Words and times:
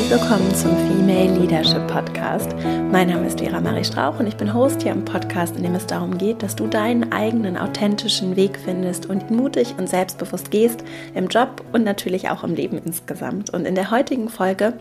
herzlich 0.00 0.18
willkommen 0.18 0.54
zum 0.54 0.70
Female 0.88 1.38
Leadership 1.38 1.86
Podcast. 1.86 2.54
Mein 2.90 3.08
Name 3.08 3.26
ist 3.26 3.38
Vera 3.38 3.60
Marie 3.60 3.84
Strauch 3.84 4.18
und 4.18 4.26
ich 4.26 4.36
bin 4.36 4.54
Host 4.54 4.82
hier 4.82 4.92
im 4.92 5.04
Podcast, 5.04 5.56
in 5.56 5.62
dem 5.62 5.74
es 5.74 5.86
darum 5.86 6.16
geht, 6.16 6.42
dass 6.42 6.56
du 6.56 6.66
deinen 6.66 7.12
eigenen 7.12 7.58
authentischen 7.58 8.34
Weg 8.34 8.58
findest 8.64 9.10
und 9.10 9.30
mutig 9.30 9.74
und 9.76 9.90
selbstbewusst 9.90 10.50
gehst 10.50 10.82
im 11.14 11.28
Job 11.28 11.62
und 11.72 11.84
natürlich 11.84 12.30
auch 12.30 12.44
im 12.44 12.54
Leben 12.54 12.80
insgesamt. 12.82 13.50
Und 13.50 13.66
in 13.66 13.74
der 13.74 13.90
heutigen 13.90 14.30
Folge 14.30 14.72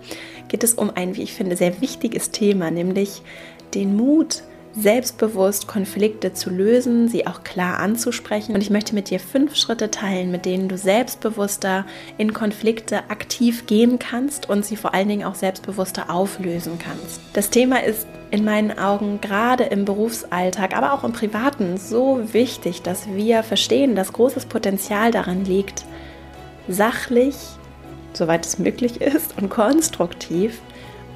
geht 0.48 0.64
es 0.64 0.76
um 0.76 0.90
ein, 0.96 1.18
wie 1.18 1.24
ich 1.24 1.34
finde, 1.34 1.58
sehr 1.58 1.82
wichtiges 1.82 2.32
Thema, 2.32 2.72
nämlich 2.72 3.22
den 3.74 3.98
Mut, 3.98 4.44
selbstbewusst 4.76 5.68
Konflikte 5.68 6.34
zu 6.34 6.50
lösen, 6.50 7.08
sie 7.08 7.26
auch 7.28 7.44
klar 7.44 7.80
anzusprechen. 7.80 8.54
Und 8.54 8.62
ich 8.62 8.70
möchte 8.70 8.94
mit 8.94 9.10
dir 9.10 9.20
fünf 9.20 9.56
Schritte 9.56 9.90
teilen, 9.92 10.32
mit 10.32 10.46
denen 10.46 10.70
du 10.70 10.78
selbstbewusster 10.78 11.86
in 12.18 12.34
Konflikte 12.34 13.10
aktiv 13.10 13.66
gehen 13.66 14.00
kannst 14.00 14.50
und 14.50 14.66
sie 14.66 14.76
vor 14.76 14.94
allen 14.94 15.10
Dingen 15.10 15.26
auch 15.26 15.36
selbstbewusster 15.36 16.10
auflösen 16.10 16.78
kannst. 16.80 17.22
Das 17.34 17.50
Thema 17.50 17.84
ist 17.84 18.08
in 18.32 18.46
meinen 18.46 18.78
Augen 18.78 19.20
gerade 19.22 19.64
im 19.64 19.86
Berufsalltag, 19.86 20.78
aber 20.78 20.94
auch 20.94 21.04
im 21.04 21.14
Privaten 21.14 21.78
so 21.78 22.22
wichtig, 22.32 22.84
dass 22.84 23.08
wir 23.08 23.42
verstehen, 23.42 23.96
dass 23.96 24.14
großes 24.14 24.46
Potenzial 24.46 25.12
daran 25.12 25.46
liegt, 25.46 25.84
sachlich, 26.68 27.36
soweit 28.14 28.46
es 28.46 28.60
möglich 28.60 29.02
ist, 29.02 29.36
und 29.38 29.50
konstruktiv 29.50 30.62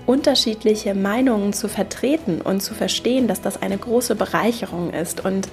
unterschiedliche 0.05 0.93
Meinungen 0.93 1.53
zu 1.53 1.67
vertreten 1.67 2.41
und 2.41 2.61
zu 2.61 2.73
verstehen, 2.73 3.27
dass 3.27 3.41
das 3.41 3.61
eine 3.61 3.77
große 3.77 4.15
Bereicherung 4.15 4.91
ist 4.91 5.23
und 5.23 5.47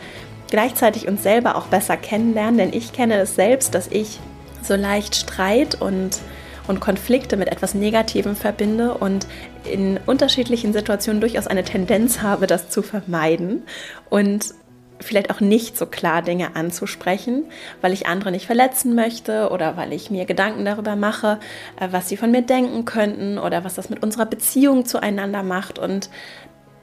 gleichzeitig 0.51 1.09
uns 1.09 1.23
selber 1.23 1.57
auch 1.57 1.67
besser 1.67 1.97
kennenlernen, 1.97 2.59
denn 2.59 2.73
ich 2.73 2.93
kenne 2.93 3.19
es 3.21 3.35
selbst, 3.35 3.75
dass 3.75 3.87
ich 3.89 4.19
so 4.63 4.75
leicht 4.75 5.15
Streit 5.15 5.81
und 5.81 6.21
und 6.71 6.81
Konflikte 6.81 7.37
mit 7.37 7.49
etwas 7.49 7.75
Negativem 7.75 8.37
verbinde 8.37 8.95
und 8.95 9.27
in 9.65 9.99
unterschiedlichen 10.07 10.73
Situationen 10.73 11.21
durchaus 11.21 11.49
eine 11.49 11.65
Tendenz 11.65 12.23
habe, 12.23 12.47
das 12.47 12.71
zu 12.71 12.83
vermeiden. 12.83 13.65
Und 14.09 14.55
vielleicht 15.01 15.31
auch 15.31 15.41
nicht 15.41 15.77
so 15.77 15.87
klar 15.87 16.23
Dinge 16.23 16.57
anzusprechen, 16.57 17.45
weil 17.81 17.93
ich 17.93 18.07
andere 18.07 18.31
nicht 18.31 18.47
verletzen 18.47 18.95
möchte 18.95 19.51
oder 19.51 19.77
weil 19.77 19.93
ich 19.93 20.11
mir 20.11 20.25
Gedanken 20.27 20.65
darüber 20.65 20.97
mache, 20.97 21.39
äh, 21.81 21.89
was 21.91 22.09
sie 22.09 22.17
von 22.17 22.31
mir 22.31 22.43
denken 22.43 22.85
könnten 22.85 23.39
oder 23.39 23.65
was 23.65 23.75
das 23.75 23.91
mit 23.91 24.03
unserer 24.03 24.27
Beziehung 24.27 24.85
zueinander 24.85 25.43
macht. 25.43 25.79
Und 25.79 26.11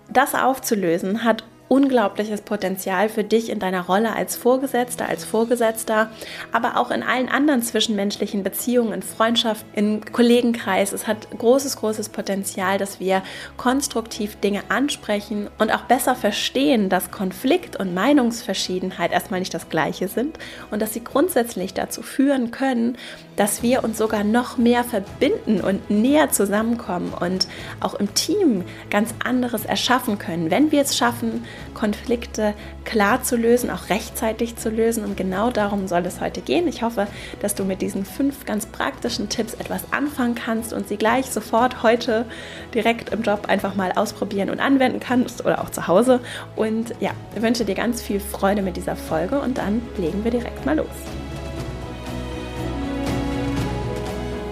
das 0.09 0.35
aufzulösen 0.35 1.23
hat 1.23 1.43
unglaubliches 1.67 2.41
Potenzial 2.41 3.09
für 3.09 3.23
dich 3.23 3.49
in 3.49 3.59
deiner 3.59 3.85
Rolle 3.85 4.15
als 4.15 4.35
Vorgesetzter, 4.35 5.07
als 5.07 5.25
Vorgesetzter, 5.25 6.09
aber 6.51 6.77
auch 6.77 6.91
in 6.91 7.03
allen 7.03 7.29
anderen 7.29 7.61
zwischenmenschlichen 7.61 8.43
Beziehungen, 8.43 8.93
in 8.93 9.01
Freundschaft, 9.01 9.65
im 9.73 10.03
Kollegenkreis. 10.05 10.93
Es 10.93 11.07
hat 11.07 11.29
großes, 11.37 11.77
großes 11.77 12.09
Potenzial, 12.09 12.77
dass 12.77 12.99
wir 12.99 13.21
konstruktiv 13.57 14.37
Dinge 14.37 14.61
ansprechen 14.69 15.49
und 15.57 15.73
auch 15.73 15.81
besser 15.81 16.15
verstehen, 16.15 16.89
dass 16.89 17.11
Konflikt 17.11 17.75
und 17.75 17.93
Meinungsverschiedenheit 17.93 19.11
erstmal 19.11 19.39
nicht 19.39 19.53
das 19.53 19.69
gleiche 19.69 20.07
sind 20.07 20.37
und 20.71 20.81
dass 20.81 20.93
sie 20.93 21.03
grundsätzlich 21.03 21.73
dazu 21.73 22.02
führen 22.02 22.52
können, 22.52 22.97
dass 23.38 23.63
wir 23.63 23.83
uns 23.83 23.97
sogar 23.97 24.25
noch 24.25 24.57
mehr 24.57 24.83
verbinden 24.83 25.61
und 25.61 25.89
näher 25.89 26.31
zusammenkommen 26.31 27.13
und 27.13 27.47
auch 27.80 27.93
im 27.93 28.14
Team 28.14 28.64
ganz 28.89 29.14
anderes 29.23 29.64
erschaffen 29.64 30.17
können, 30.17 30.52
wenn 30.52 30.71
wir 30.71 30.81
es 30.81 30.98
schaffen, 30.98 31.45
Konflikte 31.73 32.53
klar 32.83 33.23
zu 33.23 33.37
lösen, 33.37 33.70
auch 33.70 33.89
rechtzeitig 33.89 34.58
zu 34.58 34.70
lösen. 34.70 35.05
Und 35.05 35.15
genau 35.15 35.52
darum 35.52 35.87
soll 35.87 36.05
es 36.05 36.20
heute 36.20 36.42
gehen. 36.42 36.67
Ich 36.67 36.81
hoffe, 36.81 37.08
dass 37.39 37.53
du 37.53 37.64
mit 37.64 37.81
diesen 37.81 38.05
fünf 38.05 38.45
ganz 38.45 38.65
praktischen 38.65 39.30
Tipps 39.30 39.54
etwas 39.54 39.81
anfangen 39.92 40.36
kannst 40.36 40.73
und 40.73 40.87
sie 40.87 40.98
gleich 40.98 41.27
sofort 41.27 41.83
heute 41.83 42.25
direkt 42.73 43.09
im 43.09 43.21
Job 43.21 43.45
einfach 43.48 43.75
mal 43.75 43.92
ausprobieren 43.92 44.49
und 44.49 44.59
anwenden 44.59 44.99
kannst 44.99 45.45
oder 45.45 45.61
auch 45.61 45.69
zu 45.69 45.87
Hause. 45.87 46.19
Und 46.55 46.95
ja, 46.99 47.11
ich 47.36 47.42
wünsche 47.42 47.65
dir 47.65 47.75
ganz 47.75 48.02
viel 48.02 48.19
Freude 48.19 48.64
mit 48.64 48.77
dieser 48.77 48.95
Folge 48.95 49.39
und 49.39 49.59
dann 49.59 49.81
legen 49.98 50.23
wir 50.23 50.31
direkt 50.31 50.65
mal 50.65 50.77
los. 50.77 50.87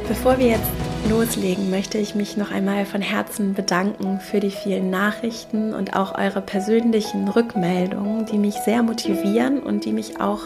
Bevor 0.08 0.38
wir 0.38 0.48
jetzt 0.48 0.72
loslegen, 1.10 1.72
möchte 1.72 1.98
ich 1.98 2.14
mich 2.14 2.38
noch 2.38 2.52
einmal 2.52 2.86
von 2.86 3.02
Herzen 3.02 3.56
bedanken 3.56 4.20
für 4.20 4.40
die 4.40 4.52
vielen 4.52 4.92
Nachrichten 4.92 5.74
und 5.74 5.96
auch 5.96 6.16
eure 6.16 6.42
persönlichen 6.42 7.28
Rückmeldungen, 7.28 8.28
die 8.28 8.38
mich 8.38 8.54
sehr 8.54 8.84
motivieren 8.84 9.60
und 9.60 9.84
die 9.84 9.94
mich 9.94 10.22
auch 10.22 10.44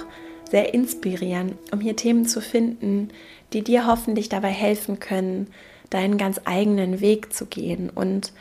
sehr 0.49 0.73
inspirieren, 0.73 1.57
um 1.73 1.81
hier 1.81 1.97
Themen 1.97 2.25
zu 2.25 2.39
finden, 2.39 3.09
die 3.51 3.61
dir 3.61 3.85
hoffentlich 3.85 4.29
dabei 4.29 4.49
helfen 4.49 4.99
können, 4.99 5.47
deinen 5.89 6.17
ganz 6.17 6.39
eigenen 6.45 7.01
Weg 7.01 7.33
zu 7.33 7.45
gehen 7.45 7.89
und 7.89 8.31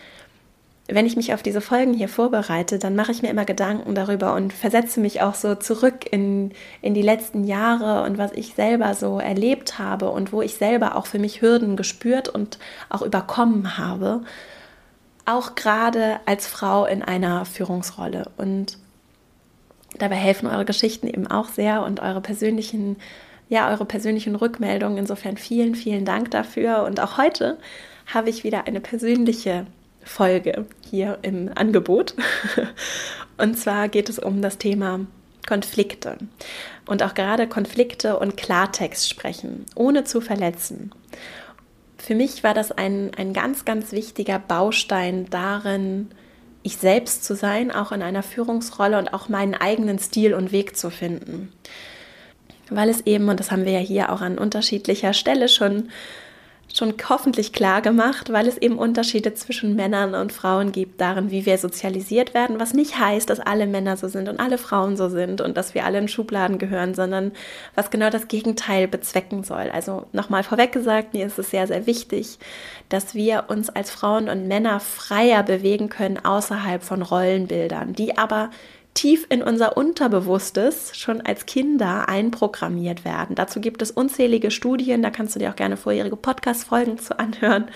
wenn 0.90 1.04
ich 1.04 1.16
mich 1.16 1.34
auf 1.34 1.42
diese 1.42 1.60
Folgen 1.60 1.92
hier 1.92 2.08
vorbereite, 2.08 2.78
dann 2.78 2.96
mache 2.96 3.12
ich 3.12 3.20
mir 3.20 3.28
immer 3.28 3.44
Gedanken 3.44 3.94
darüber 3.94 4.34
und 4.34 4.54
versetze 4.54 5.00
mich 5.00 5.20
auch 5.20 5.34
so 5.34 5.54
zurück 5.54 6.10
in, 6.10 6.52
in 6.80 6.94
die 6.94 7.02
letzten 7.02 7.44
Jahre 7.44 8.04
und 8.04 8.16
was 8.16 8.32
ich 8.32 8.54
selber 8.54 8.94
so 8.94 9.18
erlebt 9.18 9.78
habe 9.78 10.10
und 10.10 10.32
wo 10.32 10.40
ich 10.40 10.54
selber 10.54 10.96
auch 10.96 11.06
für 11.06 11.18
mich 11.18 11.42
Hürden 11.42 11.76
gespürt 11.76 12.30
und 12.30 12.58
auch 12.88 13.02
überkommen 13.02 13.76
habe. 13.76 14.22
Auch 15.26 15.54
gerade 15.54 16.20
als 16.24 16.46
Frau 16.46 16.86
in 16.86 17.02
einer 17.02 17.44
Führungsrolle. 17.44 18.30
Und 18.38 18.78
dabei 19.98 20.16
helfen 20.16 20.48
eure 20.48 20.64
Geschichten 20.64 21.06
eben 21.06 21.26
auch 21.26 21.48
sehr 21.48 21.82
und 21.82 22.00
eure 22.00 22.22
persönlichen, 22.22 22.96
ja, 23.50 23.68
eure 23.70 23.84
persönlichen 23.84 24.34
Rückmeldungen. 24.34 24.96
Insofern 24.96 25.36
vielen, 25.36 25.74
vielen 25.74 26.06
Dank 26.06 26.30
dafür. 26.30 26.84
Und 26.84 26.98
auch 26.98 27.18
heute 27.18 27.58
habe 28.06 28.30
ich 28.30 28.42
wieder 28.42 28.66
eine 28.66 28.80
persönliche 28.80 29.66
Folge 30.08 30.66
hier 30.88 31.18
im 31.22 31.50
Angebot. 31.54 32.14
Und 33.36 33.58
zwar 33.58 33.88
geht 33.88 34.08
es 34.08 34.18
um 34.18 34.42
das 34.42 34.58
Thema 34.58 35.00
Konflikte 35.46 36.18
und 36.86 37.02
auch 37.02 37.14
gerade 37.14 37.46
Konflikte 37.46 38.18
und 38.18 38.36
Klartext 38.36 39.08
sprechen, 39.08 39.64
ohne 39.74 40.04
zu 40.04 40.20
verletzen. 40.20 40.90
Für 41.96 42.14
mich 42.14 42.44
war 42.44 42.52
das 42.52 42.70
ein, 42.70 43.12
ein 43.16 43.32
ganz, 43.32 43.64
ganz 43.64 43.92
wichtiger 43.92 44.38
Baustein 44.38 45.26
darin, 45.30 46.10
ich 46.62 46.76
selbst 46.76 47.24
zu 47.24 47.34
sein, 47.34 47.70
auch 47.70 47.92
in 47.92 48.02
einer 48.02 48.22
Führungsrolle 48.22 48.98
und 48.98 49.14
auch 49.14 49.30
meinen 49.30 49.54
eigenen 49.54 49.98
Stil 49.98 50.34
und 50.34 50.52
Weg 50.52 50.76
zu 50.76 50.90
finden. 50.90 51.50
Weil 52.68 52.90
es 52.90 53.06
eben, 53.06 53.28
und 53.30 53.40
das 53.40 53.50
haben 53.50 53.64
wir 53.64 53.72
ja 53.72 53.78
hier 53.78 54.12
auch 54.12 54.20
an 54.20 54.36
unterschiedlicher 54.36 55.14
Stelle 55.14 55.48
schon 55.48 55.88
schon 56.74 56.94
hoffentlich 57.08 57.52
klar 57.52 57.80
gemacht, 57.80 58.32
weil 58.32 58.46
es 58.46 58.58
eben 58.58 58.78
Unterschiede 58.78 59.34
zwischen 59.34 59.74
Männern 59.74 60.14
und 60.14 60.32
Frauen 60.32 60.72
gibt, 60.72 61.00
darin, 61.00 61.30
wie 61.30 61.46
wir 61.46 61.58
sozialisiert 61.58 62.34
werden, 62.34 62.60
was 62.60 62.74
nicht 62.74 62.98
heißt, 62.98 63.30
dass 63.30 63.40
alle 63.40 63.66
Männer 63.66 63.96
so 63.96 64.08
sind 64.08 64.28
und 64.28 64.38
alle 64.38 64.58
Frauen 64.58 64.96
so 64.96 65.08
sind 65.08 65.40
und 65.40 65.56
dass 65.56 65.74
wir 65.74 65.84
alle 65.84 65.98
in 65.98 66.08
Schubladen 66.08 66.58
gehören, 66.58 66.94
sondern 66.94 67.32
was 67.74 67.90
genau 67.90 68.10
das 68.10 68.28
Gegenteil 68.28 68.86
bezwecken 68.86 69.44
soll. 69.44 69.70
Also 69.72 70.06
nochmal 70.12 70.42
vorweg 70.42 70.72
gesagt, 70.72 71.14
mir 71.14 71.26
ist 71.26 71.38
es 71.38 71.50
sehr, 71.50 71.66
sehr 71.66 71.86
wichtig, 71.86 72.38
dass 72.88 73.14
wir 73.14 73.44
uns 73.48 73.70
als 73.70 73.90
Frauen 73.90 74.28
und 74.28 74.46
Männer 74.46 74.80
freier 74.80 75.42
bewegen 75.42 75.88
können 75.88 76.22
außerhalb 76.22 76.82
von 76.82 77.02
Rollenbildern, 77.02 77.94
die 77.94 78.18
aber 78.18 78.50
tief 78.94 79.26
in 79.28 79.42
unser 79.42 79.76
Unterbewusstes 79.76 80.96
schon 80.96 81.20
als 81.20 81.46
Kinder 81.46 82.08
einprogrammiert 82.08 83.04
werden. 83.04 83.36
Dazu 83.36 83.60
gibt 83.60 83.82
es 83.82 83.90
unzählige 83.90 84.50
Studien, 84.50 85.02
da 85.02 85.10
kannst 85.10 85.34
du 85.34 85.38
dir 85.38 85.50
auch 85.50 85.56
gerne 85.56 85.76
vorherige 85.76 86.16
Podcast-Folgen 86.16 86.98
zu 86.98 87.18
anhören. 87.18 87.68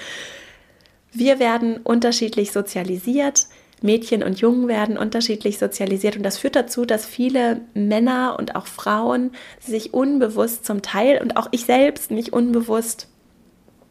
Wir 1.12 1.38
werden 1.38 1.78
unterschiedlich 1.78 2.52
sozialisiert. 2.52 3.46
Mädchen 3.82 4.22
und 4.22 4.40
Jungen 4.40 4.68
werden 4.68 4.96
unterschiedlich 4.96 5.58
sozialisiert 5.58 6.16
und 6.16 6.22
das 6.22 6.38
führt 6.38 6.56
dazu, 6.56 6.84
dass 6.84 7.04
viele 7.04 7.62
Männer 7.74 8.36
und 8.38 8.54
auch 8.54 8.66
Frauen 8.66 9.32
sich 9.60 9.92
unbewusst 9.92 10.64
zum 10.64 10.82
Teil 10.82 11.20
und 11.20 11.36
auch 11.36 11.48
ich 11.50 11.64
selbst 11.64 12.10
mich 12.10 12.32
unbewusst 12.32 13.08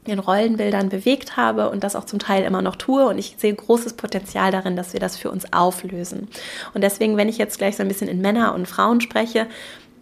in 0.05 0.19
Rollenbildern 0.19 0.89
bewegt 0.89 1.37
habe 1.37 1.69
und 1.69 1.83
das 1.83 1.95
auch 1.95 2.05
zum 2.05 2.19
Teil 2.19 2.43
immer 2.43 2.61
noch 2.61 2.75
tue. 2.75 3.05
Und 3.05 3.17
ich 3.17 3.35
sehe 3.37 3.53
großes 3.53 3.93
Potenzial 3.93 4.51
darin, 4.51 4.75
dass 4.75 4.93
wir 4.93 4.99
das 4.99 5.17
für 5.17 5.29
uns 5.29 5.53
auflösen. 5.53 6.27
Und 6.73 6.81
deswegen, 6.81 7.17
wenn 7.17 7.29
ich 7.29 7.37
jetzt 7.37 7.57
gleich 7.57 7.77
so 7.77 7.83
ein 7.83 7.87
bisschen 7.87 8.07
in 8.07 8.21
Männer 8.21 8.55
und 8.55 8.67
Frauen 8.67 9.01
spreche, 9.01 9.47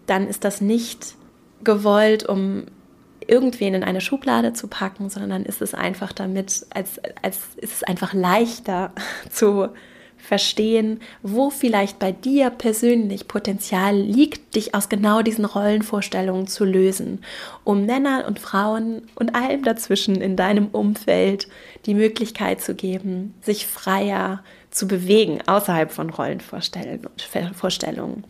dann 0.06 0.28
ist 0.28 0.44
das 0.44 0.62
nicht 0.62 1.16
gewollt, 1.63 2.28
um 2.28 2.66
irgendwen 3.28 3.74
in 3.74 3.84
eine 3.84 4.01
Schublade 4.01 4.54
zu 4.54 4.68
packen, 4.68 5.10
sondern 5.10 5.30
dann 5.30 5.46
ist 5.46 5.62
es 5.62 5.74
einfach 5.74 6.13
damit, 6.13 6.66
als, 6.74 7.00
als 7.22 7.40
ist 7.57 7.74
es 7.74 7.84
einfach 7.84 8.13
leichter 8.13 8.92
zu 9.30 9.69
verstehen, 10.30 11.02
wo 11.24 11.50
vielleicht 11.50 11.98
bei 11.98 12.12
dir 12.12 12.52
persönlich 12.52 13.28
Potenzial 13.28 13.98
liegt, 13.98 14.54
dich 14.54 14.76
aus 14.76 14.88
genau 14.88 15.24
diesen 15.24 15.44
Rollenvorstellungen 15.44 16.46
zu 16.46 16.66
lösen, 16.66 17.24
um 17.64 17.88
Männern 17.88 18.24
und 18.24 18.38
Frauen 18.38 19.02
und 19.16 19.34
allem 19.34 19.64
dazwischen 19.64 20.22
in 20.22 20.36
deinem 20.36 20.68
Umfeld 20.68 21.48
die 21.88 21.96
Möglichkeit 21.96 22.62
zu 22.62 22.76
geben, 22.76 23.34
sich 23.42 23.66
freier 23.66 24.44
zu 24.70 24.88
bewegen 24.88 25.40
außerhalb 25.48 25.92
von 25.92 26.12
Rollenvorstellungen. 26.12 28.24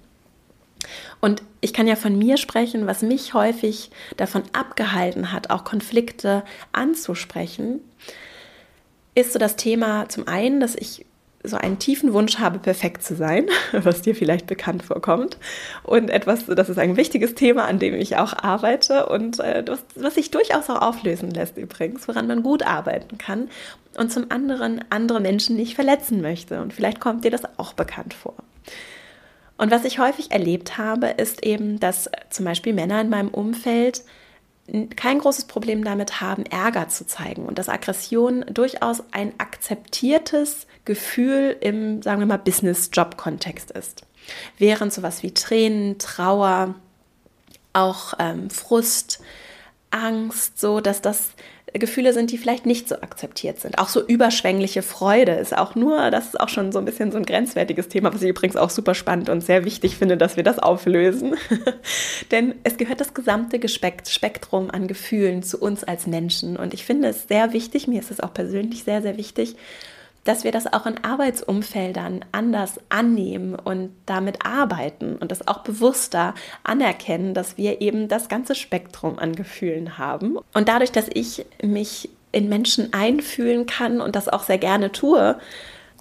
Und 1.19 1.43
ich 1.59 1.73
kann 1.73 1.85
ja 1.85 1.97
von 1.97 2.17
mir 2.17 2.37
sprechen, 2.37 2.87
was 2.87 3.01
mich 3.01 3.33
häufig 3.33 3.91
davon 4.15 4.43
abgehalten 4.53 5.33
hat, 5.33 5.49
auch 5.49 5.65
Konflikte 5.65 6.45
anzusprechen, 6.71 7.81
ist 9.15 9.33
so 9.33 9.39
das 9.39 9.57
Thema 9.57 10.07
zum 10.07 10.29
einen, 10.29 10.61
dass 10.61 10.75
ich 10.75 11.05
so 11.43 11.55
einen 11.55 11.79
tiefen 11.79 12.13
Wunsch 12.13 12.37
habe, 12.39 12.59
perfekt 12.59 13.03
zu 13.03 13.15
sein, 13.15 13.47
was 13.71 14.01
dir 14.01 14.15
vielleicht 14.15 14.47
bekannt 14.47 14.83
vorkommt. 14.83 15.37
Und 15.83 16.09
etwas, 16.09 16.45
das 16.45 16.69
ist 16.69 16.77
ein 16.77 16.97
wichtiges 16.97 17.35
Thema, 17.35 17.65
an 17.65 17.79
dem 17.79 17.93
ich 17.95 18.17
auch 18.17 18.33
arbeite 18.33 19.05
und 19.07 19.39
äh, 19.39 19.63
was, 19.65 19.83
was 19.95 20.15
sich 20.15 20.31
durchaus 20.31 20.69
auch 20.69 20.81
auflösen 20.81 21.31
lässt 21.31 21.57
übrigens, 21.57 22.07
woran 22.07 22.27
man 22.27 22.43
gut 22.43 22.63
arbeiten 22.63 23.17
kann. 23.17 23.49
Und 23.97 24.11
zum 24.11 24.29
anderen 24.29 24.83
andere 24.89 25.19
Menschen 25.19 25.55
nicht 25.55 25.75
verletzen 25.75 26.21
möchte. 26.21 26.61
Und 26.61 26.73
vielleicht 26.73 26.99
kommt 26.99 27.25
dir 27.25 27.31
das 27.31 27.41
auch 27.57 27.73
bekannt 27.73 28.13
vor. 28.13 28.35
Und 29.57 29.71
was 29.71 29.83
ich 29.83 29.99
häufig 29.99 30.31
erlebt 30.31 30.77
habe, 30.77 31.07
ist 31.07 31.45
eben, 31.45 31.79
dass 31.79 32.09
zum 32.29 32.45
Beispiel 32.45 32.73
Männer 32.73 33.01
in 33.01 33.09
meinem 33.09 33.29
Umfeld 33.29 34.03
kein 34.95 35.19
großes 35.19 35.45
Problem 35.45 35.83
damit 35.83 36.21
haben, 36.21 36.45
Ärger 36.45 36.87
zu 36.89 37.05
zeigen 37.05 37.45
und 37.45 37.57
dass 37.57 37.69
Aggression 37.69 38.45
durchaus 38.49 39.03
ein 39.11 39.33
akzeptiertes 39.37 40.67
Gefühl 40.89 41.55
im, 41.61 42.01
sagen 42.01 42.19
wir 42.19 42.25
mal, 42.25 42.37
Business-Job-Kontext 42.37 43.69
ist. 43.69 44.01
Während 44.57 44.91
sowas 44.91 45.21
wie 45.21 45.35
Tränen, 45.35 45.99
Trauer, 45.99 46.73
auch 47.73 48.15
ähm, 48.17 48.49
Frust, 48.49 49.21
Angst, 49.91 50.59
so 50.59 50.81
dass 50.81 51.03
das 51.03 51.33
Gefühle 51.73 52.11
sind, 52.13 52.31
die 52.31 52.39
vielleicht 52.39 52.65
nicht 52.65 52.89
so 52.89 52.95
akzeptiert 52.95 53.59
sind. 53.59 53.77
Auch 53.77 53.89
so 53.89 54.03
überschwängliche 54.03 54.81
Freude 54.81 55.33
ist 55.33 55.55
auch 55.55 55.75
nur, 55.75 56.09
das 56.09 56.25
ist 56.25 56.39
auch 56.39 56.49
schon 56.49 56.71
so 56.71 56.79
ein 56.79 56.85
bisschen 56.85 57.11
so 57.11 57.19
ein 57.19 57.25
grenzwertiges 57.25 57.87
Thema, 57.87 58.11
was 58.11 58.23
ich 58.23 58.29
übrigens 58.29 58.55
auch 58.55 58.71
super 58.71 58.95
spannend 58.95 59.29
und 59.29 59.41
sehr 59.41 59.63
wichtig 59.63 59.95
finde, 59.95 60.17
dass 60.17 60.37
wir 60.37 60.43
das 60.43 60.57
auflösen. 60.57 61.35
Denn 62.31 62.55
es 62.63 62.77
gehört 62.77 62.99
das 62.99 63.13
gesamte 63.13 63.59
Spektrum 63.67 64.71
an 64.71 64.87
Gefühlen 64.87 65.43
zu 65.43 65.59
uns 65.59 65.83
als 65.83 66.07
Menschen. 66.07 66.57
Und 66.57 66.73
ich 66.73 66.83
finde 66.83 67.09
es 67.09 67.27
sehr 67.27 67.53
wichtig, 67.53 67.87
mir 67.87 67.99
ist 67.99 68.09
es 68.09 68.19
auch 68.19 68.33
persönlich 68.33 68.83
sehr, 68.83 69.03
sehr 69.03 69.17
wichtig, 69.17 69.55
dass 70.23 70.43
wir 70.43 70.51
das 70.51 70.71
auch 70.71 70.85
in 70.85 71.03
Arbeitsumfeldern 71.03 72.25
anders 72.31 72.79
annehmen 72.89 73.55
und 73.55 73.91
damit 74.05 74.45
arbeiten 74.45 75.15
und 75.15 75.31
das 75.31 75.47
auch 75.47 75.59
bewusster 75.59 76.33
anerkennen, 76.63 77.33
dass 77.33 77.57
wir 77.57 77.81
eben 77.81 78.07
das 78.07 78.29
ganze 78.29 78.55
Spektrum 78.55 79.17
an 79.17 79.35
Gefühlen 79.35 79.97
haben. 79.97 80.37
Und 80.53 80.67
dadurch, 80.67 80.91
dass 80.91 81.07
ich 81.13 81.45
mich 81.63 82.09
in 82.31 82.49
Menschen 82.49 82.93
einfühlen 82.93 83.65
kann 83.65 84.01
und 84.01 84.15
das 84.15 84.29
auch 84.29 84.43
sehr 84.43 84.59
gerne 84.59 84.91
tue, 84.91 85.39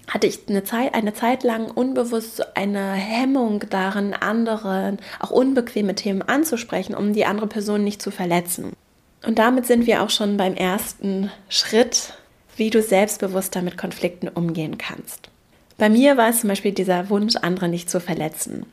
hatte 0.07 0.27
ich 0.27 0.47
eine 0.47 0.63
Zeit, 0.63 0.93
eine 0.93 1.13
Zeit 1.13 1.43
lang 1.43 1.69
unbewusst 1.69 2.55
eine 2.57 2.93
Hemmung 2.93 3.63
darin, 3.69 4.13
anderen 4.13 4.97
auch 5.19 5.31
unbequeme 5.31 5.95
Themen 5.95 6.21
anzusprechen, 6.21 6.95
um 6.95 7.13
die 7.13 7.25
andere 7.25 7.47
Person 7.47 7.83
nicht 7.83 8.01
zu 8.01 8.11
verletzen. 8.11 8.73
Und 9.25 9.37
damit 9.37 9.65
sind 9.65 9.85
wir 9.85 10.01
auch 10.01 10.09
schon 10.09 10.37
beim 10.37 10.55
ersten 10.55 11.31
Schritt 11.49 12.13
wie 12.59 12.69
du 12.69 12.81
selbstbewusster 12.81 13.61
mit 13.61 13.77
Konflikten 13.77 14.27
umgehen 14.27 14.77
kannst. 14.77 15.29
Bei 15.77 15.89
mir 15.89 16.17
war 16.17 16.29
es 16.29 16.41
zum 16.41 16.49
Beispiel 16.49 16.73
dieser 16.73 17.09
Wunsch, 17.09 17.37
andere 17.37 17.69
nicht 17.69 17.89
zu 17.89 17.99
verletzen. 17.99 18.65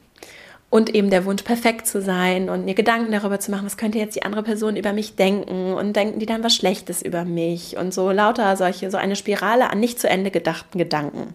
Und 0.69 0.95
eben 0.95 1.11
der 1.11 1.25
Wunsch, 1.25 1.43
perfekt 1.43 1.87
zu 1.87 2.03
sein 2.03 2.51
und 2.51 2.65
mir 2.65 2.75
Gedanken 2.75 3.13
darüber 3.13 3.39
zu 3.39 3.53
machen, 3.53 3.65
was 3.65 3.77
könnte 3.77 3.99
jetzt 3.99 4.17
die 4.17 4.25
andere 4.25 4.43
Person 4.43 4.77
über 4.77 4.93
mich 4.93 5.15
denken 5.15 5.75
und 5.75 5.95
denken 5.95 6.19
die 6.19 6.27
dann 6.27 6.43
was 6.43 6.57
Schlechtes 6.57 7.03
über 7.03 7.25
mich 7.25 7.77
und 7.77 7.95
so 7.95 8.11
lauter 8.11 8.57
solche, 8.57 8.91
so 8.91 8.97
eine 8.97 9.15
Spirale 9.15 9.71
an 9.71 9.79
nicht 9.79 10.01
zu 10.01 10.09
Ende 10.09 10.31
gedachten 10.31 10.77
Gedanken. 10.77 11.35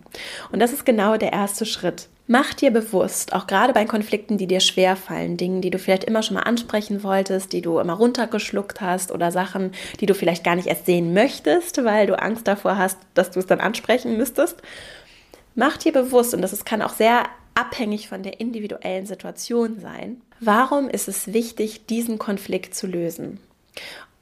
Und 0.51 0.59
das 0.59 0.73
ist 0.73 0.85
genau 0.85 1.15
der 1.15 1.31
erste 1.31 1.65
Schritt. 1.65 2.09
Mach 2.27 2.53
dir 2.53 2.71
bewusst, 2.71 3.33
auch 3.33 3.47
gerade 3.47 3.73
bei 3.73 3.83
Konflikten, 3.85 4.37
die 4.37 4.47
dir 4.47 4.59
schwerfallen, 4.59 5.37
Dingen, 5.37 5.61
die 5.61 5.69
du 5.69 5.79
vielleicht 5.79 6.03
immer 6.03 6.23
schon 6.23 6.35
mal 6.35 6.43
ansprechen 6.43 7.03
wolltest, 7.03 7.51
die 7.51 7.61
du 7.61 7.79
immer 7.79 7.93
runtergeschluckt 7.93 8.79
hast 8.79 9.11
oder 9.11 9.31
Sachen, 9.31 9.71
die 9.99 10.05
du 10.05 10.13
vielleicht 10.13 10.43
gar 10.43 10.55
nicht 10.55 10.67
erst 10.67 10.85
sehen 10.85 11.13
möchtest, 11.13 11.83
weil 11.83 12.07
du 12.07 12.17
Angst 12.17 12.47
davor 12.47 12.77
hast, 12.77 12.97
dass 13.15 13.31
du 13.31 13.39
es 13.39 13.47
dann 13.47 13.59
ansprechen 13.59 14.17
müsstest. 14.17 14.61
Mach 15.55 15.77
dir 15.77 15.91
bewusst, 15.91 16.33
und 16.33 16.41
das 16.41 16.63
kann 16.63 16.81
auch 16.81 16.93
sehr 16.93 17.25
abhängig 17.53 18.07
von 18.09 18.24
der 18.24 18.39
individuellen 18.39 19.06
Situation 19.06 19.80
sein, 19.80 20.21
warum 20.39 20.89
ist 20.89 21.07
es 21.07 21.33
wichtig, 21.33 21.86
diesen 21.86 22.19
Konflikt 22.19 22.75
zu 22.75 22.88
lösen? 22.88 23.39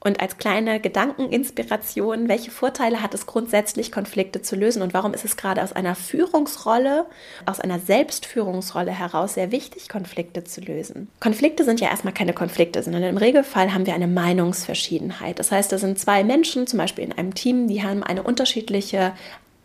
Und 0.02 0.20
als 0.20 0.38
kleine 0.38 0.80
Gedankeninspiration, 0.80 2.28
welche 2.28 2.50
Vorteile 2.50 3.02
hat 3.02 3.12
es 3.12 3.26
grundsätzlich, 3.26 3.92
Konflikte 3.92 4.40
zu 4.40 4.56
lösen 4.56 4.80
und 4.80 4.94
warum 4.94 5.12
ist 5.12 5.26
es 5.26 5.36
gerade 5.36 5.62
aus 5.62 5.74
einer 5.74 5.94
Führungsrolle, 5.94 7.04
aus 7.44 7.60
einer 7.60 7.78
Selbstführungsrolle 7.78 8.92
heraus 8.92 9.34
sehr 9.34 9.52
wichtig, 9.52 9.90
Konflikte 9.90 10.42
zu 10.42 10.62
lösen? 10.62 11.08
Konflikte 11.20 11.64
sind 11.64 11.82
ja 11.82 11.90
erstmal 11.90 12.14
keine 12.14 12.32
Konflikte, 12.32 12.82
sondern 12.82 13.02
im 13.02 13.18
Regelfall 13.18 13.74
haben 13.74 13.84
wir 13.84 13.94
eine 13.94 14.06
Meinungsverschiedenheit. 14.06 15.38
Das 15.38 15.52
heißt, 15.52 15.70
da 15.70 15.76
sind 15.76 15.98
zwei 15.98 16.24
Menschen, 16.24 16.66
zum 16.66 16.78
Beispiel 16.78 17.04
in 17.04 17.12
einem 17.12 17.34
Team, 17.34 17.68
die 17.68 17.82
haben 17.82 18.02
eine 18.02 18.22
unterschiedliche 18.22 19.12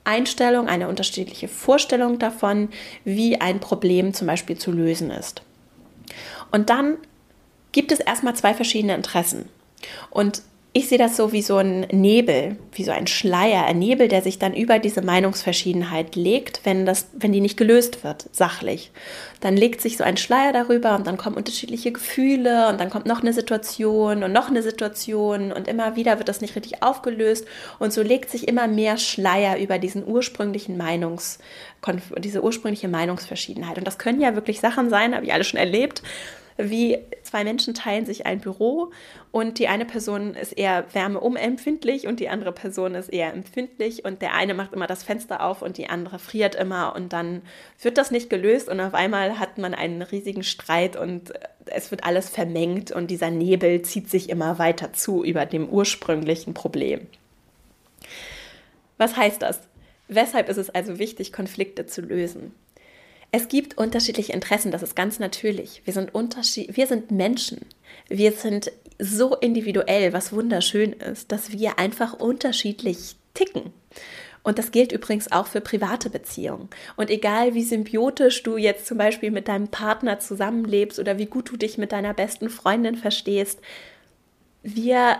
Einstellung, 0.05 0.67
eine 0.67 0.87
unterschiedliche 0.87 1.47
Vorstellung 1.47 2.19
davon, 2.19 2.69
wie 3.03 3.41
ein 3.41 3.59
Problem 3.59 4.13
zum 4.13 4.27
Beispiel 4.27 4.57
zu 4.57 4.71
lösen 4.71 5.11
ist. 5.11 5.41
Und 6.51 6.69
dann 6.69 6.97
gibt 7.71 7.91
es 7.91 7.99
erstmal 7.99 8.35
zwei 8.35 8.53
verschiedene 8.53 8.95
Interessen. 8.95 9.49
Und 10.09 10.41
ich 10.77 10.89
sehe 10.89 10.97
das 10.97 11.15
so 11.15 11.31
wie 11.31 11.41
so 11.41 11.55
ein 11.55 11.87
Nebel, 11.93 12.57
wie 12.73 12.83
so 12.83 12.91
ein 12.91 13.07
Schleier, 13.07 13.63
ein 13.63 13.79
Nebel, 13.79 14.09
der 14.09 14.21
sich 14.21 14.39
dann 14.39 14.53
über 14.53 14.77
diese 14.77 15.01
Meinungsverschiedenheit 15.01 16.17
legt, 16.17 16.65
wenn, 16.65 16.85
das, 16.85 17.07
wenn 17.13 17.31
die 17.31 17.39
nicht 17.39 17.55
gelöst 17.55 18.03
wird, 18.03 18.25
sachlich. 18.33 18.91
Dann 19.39 19.55
legt 19.55 19.79
sich 19.79 19.95
so 19.95 20.03
ein 20.03 20.17
Schleier 20.17 20.51
darüber 20.51 20.97
und 20.97 21.07
dann 21.07 21.15
kommen 21.15 21.37
unterschiedliche 21.37 21.93
Gefühle 21.93 22.67
und 22.67 22.77
dann 22.81 22.89
kommt 22.89 23.05
noch 23.05 23.21
eine 23.21 23.31
Situation 23.31 24.21
und 24.21 24.33
noch 24.33 24.49
eine 24.49 24.61
Situation 24.61 25.53
und 25.53 25.69
immer 25.69 25.95
wieder 25.95 26.17
wird 26.17 26.27
das 26.27 26.41
nicht 26.41 26.57
richtig 26.57 26.83
aufgelöst 26.83 27.47
und 27.79 27.93
so 27.93 28.01
legt 28.01 28.29
sich 28.29 28.45
immer 28.45 28.67
mehr 28.67 28.97
Schleier 28.97 29.57
über 29.57 29.79
diesen 29.79 30.05
ursprünglichen 30.05 30.75
Meinungs, 30.75 31.39
diese 32.17 32.43
ursprüngliche 32.43 32.89
Meinungsverschiedenheit. 32.89 33.77
Und 33.77 33.87
das 33.87 33.97
können 33.97 34.19
ja 34.19 34.35
wirklich 34.35 34.59
Sachen 34.59 34.89
sein, 34.89 35.15
habe 35.15 35.25
ich 35.25 35.31
alle 35.31 35.45
schon 35.45 35.57
erlebt, 35.57 36.03
wie 36.57 36.97
zwei 37.35 37.43
Menschen 37.43 37.73
teilen 37.73 38.05
sich 38.05 38.25
ein 38.25 38.39
Büro 38.39 38.93
und 39.33 39.59
die 39.59 39.67
eine 39.67 39.83
Person 39.83 40.35
ist 40.35 40.53
eher 40.53 40.85
wärmeumempfindlich 40.93 42.07
und 42.07 42.21
die 42.21 42.29
andere 42.29 42.53
Person 42.53 42.95
ist 42.95 43.09
eher 43.09 43.33
empfindlich 43.33 44.05
und 44.05 44.21
der 44.21 44.33
eine 44.35 44.53
macht 44.53 44.71
immer 44.71 44.87
das 44.87 45.03
Fenster 45.03 45.43
auf 45.43 45.61
und 45.61 45.77
die 45.77 45.89
andere 45.89 46.17
friert 46.17 46.55
immer 46.55 46.95
und 46.95 47.11
dann 47.11 47.41
wird 47.81 47.97
das 47.97 48.09
nicht 48.09 48.29
gelöst 48.29 48.69
und 48.69 48.79
auf 48.79 48.93
einmal 48.93 49.37
hat 49.37 49.57
man 49.57 49.73
einen 49.73 50.01
riesigen 50.01 50.43
Streit 50.43 50.95
und 50.95 51.33
es 51.65 51.91
wird 51.91 52.05
alles 52.05 52.29
vermengt 52.29 52.91
und 52.91 53.11
dieser 53.11 53.31
Nebel 53.31 53.81
zieht 53.81 54.09
sich 54.09 54.29
immer 54.29 54.57
weiter 54.57 54.93
zu 54.93 55.21
über 55.21 55.45
dem 55.45 55.67
ursprünglichen 55.67 56.53
Problem. 56.53 57.01
Was 58.97 59.17
heißt 59.17 59.41
das? 59.41 59.59
Weshalb 60.07 60.47
ist 60.47 60.57
es 60.57 60.69
also 60.69 60.99
wichtig, 60.99 61.33
Konflikte 61.33 61.85
zu 61.85 61.99
lösen? 61.99 62.53
Es 63.37 63.49
gibt 63.49 63.77
unterschiedliche 63.77 64.31
Interessen, 64.31 64.71
das 64.71 64.81
ist 64.81 64.95
ganz 64.95 65.19
natürlich. 65.19 65.81
Wir 65.83 65.91
sind, 65.91 66.15
unterschied 66.15 66.77
wir 66.77 66.87
sind 66.87 67.11
Menschen. 67.11 67.65
Wir 68.07 68.31
sind 68.31 68.71
so 68.97 69.35
individuell, 69.35 70.13
was 70.13 70.31
wunderschön 70.31 70.93
ist, 70.93 71.33
dass 71.33 71.51
wir 71.51 71.77
einfach 71.77 72.13
unterschiedlich 72.13 73.17
ticken. 73.33 73.73
Und 74.41 74.57
das 74.57 74.71
gilt 74.71 74.93
übrigens 74.93 75.33
auch 75.33 75.47
für 75.47 75.59
private 75.59 76.09
Beziehungen. 76.09 76.69
Und 76.95 77.09
egal 77.09 77.55
wie 77.55 77.63
symbiotisch 77.63 78.41
du 78.43 78.55
jetzt 78.55 78.87
zum 78.87 78.97
Beispiel 78.97 79.31
mit 79.31 79.49
deinem 79.49 79.67
Partner 79.67 80.17
zusammenlebst 80.17 80.97
oder 80.97 81.17
wie 81.17 81.25
gut 81.25 81.51
du 81.51 81.57
dich 81.57 81.77
mit 81.77 81.91
deiner 81.91 82.13
besten 82.13 82.47
Freundin 82.47 82.95
verstehst, 82.95 83.59
wir 84.63 85.17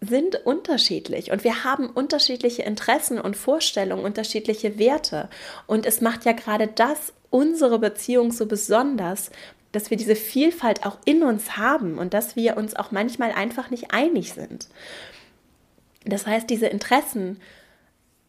sind 0.00 0.46
unterschiedlich 0.46 1.30
und 1.30 1.44
wir 1.44 1.64
haben 1.64 1.88
unterschiedliche 1.88 2.62
Interessen 2.62 3.20
und 3.20 3.36
Vorstellungen, 3.36 4.04
unterschiedliche 4.04 4.78
Werte. 4.78 5.28
Und 5.66 5.84
es 5.84 6.00
macht 6.00 6.24
ja 6.24 6.32
gerade 6.32 6.68
das 6.68 7.12
unsere 7.28 7.78
Beziehung 7.78 8.32
so 8.32 8.46
besonders, 8.46 9.30
dass 9.72 9.90
wir 9.90 9.96
diese 9.96 10.16
Vielfalt 10.16 10.84
auch 10.84 10.98
in 11.04 11.22
uns 11.22 11.56
haben 11.56 11.98
und 11.98 12.14
dass 12.14 12.34
wir 12.34 12.56
uns 12.56 12.74
auch 12.74 12.90
manchmal 12.90 13.32
einfach 13.32 13.70
nicht 13.70 13.92
einig 13.92 14.32
sind. 14.32 14.68
Das 16.04 16.26
heißt, 16.26 16.48
diese 16.48 16.66
Interessen 16.66 17.40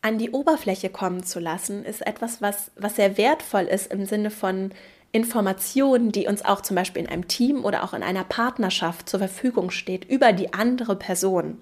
an 0.02 0.18
die 0.18 0.32
Oberfläche 0.32 0.90
kommen 0.90 1.24
zu 1.24 1.40
lassen, 1.40 1.86
ist 1.86 2.06
etwas, 2.06 2.42
was, 2.42 2.72
was 2.76 2.96
sehr 2.96 3.18
wertvoll 3.18 3.64
ist 3.64 3.92
im 3.92 4.06
Sinne 4.06 4.30
von 4.30 4.72
Informationen, 5.12 6.12
die 6.12 6.28
uns 6.28 6.46
auch 6.46 6.62
zum 6.62 6.76
Beispiel 6.76 7.04
in 7.04 7.10
einem 7.10 7.28
Team 7.28 7.66
oder 7.66 7.84
auch 7.84 7.94
in 7.94 8.04
einer 8.04 8.24
Partnerschaft 8.24 9.10
zur 9.10 9.20
Verfügung 9.20 9.72
steht 9.72 10.06
über 10.06 10.32
die 10.32 10.54
andere 10.54 10.96
Person. 10.96 11.62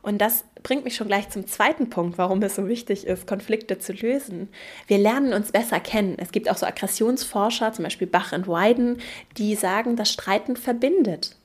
Und 0.00 0.18
das 0.18 0.44
bringt 0.62 0.84
mich 0.84 0.94
schon 0.94 1.08
gleich 1.08 1.28
zum 1.28 1.46
zweiten 1.46 1.90
Punkt, 1.90 2.18
warum 2.18 2.40
es 2.42 2.54
so 2.54 2.68
wichtig 2.68 3.06
ist, 3.06 3.26
Konflikte 3.26 3.78
zu 3.78 3.92
lösen. 3.92 4.48
Wir 4.86 4.98
lernen 4.98 5.32
uns 5.32 5.52
besser 5.52 5.80
kennen. 5.80 6.16
Es 6.18 6.30
gibt 6.30 6.48
auch 6.48 6.56
so 6.56 6.66
Aggressionsforscher, 6.66 7.72
zum 7.72 7.82
Beispiel 7.82 8.06
Bach 8.06 8.32
und 8.32 8.46
Wyden, 8.46 8.98
die 9.36 9.54
sagen, 9.56 9.96
dass 9.96 10.12
Streiten 10.12 10.56
verbindet. 10.56 11.36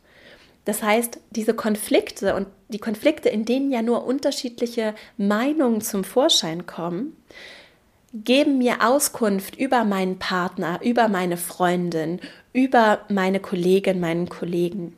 Das 0.66 0.82
heißt, 0.82 1.20
diese 1.32 1.54
Konflikte 1.54 2.36
und 2.36 2.48
die 2.70 2.80
Konflikte, 2.80 3.28
in 3.28 3.44
denen 3.44 3.72
ja 3.72 3.82
nur 3.82 4.06
unterschiedliche 4.06 4.96
Meinungen 5.18 5.82
zum 5.82 6.04
Vorschein 6.04 6.66
kommen, 6.66 7.18
geben 8.14 8.60
mir 8.60 8.88
Auskunft 8.88 9.56
über 9.56 9.84
meinen 9.84 10.20
Partner, 10.20 10.80
über 10.84 11.08
meine 11.08 11.38
Freundin, 11.38 12.20
über 12.54 13.02
meine 13.10 13.40
Kollegin, 13.40 14.00
meinen 14.00 14.30
Kollegen. 14.30 14.96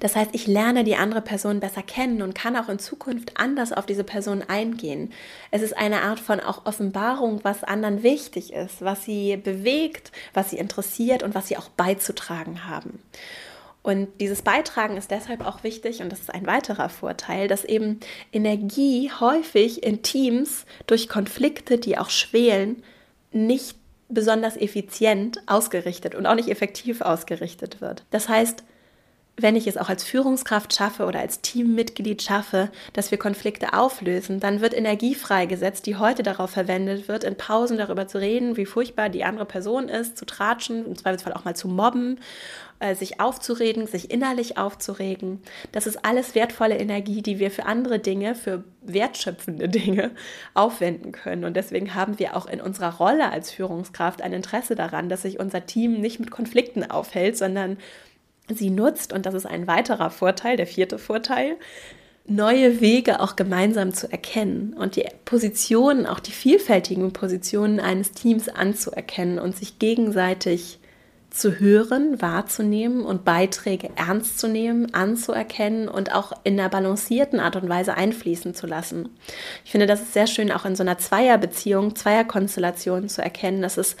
Das 0.00 0.16
heißt, 0.16 0.30
ich 0.32 0.46
lerne 0.46 0.84
die 0.84 0.96
andere 0.96 1.20
Person 1.20 1.60
besser 1.60 1.82
kennen 1.82 2.22
und 2.22 2.34
kann 2.34 2.56
auch 2.56 2.68
in 2.68 2.78
Zukunft 2.78 3.32
anders 3.36 3.72
auf 3.72 3.86
diese 3.86 4.04
Person 4.04 4.42
eingehen. 4.46 5.12
Es 5.50 5.62
ist 5.62 5.76
eine 5.76 6.02
Art 6.02 6.20
von 6.20 6.40
auch 6.40 6.66
Offenbarung, 6.66 7.40
was 7.44 7.64
anderen 7.64 8.02
wichtig 8.02 8.52
ist, 8.52 8.82
was 8.82 9.04
sie 9.04 9.36
bewegt, 9.36 10.12
was 10.34 10.50
sie 10.50 10.58
interessiert 10.58 11.22
und 11.22 11.34
was 11.34 11.48
sie 11.48 11.56
auch 11.56 11.68
beizutragen 11.70 12.66
haben. 12.66 13.02
Und 13.82 14.08
dieses 14.20 14.42
Beitragen 14.42 14.96
ist 14.96 15.10
deshalb 15.10 15.44
auch 15.44 15.64
wichtig 15.64 16.02
und 16.02 16.12
das 16.12 16.20
ist 16.20 16.34
ein 16.34 16.46
weiterer 16.46 16.90
Vorteil, 16.90 17.48
dass 17.48 17.64
eben 17.64 18.00
Energie 18.30 19.10
häufig 19.10 19.82
in 19.82 20.02
Teams 20.02 20.66
durch 20.86 21.08
Konflikte, 21.08 21.78
die 21.78 21.96
auch 21.96 22.10
schwelen, 22.10 22.82
nicht 23.32 23.76
besonders 24.10 24.56
effizient 24.56 25.40
ausgerichtet 25.46 26.14
und 26.14 26.26
auch 26.26 26.34
nicht 26.34 26.48
effektiv 26.48 27.00
ausgerichtet 27.00 27.80
wird. 27.80 28.04
Das 28.10 28.28
heißt, 28.28 28.64
wenn 29.42 29.56
ich 29.56 29.66
es 29.66 29.76
auch 29.76 29.88
als 29.88 30.04
Führungskraft 30.04 30.74
schaffe 30.74 31.04
oder 31.04 31.20
als 31.20 31.40
Teammitglied 31.40 32.22
schaffe, 32.22 32.70
dass 32.92 33.10
wir 33.10 33.18
Konflikte 33.18 33.74
auflösen, 33.74 34.40
dann 34.40 34.60
wird 34.60 34.74
Energie 34.74 35.14
freigesetzt, 35.14 35.86
die 35.86 35.96
heute 35.96 36.22
darauf 36.22 36.50
verwendet 36.50 37.08
wird, 37.08 37.24
in 37.24 37.36
Pausen 37.36 37.78
darüber 37.78 38.06
zu 38.06 38.18
reden, 38.18 38.56
wie 38.56 38.66
furchtbar 38.66 39.08
die 39.08 39.24
andere 39.24 39.46
Person 39.46 39.88
ist, 39.88 40.16
zu 40.16 40.24
tratschen, 40.26 40.86
im 40.86 40.96
Zweifelsfall 40.96 41.32
auch 41.32 41.44
mal 41.44 41.56
zu 41.56 41.68
mobben, 41.68 42.18
äh, 42.80 42.94
sich 42.94 43.20
aufzureden, 43.20 43.86
sich 43.86 44.10
innerlich 44.10 44.56
aufzuregen. 44.56 45.42
Das 45.70 45.86
ist 45.86 46.04
alles 46.04 46.34
wertvolle 46.34 46.78
Energie, 46.78 47.20
die 47.20 47.38
wir 47.38 47.50
für 47.50 47.66
andere 47.66 47.98
Dinge, 47.98 48.34
für 48.34 48.64
wertschöpfende 48.80 49.68
Dinge 49.70 50.12
aufwenden 50.54 51.12
können. 51.12 51.44
Und 51.44 51.54
deswegen 51.56 51.94
haben 51.94 52.18
wir 52.18 52.36
auch 52.36 52.46
in 52.46 52.60
unserer 52.60 52.94
Rolle 52.96 53.30
als 53.30 53.50
Führungskraft 53.50 54.22
ein 54.22 54.32
Interesse 54.32 54.76
daran, 54.76 55.08
dass 55.10 55.22
sich 55.22 55.38
unser 55.38 55.66
Team 55.66 56.00
nicht 56.00 56.20
mit 56.20 56.30
Konflikten 56.30 56.90
aufhält, 56.90 57.36
sondern 57.36 57.76
sie 58.54 58.70
nutzt, 58.70 59.12
und 59.12 59.26
das 59.26 59.34
ist 59.34 59.46
ein 59.46 59.66
weiterer 59.66 60.10
Vorteil, 60.10 60.56
der 60.56 60.66
vierte 60.66 60.98
Vorteil, 60.98 61.56
neue 62.26 62.80
Wege 62.80 63.20
auch 63.20 63.34
gemeinsam 63.34 63.92
zu 63.92 64.10
erkennen 64.10 64.74
und 64.74 64.96
die 64.96 65.04
Positionen, 65.24 66.06
auch 66.06 66.20
die 66.20 66.30
vielfältigen 66.30 67.12
Positionen 67.12 67.80
eines 67.80 68.12
Teams 68.12 68.48
anzuerkennen 68.48 69.38
und 69.38 69.56
sich 69.56 69.78
gegenseitig 69.78 70.78
zu 71.30 71.58
hören, 71.58 72.20
wahrzunehmen 72.20 73.04
und 73.04 73.24
Beiträge 73.24 73.90
ernst 73.96 74.38
zu 74.38 74.48
nehmen, 74.48 74.92
anzuerkennen 74.94 75.88
und 75.88 76.12
auch 76.12 76.32
in 76.44 76.58
einer 76.58 76.68
balancierten 76.68 77.38
Art 77.40 77.56
und 77.56 77.68
Weise 77.68 77.94
einfließen 77.94 78.54
zu 78.54 78.66
lassen. 78.66 79.08
Ich 79.64 79.70
finde, 79.70 79.86
das 79.86 80.00
ist 80.00 80.12
sehr 80.12 80.26
schön, 80.26 80.50
auch 80.50 80.64
in 80.64 80.76
so 80.76 80.82
einer 80.82 80.98
Zweierbeziehung, 80.98 81.94
Zweierkonstellation 81.94 83.08
zu 83.08 83.22
erkennen, 83.22 83.62
dass 83.62 83.76
es, 83.76 83.96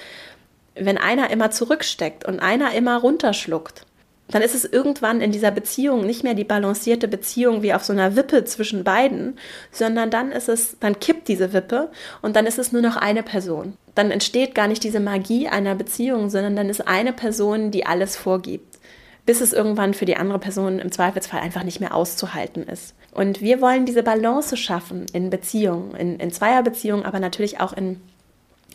wenn 0.74 0.98
einer 0.98 1.30
immer 1.30 1.50
zurücksteckt 1.50 2.24
und 2.24 2.40
einer 2.40 2.72
immer 2.74 2.98
runterschluckt, 2.98 3.86
dann 4.30 4.42
ist 4.42 4.54
es 4.54 4.64
irgendwann 4.64 5.20
in 5.20 5.32
dieser 5.32 5.50
Beziehung 5.50 6.06
nicht 6.06 6.24
mehr 6.24 6.34
die 6.34 6.44
balancierte 6.44 7.08
Beziehung 7.08 7.62
wie 7.62 7.74
auf 7.74 7.84
so 7.84 7.92
einer 7.92 8.16
Wippe 8.16 8.44
zwischen 8.44 8.84
beiden, 8.84 9.38
sondern 9.72 10.10
dann 10.10 10.32
ist 10.32 10.48
es, 10.48 10.76
dann 10.80 10.98
kippt 11.00 11.28
diese 11.28 11.52
Wippe 11.52 11.90
und 12.22 12.36
dann 12.36 12.46
ist 12.46 12.58
es 12.58 12.72
nur 12.72 12.82
noch 12.82 12.96
eine 12.96 13.22
Person. 13.22 13.74
Dann 13.94 14.10
entsteht 14.10 14.54
gar 14.54 14.68
nicht 14.68 14.84
diese 14.84 15.00
Magie 15.00 15.48
einer 15.48 15.74
Beziehung, 15.74 16.30
sondern 16.30 16.56
dann 16.56 16.68
ist 16.68 16.86
eine 16.86 17.12
Person, 17.12 17.70
die 17.70 17.86
alles 17.86 18.16
vorgibt, 18.16 18.78
bis 19.26 19.40
es 19.40 19.52
irgendwann 19.52 19.94
für 19.94 20.06
die 20.06 20.16
andere 20.16 20.38
Person 20.38 20.78
im 20.78 20.92
Zweifelsfall 20.92 21.40
einfach 21.40 21.64
nicht 21.64 21.80
mehr 21.80 21.94
auszuhalten 21.94 22.62
ist. 22.62 22.94
Und 23.12 23.40
wir 23.40 23.60
wollen 23.60 23.86
diese 23.86 24.04
Balance 24.04 24.56
schaffen 24.56 25.06
in 25.12 25.30
Beziehungen, 25.30 25.94
in, 25.96 26.20
in 26.20 26.30
Zweierbeziehungen, 26.30 27.04
aber 27.04 27.18
natürlich 27.18 27.60
auch 27.60 27.72
in 27.72 28.00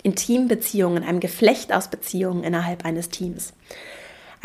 Intimbeziehungen, 0.03 1.01
in 1.01 1.09
einem 1.09 1.19
Geflecht 1.19 1.73
aus 1.73 1.87
Beziehungen 1.87 2.43
innerhalb 2.43 2.85
eines 2.85 3.09
Teams. 3.09 3.53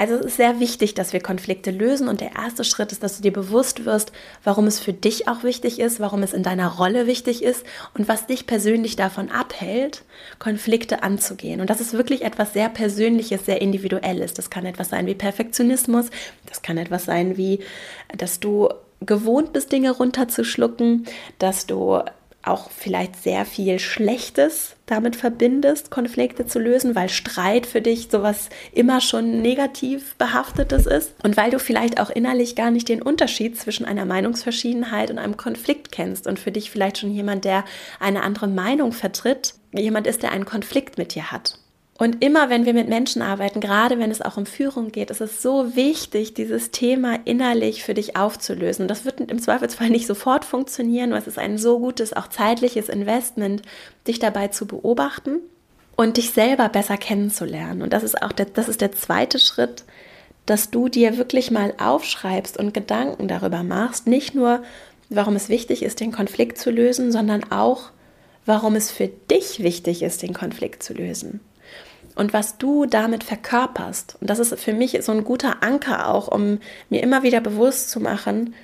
Also 0.00 0.14
es 0.14 0.24
ist 0.24 0.36
sehr 0.38 0.60
wichtig, 0.60 0.94
dass 0.94 1.12
wir 1.12 1.20
Konflikte 1.20 1.70
lösen 1.70 2.08
und 2.08 2.22
der 2.22 2.34
erste 2.34 2.64
Schritt 2.64 2.90
ist, 2.90 3.02
dass 3.02 3.18
du 3.18 3.22
dir 3.22 3.34
bewusst 3.34 3.84
wirst, 3.84 4.12
warum 4.42 4.66
es 4.66 4.80
für 4.80 4.94
dich 4.94 5.28
auch 5.28 5.44
wichtig 5.44 5.78
ist, 5.78 6.00
warum 6.00 6.22
es 6.22 6.32
in 6.32 6.42
deiner 6.42 6.68
Rolle 6.68 7.06
wichtig 7.06 7.42
ist 7.42 7.66
und 7.92 8.08
was 8.08 8.26
dich 8.26 8.46
persönlich 8.46 8.96
davon 8.96 9.30
abhält, 9.30 10.04
Konflikte 10.38 11.02
anzugehen. 11.02 11.60
Und 11.60 11.68
das 11.68 11.82
ist 11.82 11.92
wirklich 11.92 12.22
etwas 12.22 12.54
sehr 12.54 12.70
Persönliches, 12.70 13.44
sehr 13.44 13.60
Individuelles. 13.60 14.32
Das 14.32 14.48
kann 14.48 14.64
etwas 14.64 14.88
sein 14.88 15.04
wie 15.04 15.14
Perfektionismus, 15.14 16.06
das 16.46 16.62
kann 16.62 16.78
etwas 16.78 17.04
sein 17.04 17.36
wie, 17.36 17.60
dass 18.16 18.40
du 18.40 18.70
gewohnt 19.00 19.52
bist, 19.52 19.70
Dinge 19.70 19.90
runterzuschlucken, 19.90 21.04
dass 21.38 21.66
du 21.66 22.00
auch 22.42 22.70
vielleicht 22.70 23.22
sehr 23.22 23.44
viel 23.44 23.78
Schlechtes 23.78 24.76
damit 24.90 25.16
verbindest, 25.16 25.90
Konflikte 25.90 26.46
zu 26.46 26.58
lösen, 26.58 26.94
weil 26.94 27.08
Streit 27.08 27.66
für 27.66 27.80
dich 27.80 28.08
sowas 28.10 28.48
immer 28.72 29.00
schon 29.00 29.40
negativ 29.40 30.16
behaftetes 30.16 30.86
ist 30.86 31.14
und 31.22 31.36
weil 31.36 31.50
du 31.50 31.58
vielleicht 31.58 32.00
auch 32.00 32.10
innerlich 32.10 32.56
gar 32.56 32.70
nicht 32.70 32.88
den 32.88 33.02
Unterschied 33.02 33.58
zwischen 33.58 33.86
einer 33.86 34.04
Meinungsverschiedenheit 34.04 35.10
und 35.10 35.18
einem 35.18 35.36
Konflikt 35.36 35.92
kennst 35.92 36.26
und 36.26 36.38
für 36.38 36.50
dich 36.50 36.70
vielleicht 36.70 36.98
schon 36.98 37.12
jemand, 37.12 37.44
der 37.44 37.64
eine 38.00 38.22
andere 38.22 38.48
Meinung 38.48 38.92
vertritt, 38.92 39.54
jemand 39.72 40.06
ist, 40.06 40.22
der 40.22 40.32
einen 40.32 40.44
Konflikt 40.44 40.98
mit 40.98 41.14
dir 41.14 41.30
hat. 41.30 41.59
Und 42.00 42.24
immer 42.24 42.48
wenn 42.48 42.64
wir 42.64 42.72
mit 42.72 42.88
Menschen 42.88 43.20
arbeiten, 43.20 43.60
gerade 43.60 43.98
wenn 43.98 44.10
es 44.10 44.22
auch 44.22 44.38
um 44.38 44.46
Führung 44.46 44.90
geht, 44.90 45.10
ist 45.10 45.20
es 45.20 45.42
so 45.42 45.76
wichtig, 45.76 46.32
dieses 46.32 46.70
Thema 46.70 47.18
innerlich 47.26 47.84
für 47.84 47.92
dich 47.92 48.16
aufzulösen. 48.16 48.88
Das 48.88 49.04
wird 49.04 49.20
im 49.20 49.38
Zweifelsfall 49.38 49.90
nicht 49.90 50.06
sofort 50.06 50.46
funktionieren, 50.46 51.10
aber 51.10 51.18
es 51.18 51.26
ist 51.26 51.38
ein 51.38 51.58
so 51.58 51.78
gutes, 51.78 52.14
auch 52.14 52.28
zeitliches 52.28 52.88
Investment, 52.88 53.60
dich 54.08 54.18
dabei 54.18 54.48
zu 54.48 54.64
beobachten 54.66 55.40
und 55.94 56.16
dich 56.16 56.30
selber 56.30 56.70
besser 56.70 56.96
kennenzulernen. 56.96 57.82
Und 57.82 57.92
das 57.92 58.02
ist 58.02 58.22
auch 58.22 58.32
der, 58.32 58.46
das 58.46 58.70
ist 58.70 58.80
der 58.80 58.92
zweite 58.92 59.38
Schritt, 59.38 59.84
dass 60.46 60.70
du 60.70 60.88
dir 60.88 61.18
wirklich 61.18 61.50
mal 61.50 61.74
aufschreibst 61.78 62.56
und 62.56 62.72
Gedanken 62.72 63.28
darüber 63.28 63.62
machst, 63.62 64.06
nicht 64.06 64.34
nur, 64.34 64.62
warum 65.10 65.36
es 65.36 65.50
wichtig 65.50 65.82
ist, 65.82 66.00
den 66.00 66.12
Konflikt 66.12 66.56
zu 66.56 66.70
lösen, 66.70 67.12
sondern 67.12 67.52
auch, 67.52 67.90
warum 68.46 68.74
es 68.74 68.90
für 68.90 69.08
dich 69.08 69.62
wichtig 69.62 70.02
ist, 70.02 70.22
den 70.22 70.32
Konflikt 70.32 70.82
zu 70.82 70.94
lösen 70.94 71.40
und 72.14 72.32
was 72.32 72.58
du 72.58 72.86
damit 72.86 73.24
verkörperst. 73.24 74.16
Und 74.20 74.28
das 74.28 74.38
ist 74.38 74.58
für 74.58 74.72
mich 74.72 74.98
so 75.02 75.12
ein 75.12 75.24
guter 75.24 75.62
Anker 75.62 76.08
auch, 76.08 76.28
um 76.28 76.58
mir 76.88 77.02
immer 77.02 77.22
wieder 77.22 77.40
bewusst 77.40 77.90
zu 77.90 78.00
machen, 78.00 78.54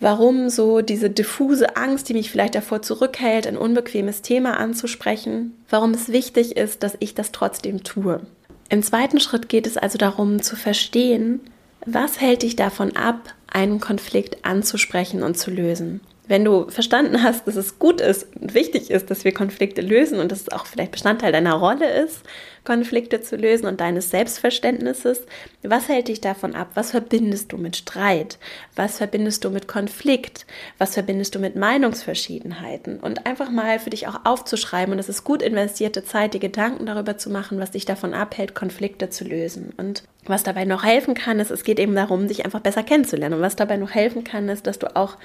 warum 0.00 0.50
so 0.50 0.80
diese 0.80 1.08
diffuse 1.10 1.76
Angst, 1.76 2.08
die 2.08 2.14
mich 2.14 2.30
vielleicht 2.30 2.54
davor 2.54 2.82
zurückhält, 2.82 3.46
ein 3.46 3.56
unbequemes 3.56 4.20
Thema 4.20 4.58
anzusprechen, 4.58 5.56
warum 5.70 5.92
es 5.92 6.08
wichtig 6.08 6.56
ist, 6.56 6.82
dass 6.82 6.96
ich 6.98 7.14
das 7.14 7.32
trotzdem 7.32 7.84
tue. 7.84 8.20
Im 8.68 8.82
zweiten 8.82 9.20
Schritt 9.20 9.48
geht 9.48 9.66
es 9.66 9.76
also 9.76 9.98
darum 9.98 10.42
zu 10.42 10.56
verstehen, 10.56 11.40
was 11.86 12.20
hält 12.20 12.42
dich 12.42 12.56
davon 12.56 12.96
ab, 12.96 13.34
einen 13.46 13.80
Konflikt 13.80 14.44
anzusprechen 14.44 15.22
und 15.22 15.38
zu 15.38 15.50
lösen. 15.50 16.00
Wenn 16.32 16.46
du 16.46 16.70
verstanden 16.70 17.22
hast, 17.22 17.46
dass 17.46 17.56
es 17.56 17.78
gut 17.78 18.00
ist 18.00 18.26
und 18.40 18.54
wichtig 18.54 18.90
ist, 18.90 19.10
dass 19.10 19.22
wir 19.22 19.34
Konflikte 19.34 19.82
lösen 19.82 20.18
und 20.18 20.32
dass 20.32 20.40
es 20.40 20.48
auch 20.48 20.64
vielleicht 20.64 20.92
Bestandteil 20.92 21.30
deiner 21.30 21.52
Rolle 21.52 21.86
ist, 22.04 22.22
Konflikte 22.64 23.20
zu 23.20 23.36
lösen 23.36 23.66
und 23.66 23.82
deines 23.82 24.08
Selbstverständnisses, 24.08 25.26
was 25.62 25.90
hält 25.90 26.08
dich 26.08 26.22
davon 26.22 26.54
ab? 26.54 26.70
Was 26.72 26.92
verbindest 26.92 27.52
du 27.52 27.58
mit 27.58 27.76
Streit? 27.76 28.38
Was 28.76 28.96
verbindest 28.96 29.44
du 29.44 29.50
mit 29.50 29.68
Konflikt? 29.68 30.46
Was 30.78 30.94
verbindest 30.94 31.34
du 31.34 31.38
mit 31.38 31.54
Meinungsverschiedenheiten? 31.54 32.98
Und 33.00 33.26
einfach 33.26 33.50
mal 33.50 33.78
für 33.78 33.90
dich 33.90 34.08
auch 34.08 34.24
aufzuschreiben 34.24 34.94
und 34.94 35.00
es 35.00 35.10
ist 35.10 35.24
gut 35.24 35.42
investierte 35.42 36.02
Zeit, 36.02 36.32
die 36.32 36.40
Gedanken 36.40 36.86
darüber 36.86 37.18
zu 37.18 37.28
machen, 37.28 37.60
was 37.60 37.72
dich 37.72 37.84
davon 37.84 38.14
abhält, 38.14 38.54
Konflikte 38.54 39.10
zu 39.10 39.24
lösen. 39.24 39.74
Und 39.76 40.04
was 40.24 40.44
dabei 40.44 40.64
noch 40.64 40.82
helfen 40.82 41.12
kann, 41.12 41.40
ist, 41.40 41.50
es 41.50 41.62
geht 41.62 41.78
eben 41.78 41.94
darum, 41.94 42.26
dich 42.26 42.46
einfach 42.46 42.60
besser 42.60 42.84
kennenzulernen. 42.84 43.34
Und 43.34 43.42
was 43.42 43.54
dabei 43.54 43.76
noch 43.76 43.90
helfen 43.90 44.24
kann, 44.24 44.48
ist, 44.48 44.66
dass 44.66 44.78
du 44.78 44.96
auch 44.96 45.18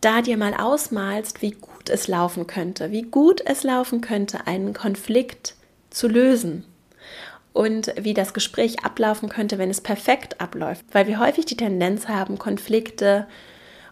da 0.00 0.22
dir 0.22 0.36
mal 0.36 0.54
ausmalst, 0.54 1.42
wie 1.42 1.52
gut 1.52 1.88
es 1.88 2.08
laufen 2.08 2.46
könnte, 2.46 2.90
wie 2.90 3.02
gut 3.02 3.42
es 3.44 3.62
laufen 3.62 4.00
könnte, 4.00 4.46
einen 4.46 4.74
Konflikt 4.74 5.54
zu 5.90 6.08
lösen 6.08 6.64
und 7.52 7.92
wie 7.98 8.14
das 8.14 8.34
Gespräch 8.34 8.84
ablaufen 8.84 9.28
könnte, 9.28 9.58
wenn 9.58 9.70
es 9.70 9.80
perfekt 9.80 10.40
abläuft, 10.40 10.84
weil 10.92 11.06
wir 11.06 11.18
häufig 11.18 11.46
die 11.46 11.56
Tendenz 11.56 12.08
haben, 12.08 12.38
Konflikte 12.38 13.26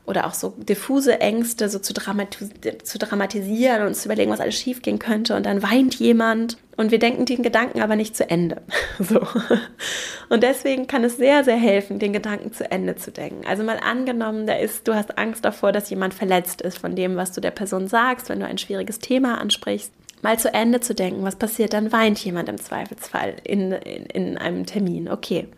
oder 0.07 0.27
auch 0.27 0.35
so 0.35 0.51
diffuse 0.59 1.21
Ängste 1.21 1.69
so 1.69 1.79
zu, 1.79 1.95
dramatisieren, 1.95 2.85
zu 2.85 2.99
dramatisieren 2.99 3.87
und 3.87 3.95
zu 3.95 4.07
überlegen, 4.09 4.31
was 4.31 4.41
alles 4.41 4.57
schiefgehen 4.57 4.99
könnte. 4.99 5.35
Und 5.35 5.47
dann 5.47 5.63
weint 5.63 5.95
jemand 5.95 6.59
und 6.77 6.91
wir 6.91 6.99
denken 6.99 7.25
den 7.25 7.43
Gedanken 7.43 7.81
aber 7.81 7.97
nicht 7.97 8.17
zu 8.17 8.29
Ende. 8.29 8.63
So. 8.99 9.21
Und 10.29 10.43
deswegen 10.43 10.87
kann 10.87 11.03
es 11.05 11.17
sehr, 11.17 11.43
sehr 11.43 11.57
helfen, 11.57 11.99
den 11.99 12.13
Gedanken 12.13 12.53
zu 12.53 12.71
Ende 12.71 12.95
zu 12.95 13.11
denken. 13.11 13.45
Also 13.47 13.65
mal 13.65 13.79
angenommen, 13.79 14.47
da 14.47 14.55
ist, 14.55 14.87
du 14.87 14.95
hast 14.95 15.19
Angst 15.19 15.45
davor, 15.45 15.73
dass 15.73 15.91
jemand 15.91 16.15
verletzt 16.15 16.63
ist 16.63 16.79
von 16.79 16.95
dem, 16.95 17.17
was 17.17 17.33
du 17.33 17.41
der 17.41 17.51
Person 17.51 17.89
sagst, 17.89 18.29
wenn 18.29 18.41
du 18.41 18.47
ein 18.47 18.59
schwieriges 18.59 19.01
Thema 19.01 19.41
ansprichst. 19.41 19.93
Mal 20.23 20.39
zu 20.39 20.55
Ende 20.55 20.81
zu 20.81 20.95
denken, 20.95 21.25
was 21.25 21.37
passiert, 21.37 21.73
dann 21.73 21.93
weint 21.93 22.19
jemand 22.25 22.49
im 22.49 22.59
Zweifelsfall 22.59 23.35
in, 23.43 23.73
in, 23.73 24.07
in 24.07 24.39
einem 24.39 24.65
Termin. 24.65 25.11
Okay. 25.11 25.49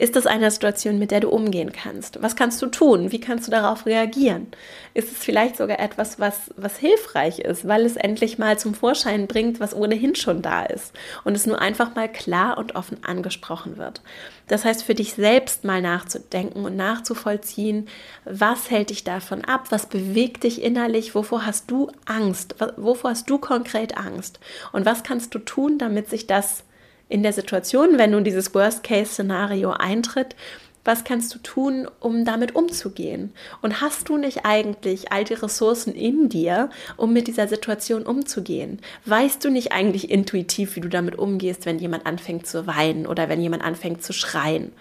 Ist 0.00 0.16
das 0.16 0.26
eine 0.26 0.50
Situation, 0.50 0.98
mit 0.98 1.10
der 1.10 1.20
du 1.20 1.28
umgehen 1.28 1.72
kannst? 1.72 2.22
Was 2.22 2.34
kannst 2.34 2.62
du 2.62 2.68
tun? 2.68 3.12
Wie 3.12 3.20
kannst 3.20 3.46
du 3.46 3.50
darauf 3.50 3.84
reagieren? 3.84 4.46
Ist 4.94 5.12
es 5.12 5.18
vielleicht 5.18 5.58
sogar 5.58 5.78
etwas, 5.78 6.18
was, 6.18 6.54
was 6.56 6.78
hilfreich 6.78 7.40
ist, 7.40 7.68
weil 7.68 7.84
es 7.84 7.96
endlich 7.96 8.38
mal 8.38 8.58
zum 8.58 8.72
Vorschein 8.72 9.26
bringt, 9.26 9.60
was 9.60 9.76
ohnehin 9.76 10.14
schon 10.14 10.40
da 10.40 10.64
ist 10.64 10.94
und 11.24 11.36
es 11.36 11.46
nur 11.46 11.60
einfach 11.60 11.94
mal 11.96 12.10
klar 12.10 12.56
und 12.56 12.76
offen 12.76 13.04
angesprochen 13.04 13.76
wird? 13.76 14.00
Das 14.48 14.64
heißt, 14.64 14.84
für 14.84 14.94
dich 14.94 15.12
selbst 15.12 15.64
mal 15.64 15.82
nachzudenken 15.82 16.64
und 16.64 16.76
nachzuvollziehen, 16.76 17.86
was 18.24 18.70
hält 18.70 18.88
dich 18.88 19.04
davon 19.04 19.44
ab? 19.44 19.66
Was 19.68 19.84
bewegt 19.84 20.44
dich 20.44 20.62
innerlich? 20.62 21.14
Wovor 21.14 21.44
hast 21.44 21.70
du 21.70 21.90
Angst? 22.06 22.54
Wovor 22.78 23.10
hast 23.10 23.28
du 23.28 23.36
konkret 23.36 23.98
Angst? 23.98 24.40
Und 24.72 24.86
was 24.86 25.02
kannst 25.02 25.34
du 25.34 25.40
tun, 25.40 25.76
damit 25.76 26.08
sich 26.08 26.26
das 26.26 26.64
in 27.10 27.22
der 27.22 27.34
Situation, 27.34 27.98
wenn 27.98 28.12
nun 28.12 28.24
dieses 28.24 28.54
Worst-Case-Szenario 28.54 29.72
eintritt, 29.72 30.36
was 30.84 31.04
kannst 31.04 31.34
du 31.34 31.38
tun, 31.40 31.86
um 32.00 32.24
damit 32.24 32.54
umzugehen? 32.54 33.34
Und 33.60 33.82
hast 33.82 34.08
du 34.08 34.16
nicht 34.16 34.46
eigentlich 34.46 35.12
all 35.12 35.24
die 35.24 35.34
Ressourcen 35.34 35.92
in 35.92 36.30
dir, 36.30 36.70
um 36.96 37.12
mit 37.12 37.26
dieser 37.26 37.48
Situation 37.48 38.06
umzugehen? 38.06 38.80
Weißt 39.04 39.44
du 39.44 39.50
nicht 39.50 39.72
eigentlich 39.72 40.10
intuitiv, 40.10 40.76
wie 40.76 40.80
du 40.80 40.88
damit 40.88 41.18
umgehst, 41.18 41.66
wenn 41.66 41.78
jemand 41.78 42.06
anfängt 42.06 42.46
zu 42.46 42.66
weinen 42.66 43.06
oder 43.06 43.28
wenn 43.28 43.42
jemand 43.42 43.62
anfängt 43.62 44.02
zu 44.02 44.14
schreien? 44.14 44.72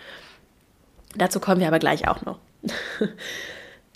Dazu 1.18 1.42
kommen 1.42 1.60
wir 1.60 1.68
aber 1.68 1.80
gleich 1.80 2.08
auch 2.08 2.22
noch. 2.24 2.40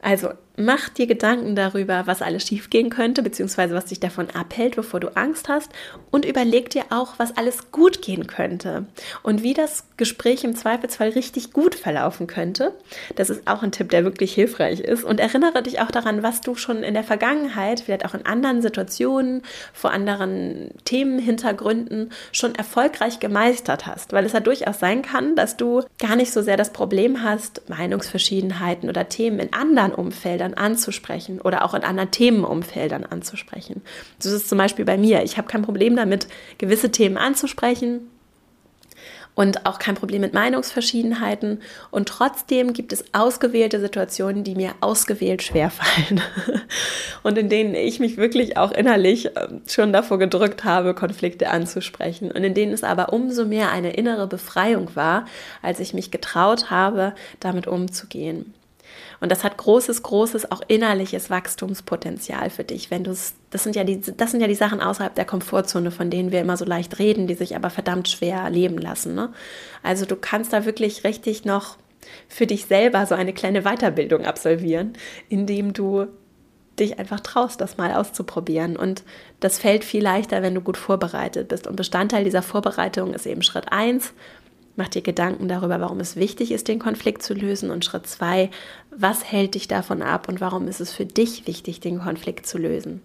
Also 0.05 0.31
mach 0.55 0.89
dir 0.89 1.07
Gedanken 1.07 1.55
darüber, 1.55 2.05
was 2.05 2.21
alles 2.21 2.47
schiefgehen 2.47 2.89
könnte, 2.89 3.23
beziehungsweise 3.23 3.73
was 3.73 3.85
dich 3.85 3.99
davon 3.99 4.29
abhält, 4.29 4.77
wovor 4.77 4.99
du 4.99 5.15
Angst 5.15 5.49
hast. 5.49 5.71
Und 6.11 6.25
überleg 6.25 6.69
dir 6.69 6.83
auch, 6.89 7.15
was 7.17 7.35
alles 7.37 7.71
gut 7.71 8.01
gehen 8.01 8.27
könnte 8.27 8.85
und 9.23 9.41
wie 9.41 9.53
das 9.53 9.85
Gespräch 9.97 10.43
im 10.43 10.55
Zweifelsfall 10.55 11.09
richtig 11.09 11.53
gut 11.53 11.75
verlaufen 11.75 12.27
könnte. 12.27 12.73
Das 13.15 13.29
ist 13.29 13.47
auch 13.47 13.63
ein 13.63 13.71
Tipp, 13.71 13.89
der 13.89 14.03
wirklich 14.03 14.33
hilfreich 14.33 14.79
ist. 14.79 15.03
Und 15.03 15.19
erinnere 15.19 15.63
dich 15.63 15.81
auch 15.81 15.91
daran, 15.91 16.21
was 16.21 16.41
du 16.41 16.55
schon 16.55 16.83
in 16.83 16.93
der 16.93 17.03
Vergangenheit, 17.03 17.79
vielleicht 17.79 18.05
auch 18.05 18.13
in 18.13 18.25
anderen 18.25 18.61
Situationen, 18.61 19.41
vor 19.73 19.91
anderen 19.91 20.69
Themenhintergründen 20.85 22.11
schon 22.31 22.53
erfolgreich 22.53 23.19
gemeistert 23.19 23.87
hast. 23.87 24.13
Weil 24.13 24.25
es 24.25 24.33
ja 24.33 24.39
durchaus 24.39 24.79
sein 24.79 25.01
kann, 25.01 25.35
dass 25.35 25.57
du 25.57 25.81
gar 25.97 26.15
nicht 26.15 26.31
so 26.31 26.41
sehr 26.41 26.57
das 26.57 26.73
Problem 26.73 27.23
hast, 27.23 27.67
Meinungsverschiedenheiten 27.69 28.89
oder 28.89 29.09
Themen 29.09 29.39
in 29.39 29.53
anderen 29.53 29.93
Umfeldern 29.93 30.42
anzusprechen 30.51 31.39
oder 31.39 31.63
auch 31.63 31.73
in 31.73 31.83
anderen 31.83 32.11
Themenumfeldern 32.11 33.05
anzusprechen. 33.05 33.81
So 34.19 34.35
ist 34.35 34.49
zum 34.49 34.57
Beispiel 34.57 34.85
bei 34.85 34.97
mir. 34.97 35.23
Ich 35.23 35.37
habe 35.37 35.47
kein 35.47 35.61
Problem 35.61 35.95
damit, 35.95 36.27
gewisse 36.57 36.91
Themen 36.91 37.17
anzusprechen 37.17 38.09
und 39.35 39.65
auch 39.65 39.79
kein 39.79 39.95
Problem 39.95 40.21
mit 40.21 40.33
Meinungsverschiedenheiten. 40.33 41.61
Und 41.91 42.07
trotzdem 42.07 42.73
gibt 42.73 42.93
es 42.93 43.03
ausgewählte 43.13 43.79
Situationen, 43.79 44.43
die 44.43 44.55
mir 44.55 44.73
ausgewählt 44.81 45.41
schwerfallen 45.41 46.21
und 47.23 47.37
in 47.37 47.49
denen 47.49 47.75
ich 47.75 47.99
mich 47.99 48.17
wirklich 48.17 48.57
auch 48.57 48.71
innerlich 48.71 49.31
ähm, 49.35 49.61
schon 49.67 49.93
davor 49.93 50.19
gedrückt 50.19 50.63
habe, 50.63 50.93
Konflikte 50.93 51.49
anzusprechen 51.49 52.31
und 52.31 52.43
in 52.43 52.53
denen 52.53 52.73
es 52.73 52.83
aber 52.83 53.11
umso 53.13 53.45
mehr 53.45 53.71
eine 53.71 53.93
innere 53.93 54.27
Befreiung 54.27 54.95
war, 54.95 55.25
als 55.61 55.79
ich 55.79 55.93
mich 55.93 56.11
getraut 56.11 56.69
habe, 56.69 57.13
damit 57.39 57.67
umzugehen. 57.67 58.53
Und 59.23 59.31
das 59.31 59.45
hat 59.45 59.55
großes, 59.55 60.03
großes, 60.03 60.51
auch 60.51 60.59
innerliches 60.67 61.29
Wachstumspotenzial 61.29 62.49
für 62.49 62.65
dich, 62.65 62.91
wenn 62.91 63.05
du 63.05 63.11
das 63.11 63.63
sind 63.63 63.73
ja 63.73 63.85
die, 63.85 64.01
das 64.01 64.31
sind 64.31 64.41
ja 64.41 64.47
die 64.47 64.53
Sachen 64.53 64.81
außerhalb 64.81 65.15
der 65.15 65.23
Komfortzone, 65.23 65.91
von 65.91 66.09
denen 66.09 66.33
wir 66.33 66.41
immer 66.41 66.57
so 66.57 66.65
leicht 66.65 66.99
reden, 66.99 67.25
die 67.25 67.35
sich 67.35 67.55
aber 67.55 67.69
verdammt 67.69 68.09
schwer 68.09 68.49
leben 68.49 68.77
lassen. 68.77 69.15
Ne? 69.15 69.31
Also 69.81 70.05
du 70.05 70.17
kannst 70.17 70.51
da 70.51 70.65
wirklich 70.65 71.05
richtig 71.05 71.45
noch 71.45 71.77
für 72.27 72.47
dich 72.47 72.65
selber 72.65 73.05
so 73.05 73.15
eine 73.15 73.31
kleine 73.31 73.61
Weiterbildung 73.61 74.25
absolvieren, 74.25 74.91
indem 75.29 75.71
du 75.71 76.07
dich 76.77 76.99
einfach 76.99 77.21
traust, 77.21 77.61
das 77.61 77.77
mal 77.77 77.93
auszuprobieren. 77.93 78.75
Und 78.75 79.03
das 79.39 79.57
fällt 79.57 79.85
viel 79.85 80.03
leichter, 80.03 80.41
wenn 80.41 80.55
du 80.55 80.59
gut 80.59 80.75
vorbereitet 80.75 81.47
bist. 81.47 81.65
Und 81.65 81.77
Bestandteil 81.77 82.25
dieser 82.25 82.41
Vorbereitung 82.41 83.13
ist 83.13 83.25
eben 83.25 83.41
Schritt 83.41 83.71
1, 83.71 84.13
Mach 84.75 84.87
dir 84.87 85.03
Gedanken 85.03 85.47
darüber, 85.47 85.79
warum 85.79 85.99
es 85.99 86.15
wichtig 86.15 86.51
ist, 86.51 86.67
den 86.67 86.79
Konflikt 86.79 87.21
zu 87.21 87.35
lösen. 87.35 87.69
Und 87.69 87.85
Schritt 87.85 88.07
zwei, 88.07 88.49
was 88.89 89.23
hält 89.23 89.53
dich 89.53 89.67
davon 89.67 90.01
ab 90.01 90.27
und 90.27 90.41
warum 90.41 90.67
ist 90.67 90.81
es 90.81 90.91
für 90.91 91.05
dich 91.05 91.45
wichtig, 91.45 91.79
den 91.79 91.99
Konflikt 91.99 92.47
zu 92.47 92.57
lösen? 92.57 93.01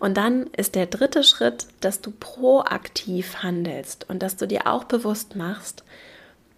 Und 0.00 0.16
dann 0.16 0.46
ist 0.56 0.74
der 0.74 0.86
dritte 0.86 1.22
Schritt, 1.22 1.66
dass 1.80 2.00
du 2.00 2.10
proaktiv 2.10 3.42
handelst 3.42 4.06
und 4.08 4.22
dass 4.22 4.36
du 4.36 4.46
dir 4.48 4.66
auch 4.66 4.84
bewusst 4.84 5.36
machst, 5.36 5.84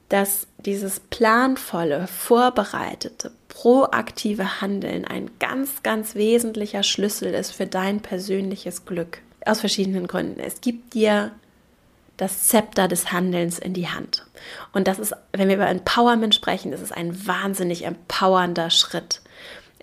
dass 0.09 0.47
dieses 0.59 1.01
planvolle, 1.01 2.07
vorbereitete, 2.07 3.33
proaktive 3.49 4.61
Handeln 4.61 5.05
ein 5.05 5.31
ganz, 5.41 5.83
ganz 5.83 6.15
wesentlicher 6.15 6.83
Schlüssel 6.83 7.35
ist 7.35 7.51
für 7.51 7.67
dein 7.67 8.01
persönliches 8.01 8.85
Glück. 8.85 9.19
Aus 9.45 9.61
verschiedenen 9.61 10.07
Gründen. 10.07 10.41
Es 10.41 10.61
gibt 10.61 10.95
dir 10.95 11.33
das 12.17 12.47
Zepter 12.49 12.89
des 12.89 13.13
Handelns 13.13 13.59
in 13.59 13.75
die 13.75 13.89
Hand. 13.89 14.25
Und 14.73 14.87
das 14.87 14.99
ist, 14.99 15.15
wenn 15.33 15.49
wir 15.49 15.57
über 15.57 15.69
Empowerment 15.69 16.35
sprechen, 16.35 16.71
das 16.71 16.81
ist 16.81 16.93
ein 16.93 17.27
wahnsinnig 17.27 17.85
empowernder 17.85 18.71
Schritt. 18.71 19.21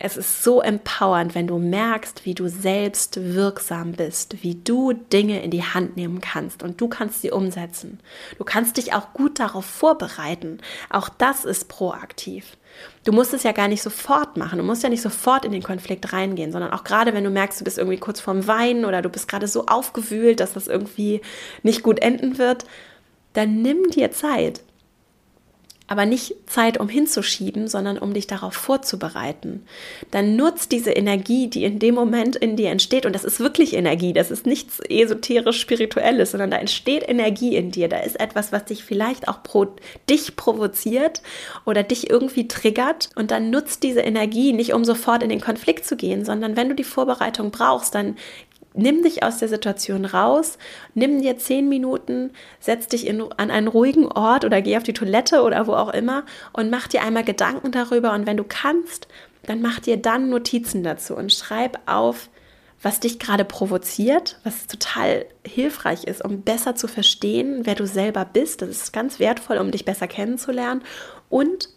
Es 0.03 0.17
ist 0.17 0.43
so 0.43 0.61
empowernd, 0.61 1.35
wenn 1.35 1.45
du 1.45 1.59
merkst, 1.59 2.25
wie 2.25 2.33
du 2.33 2.47
selbst 2.47 3.35
wirksam 3.35 3.91
bist, 3.91 4.41
wie 4.41 4.55
du 4.55 4.93
Dinge 4.93 5.43
in 5.43 5.51
die 5.51 5.63
Hand 5.63 5.95
nehmen 5.95 6.21
kannst 6.21 6.63
und 6.63 6.81
du 6.81 6.87
kannst 6.87 7.21
sie 7.21 7.29
umsetzen. 7.29 7.99
Du 8.39 8.43
kannst 8.43 8.77
dich 8.77 8.93
auch 8.93 9.13
gut 9.13 9.39
darauf 9.39 9.63
vorbereiten. 9.63 10.57
Auch 10.89 11.07
das 11.07 11.45
ist 11.45 11.69
proaktiv. 11.69 12.57
Du 13.03 13.11
musst 13.11 13.35
es 13.35 13.43
ja 13.43 13.51
gar 13.51 13.67
nicht 13.67 13.83
sofort 13.83 14.37
machen. 14.37 14.57
Du 14.57 14.65
musst 14.65 14.81
ja 14.81 14.89
nicht 14.89 15.03
sofort 15.03 15.45
in 15.45 15.51
den 15.51 15.61
Konflikt 15.61 16.11
reingehen, 16.11 16.51
sondern 16.51 16.73
auch 16.73 16.83
gerade, 16.83 17.13
wenn 17.13 17.23
du 17.23 17.29
merkst, 17.29 17.59
du 17.59 17.63
bist 17.63 17.77
irgendwie 17.77 17.99
kurz 17.99 18.19
vorm 18.19 18.47
Weinen 18.47 18.85
oder 18.85 19.03
du 19.03 19.09
bist 19.09 19.27
gerade 19.27 19.47
so 19.47 19.67
aufgewühlt, 19.67 20.39
dass 20.39 20.53
das 20.53 20.67
irgendwie 20.67 21.21
nicht 21.61 21.83
gut 21.83 21.99
enden 21.99 22.39
wird, 22.39 22.65
dann 23.33 23.61
nimm 23.61 23.91
dir 23.91 24.11
Zeit 24.11 24.61
aber 25.91 26.05
nicht 26.05 26.35
Zeit, 26.45 26.79
um 26.79 26.87
hinzuschieben, 26.87 27.67
sondern 27.67 27.97
um 27.97 28.13
dich 28.13 28.25
darauf 28.25 28.53
vorzubereiten. 28.53 29.65
Dann 30.09 30.37
nutzt 30.37 30.71
diese 30.71 30.91
Energie, 30.91 31.49
die 31.49 31.65
in 31.65 31.79
dem 31.79 31.95
Moment 31.95 32.37
in 32.37 32.55
dir 32.55 32.69
entsteht, 32.69 33.05
und 33.05 33.13
das 33.13 33.25
ist 33.25 33.41
wirklich 33.41 33.73
Energie, 33.73 34.13
das 34.13 34.31
ist 34.31 34.45
nichts 34.45 34.79
esoterisch 34.87 35.59
spirituelles, 35.59 36.31
sondern 36.31 36.49
da 36.49 36.57
entsteht 36.59 37.03
Energie 37.05 37.57
in 37.57 37.71
dir, 37.71 37.89
da 37.89 37.99
ist 37.99 38.17
etwas, 38.21 38.53
was 38.53 38.63
dich 38.63 38.85
vielleicht 38.85 39.27
auch 39.27 39.43
pro 39.43 39.67
dich 40.09 40.37
provoziert 40.37 41.21
oder 41.65 41.83
dich 41.83 42.09
irgendwie 42.09 42.47
triggert. 42.47 43.09
Und 43.15 43.31
dann 43.31 43.49
nutzt 43.49 43.83
diese 43.83 43.99
Energie 43.99 44.53
nicht, 44.53 44.73
um 44.73 44.85
sofort 44.85 45.23
in 45.23 45.29
den 45.29 45.41
Konflikt 45.41 45.85
zu 45.85 45.97
gehen, 45.97 46.23
sondern 46.23 46.55
wenn 46.55 46.69
du 46.69 46.75
die 46.75 46.85
Vorbereitung 46.85 47.51
brauchst, 47.51 47.95
dann 47.95 48.15
nimm 48.73 49.03
dich 49.03 49.23
aus 49.23 49.37
der 49.37 49.49
Situation 49.49 50.05
raus, 50.05 50.57
nimm 50.93 51.21
dir 51.21 51.37
zehn 51.37 51.67
Minuten, 51.67 52.31
setz 52.59 52.87
dich 52.87 53.05
in, 53.05 53.21
an 53.33 53.51
einen 53.51 53.67
ruhigen 53.67 54.07
Ort 54.07 54.45
oder 54.45 54.61
geh 54.61 54.77
auf 54.77 54.83
die 54.83 54.93
Toilette 54.93 55.41
oder 55.41 55.67
wo 55.67 55.73
auch 55.73 55.93
immer 55.93 56.23
und 56.53 56.69
mach 56.69 56.87
dir 56.87 57.01
einmal 57.01 57.23
Gedanken 57.23 57.71
darüber. 57.71 58.13
Und 58.13 58.25
wenn 58.25 58.37
du 58.37 58.45
kannst, 58.47 59.07
dann 59.43 59.61
mach 59.61 59.79
dir 59.79 59.97
dann 59.97 60.29
Notizen 60.29 60.83
dazu 60.83 61.15
und 61.15 61.33
schreib 61.33 61.79
auf, 61.85 62.29
was 62.83 62.99
dich 62.99 63.19
gerade 63.19 63.45
provoziert, 63.45 64.39
was 64.43 64.65
total 64.65 65.25
hilfreich 65.45 66.05
ist, 66.05 66.23
um 66.25 66.41
besser 66.41 66.75
zu 66.75 66.87
verstehen, 66.87 67.61
wer 67.63 67.75
du 67.75 67.85
selber 67.85 68.25
bist. 68.25 68.61
Das 68.61 68.69
ist 68.69 68.93
ganz 68.93 69.19
wertvoll, 69.19 69.57
um 69.57 69.69
dich 69.69 69.85
besser 69.85 70.07
kennenzulernen. 70.07 70.81
Und 71.29 71.69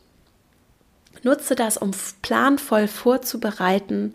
nutze 1.23 1.57
das, 1.57 1.77
um 1.77 1.91
planvoll 2.23 2.89
vorzubereiten, 2.89 4.15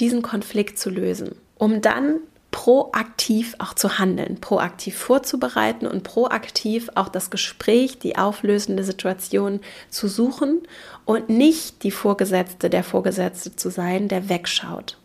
diesen 0.00 0.20
Konflikt 0.20 0.78
zu 0.78 0.90
lösen 0.90 1.34
um 1.58 1.80
dann 1.80 2.20
proaktiv 2.50 3.54
auch 3.58 3.74
zu 3.74 3.98
handeln, 3.98 4.40
proaktiv 4.40 4.96
vorzubereiten 4.96 5.86
und 5.86 6.02
proaktiv 6.02 6.88
auch 6.94 7.08
das 7.08 7.30
Gespräch, 7.30 7.98
die 7.98 8.16
auflösende 8.16 8.84
Situation 8.84 9.60
zu 9.90 10.08
suchen 10.08 10.62
und 11.04 11.28
nicht 11.28 11.82
die 11.82 11.90
Vorgesetzte, 11.90 12.70
der 12.70 12.84
Vorgesetzte 12.84 13.54
zu 13.54 13.70
sein, 13.70 14.08
der 14.08 14.28
wegschaut. 14.28 14.96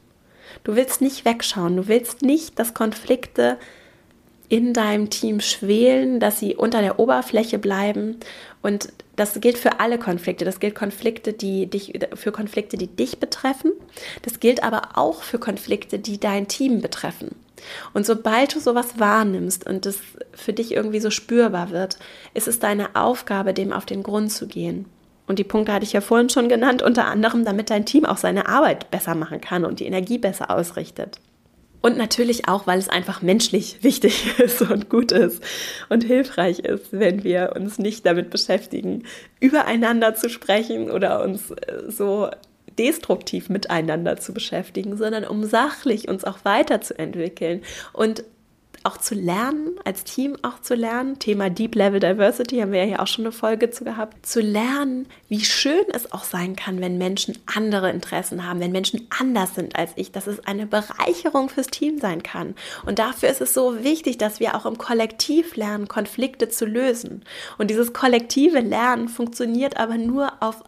Du 0.63 0.75
willst 0.75 1.01
nicht 1.01 1.25
wegschauen, 1.25 1.75
du 1.75 1.87
willst 1.87 2.21
nicht, 2.21 2.57
dass 2.59 2.73
Konflikte 2.73 3.57
in 4.53 4.71
deinem 4.71 5.09
Team 5.09 5.39
schwelen, 5.39 6.19
dass 6.19 6.37
sie 6.37 6.55
unter 6.55 6.81
der 6.81 6.99
Oberfläche 6.99 7.57
bleiben. 7.57 8.17
Und 8.61 8.89
das 9.15 9.41
gilt 9.41 9.57
für 9.57 9.79
alle 9.79 9.97
Konflikte. 9.97 10.45
Das 10.45 10.59
gilt 10.59 10.75
Konflikte, 10.75 11.33
die 11.33 11.65
dich, 11.65 11.99
für 12.13 12.31
Konflikte, 12.31 12.77
die 12.77 12.85
dich 12.85 13.17
betreffen. 13.17 13.71
Das 14.21 14.39
gilt 14.39 14.61
aber 14.61 14.89
auch 14.93 15.23
für 15.23 15.39
Konflikte, 15.39 15.97
die 15.97 16.19
dein 16.19 16.47
Team 16.47 16.81
betreffen. 16.81 17.33
Und 17.95 18.05
sobald 18.05 18.53
du 18.53 18.59
sowas 18.59 18.99
wahrnimmst 18.99 19.65
und 19.65 19.87
es 19.87 20.01
für 20.33 20.53
dich 20.53 20.71
irgendwie 20.71 20.99
so 20.99 21.09
spürbar 21.09 21.71
wird, 21.71 21.97
ist 22.35 22.47
es 22.47 22.59
deine 22.59 22.95
Aufgabe, 22.95 23.55
dem 23.55 23.73
auf 23.73 23.87
den 23.87 24.03
Grund 24.03 24.31
zu 24.31 24.45
gehen. 24.45 24.85
Und 25.25 25.39
die 25.39 25.43
Punkte 25.43 25.73
hatte 25.73 25.85
ich 25.85 25.93
ja 25.93 26.01
vorhin 26.01 26.29
schon 26.29 26.47
genannt, 26.47 26.83
unter 26.83 27.05
anderem, 27.05 27.43
damit 27.43 27.71
dein 27.71 27.87
Team 27.87 28.05
auch 28.05 28.17
seine 28.17 28.47
Arbeit 28.47 28.91
besser 28.91 29.15
machen 29.15 29.41
kann 29.41 29.65
und 29.65 29.79
die 29.79 29.87
Energie 29.87 30.19
besser 30.19 30.51
ausrichtet. 30.51 31.19
Und 31.83 31.97
natürlich 31.97 32.47
auch, 32.47 32.65
weil 32.65 32.79
es 32.79 32.87
einfach 32.87 33.21
menschlich 33.21 33.79
wichtig 33.83 34.39
ist 34.39 34.61
und 34.61 34.89
gut 34.89 35.11
ist 35.11 35.43
und 35.89 36.03
hilfreich 36.03 36.59
ist, 36.59 36.87
wenn 36.91 37.23
wir 37.23 37.53
uns 37.55 37.77
nicht 37.77 38.05
damit 38.05 38.29
beschäftigen, 38.29 39.03
übereinander 39.41 40.15
zu 40.15 40.29
sprechen 40.29 40.89
oder 40.89 41.21
uns 41.21 41.51
äh, 41.51 41.83
so 41.89 42.29
destruktiv 42.79 43.49
miteinander 43.49 44.17
zu 44.17 44.33
beschäftigen, 44.33 44.97
sondern 44.97 45.25
um 45.25 45.43
sachlich 45.43 46.07
uns 46.07 46.23
auch 46.23 46.39
weiterzuentwickeln. 46.43 47.61
Und 47.91 48.23
auch 48.83 48.97
zu 48.97 49.15
lernen, 49.15 49.75
als 49.85 50.03
Team 50.03 50.37
auch 50.41 50.59
zu 50.59 50.75
lernen. 50.75 51.19
Thema 51.19 51.49
Deep 51.49 51.75
Level 51.75 51.99
Diversity 51.99 52.59
haben 52.59 52.71
wir 52.71 52.79
ja 52.79 52.85
hier 52.85 53.01
auch 53.01 53.07
schon 53.07 53.25
eine 53.25 53.31
Folge 53.31 53.69
zu 53.69 53.83
gehabt. 53.83 54.25
Zu 54.25 54.41
lernen, 54.41 55.07
wie 55.29 55.43
schön 55.43 55.85
es 55.93 56.11
auch 56.11 56.23
sein 56.23 56.55
kann, 56.55 56.81
wenn 56.81 56.97
Menschen 56.97 57.37
andere 57.45 57.89
Interessen 57.89 58.47
haben, 58.47 58.59
wenn 58.59 58.71
Menschen 58.71 59.07
anders 59.17 59.55
sind 59.55 59.75
als 59.75 59.91
ich, 59.95 60.11
dass 60.11 60.27
es 60.27 60.45
eine 60.45 60.65
Bereicherung 60.65 61.49
fürs 61.49 61.67
Team 61.67 61.99
sein 61.99 62.23
kann. 62.23 62.55
Und 62.85 62.99
dafür 62.99 63.29
ist 63.29 63.41
es 63.41 63.53
so 63.53 63.83
wichtig, 63.83 64.17
dass 64.17 64.39
wir 64.39 64.55
auch 64.55 64.65
im 64.65 64.77
Kollektiv 64.77 65.55
lernen, 65.55 65.87
Konflikte 65.87 66.49
zu 66.49 66.65
lösen. 66.65 67.23
Und 67.57 67.69
dieses 67.69 67.93
kollektive 67.93 68.59
Lernen 68.59 69.07
funktioniert 69.07 69.77
aber 69.77 69.97
nur 69.97 70.33
auf 70.41 70.63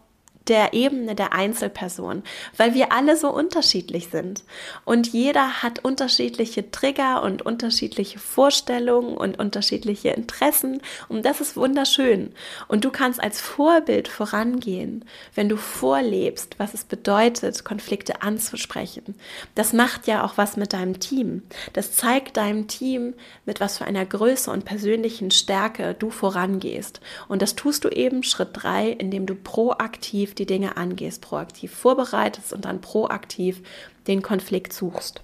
der 0.48 0.72
Ebene 0.72 1.14
der 1.14 1.32
Einzelperson, 1.32 2.22
weil 2.56 2.74
wir 2.74 2.92
alle 2.92 3.16
so 3.16 3.30
unterschiedlich 3.30 4.08
sind. 4.10 4.44
Und 4.84 5.12
jeder 5.12 5.62
hat 5.62 5.84
unterschiedliche 5.84 6.70
Trigger 6.70 7.22
und 7.22 7.42
unterschiedliche 7.42 8.18
Vorstellungen 8.18 9.16
und 9.16 9.38
unterschiedliche 9.38 10.10
Interessen. 10.10 10.80
Und 11.08 11.24
das 11.24 11.40
ist 11.40 11.56
wunderschön. 11.56 12.32
Und 12.68 12.84
du 12.84 12.90
kannst 12.90 13.22
als 13.22 13.40
Vorbild 13.40 14.08
vorangehen, 14.08 15.04
wenn 15.34 15.48
du 15.48 15.56
vorlebst, 15.56 16.58
was 16.58 16.74
es 16.74 16.84
bedeutet, 16.84 17.64
Konflikte 17.64 18.22
anzusprechen. 18.22 19.14
Das 19.54 19.72
macht 19.72 20.06
ja 20.06 20.24
auch 20.24 20.36
was 20.36 20.56
mit 20.56 20.72
deinem 20.72 21.00
Team. 21.00 21.42
Das 21.72 21.92
zeigt 21.92 22.36
deinem 22.36 22.68
Team, 22.68 23.14
mit 23.44 23.60
was 23.60 23.78
für 23.78 23.84
einer 23.84 24.06
Größe 24.06 24.50
und 24.50 24.64
persönlichen 24.64 25.30
Stärke 25.30 25.94
du 25.98 26.10
vorangehst. 26.10 27.00
Und 27.28 27.42
das 27.42 27.56
tust 27.56 27.84
du 27.84 27.88
eben 27.88 28.22
Schritt 28.22 28.50
drei, 28.52 28.90
indem 28.90 29.26
du 29.26 29.34
proaktiv 29.34 30.34
die 30.38 30.46
Dinge 30.46 30.76
angehst, 30.76 31.22
proaktiv 31.22 31.72
vorbereitest 31.72 32.52
und 32.52 32.64
dann 32.64 32.80
proaktiv 32.80 33.62
den 34.06 34.22
Konflikt 34.22 34.72
suchst. 34.72 35.22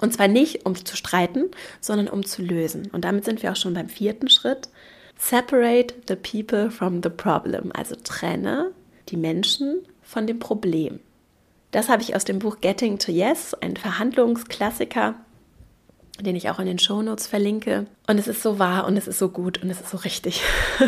Und 0.00 0.12
zwar 0.12 0.28
nicht, 0.28 0.64
um 0.64 0.76
zu 0.76 0.96
streiten, 0.96 1.50
sondern 1.80 2.08
um 2.08 2.24
zu 2.24 2.42
lösen. 2.42 2.88
Und 2.92 3.04
damit 3.04 3.24
sind 3.24 3.42
wir 3.42 3.52
auch 3.52 3.56
schon 3.56 3.74
beim 3.74 3.88
vierten 3.88 4.28
Schritt. 4.28 4.68
Separate 5.16 5.94
the 6.06 6.14
people 6.14 6.70
from 6.70 7.02
the 7.02 7.08
problem. 7.08 7.72
Also 7.74 7.96
trenne 7.96 8.70
die 9.08 9.16
Menschen 9.16 9.80
von 10.02 10.26
dem 10.26 10.38
Problem. 10.38 11.00
Das 11.72 11.88
habe 11.88 12.02
ich 12.02 12.14
aus 12.14 12.24
dem 12.24 12.38
Buch 12.38 12.60
Getting 12.60 12.98
to 12.98 13.12
Yes, 13.12 13.54
ein 13.54 13.76
Verhandlungsklassiker, 13.76 15.16
den 16.20 16.36
ich 16.36 16.48
auch 16.48 16.58
in 16.58 16.66
den 16.66 16.78
Shownotes 16.78 17.26
verlinke. 17.26 17.86
Und 18.06 18.18
es 18.18 18.28
ist 18.28 18.42
so 18.42 18.58
wahr 18.58 18.86
und 18.86 18.96
es 18.96 19.08
ist 19.08 19.18
so 19.18 19.28
gut 19.28 19.62
und 19.62 19.68
es 19.68 19.80
ist 19.80 19.90
so 19.90 19.98
richtig. 19.98 20.42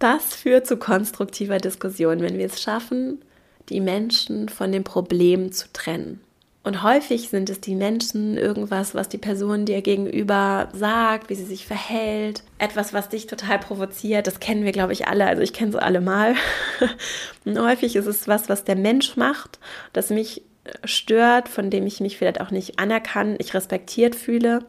Das 0.00 0.34
führt 0.34 0.66
zu 0.66 0.78
konstruktiver 0.78 1.58
Diskussion, 1.58 2.20
wenn 2.20 2.38
wir 2.38 2.46
es 2.46 2.60
schaffen, 2.60 3.22
die 3.68 3.80
Menschen 3.80 4.48
von 4.48 4.72
dem 4.72 4.82
Problem 4.82 5.52
zu 5.52 5.68
trennen. 5.74 6.20
Und 6.64 6.82
häufig 6.82 7.28
sind 7.28 7.50
es 7.50 7.60
die 7.60 7.74
Menschen, 7.74 8.38
irgendwas, 8.38 8.94
was 8.94 9.10
die 9.10 9.18
Person 9.18 9.66
dir 9.66 9.82
gegenüber 9.82 10.70
sagt, 10.72 11.28
wie 11.28 11.34
sie 11.34 11.44
sich 11.44 11.66
verhält, 11.66 12.42
etwas, 12.56 12.94
was 12.94 13.10
dich 13.10 13.26
total 13.26 13.58
provoziert. 13.58 14.26
Das 14.26 14.40
kennen 14.40 14.64
wir, 14.64 14.72
glaube 14.72 14.94
ich, 14.94 15.06
alle. 15.06 15.26
Also 15.26 15.42
ich 15.42 15.52
kenne 15.52 15.70
es 15.70 15.76
alle 15.76 16.00
mal. 16.00 16.34
Und 17.44 17.60
häufig 17.60 17.94
ist 17.94 18.06
es 18.06 18.26
was, 18.26 18.48
was 18.48 18.64
der 18.64 18.76
Mensch 18.76 19.16
macht, 19.16 19.58
das 19.92 20.08
mich 20.08 20.42
stört, 20.84 21.50
von 21.50 21.68
dem 21.68 21.86
ich 21.86 22.00
mich 22.00 22.16
vielleicht 22.16 22.40
auch 22.40 22.50
nicht 22.50 22.78
anerkannt, 22.78 23.36
ich 23.38 23.52
respektiert 23.52 24.14
fühle 24.14 24.60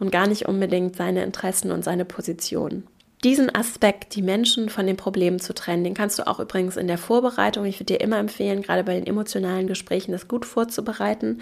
und 0.00 0.10
gar 0.10 0.26
nicht 0.26 0.46
unbedingt 0.46 0.96
seine 0.96 1.22
Interessen 1.22 1.70
und 1.70 1.84
seine 1.84 2.04
Position 2.04 2.82
diesen 3.26 3.52
Aspekt, 3.52 4.14
die 4.14 4.22
Menschen 4.22 4.68
von 4.68 4.86
den 4.86 4.96
Problemen 4.96 5.40
zu 5.40 5.52
trennen, 5.52 5.82
den 5.82 5.94
kannst 5.94 6.20
du 6.20 6.28
auch 6.28 6.38
übrigens 6.38 6.76
in 6.76 6.86
der 6.86 6.96
Vorbereitung, 6.96 7.64
ich 7.64 7.80
würde 7.80 7.94
dir 7.94 8.00
immer 8.00 8.18
empfehlen, 8.18 8.62
gerade 8.62 8.84
bei 8.84 8.94
den 8.94 9.04
emotionalen 9.04 9.66
Gesprächen, 9.66 10.12
das 10.12 10.28
gut 10.28 10.46
vorzubereiten, 10.46 11.40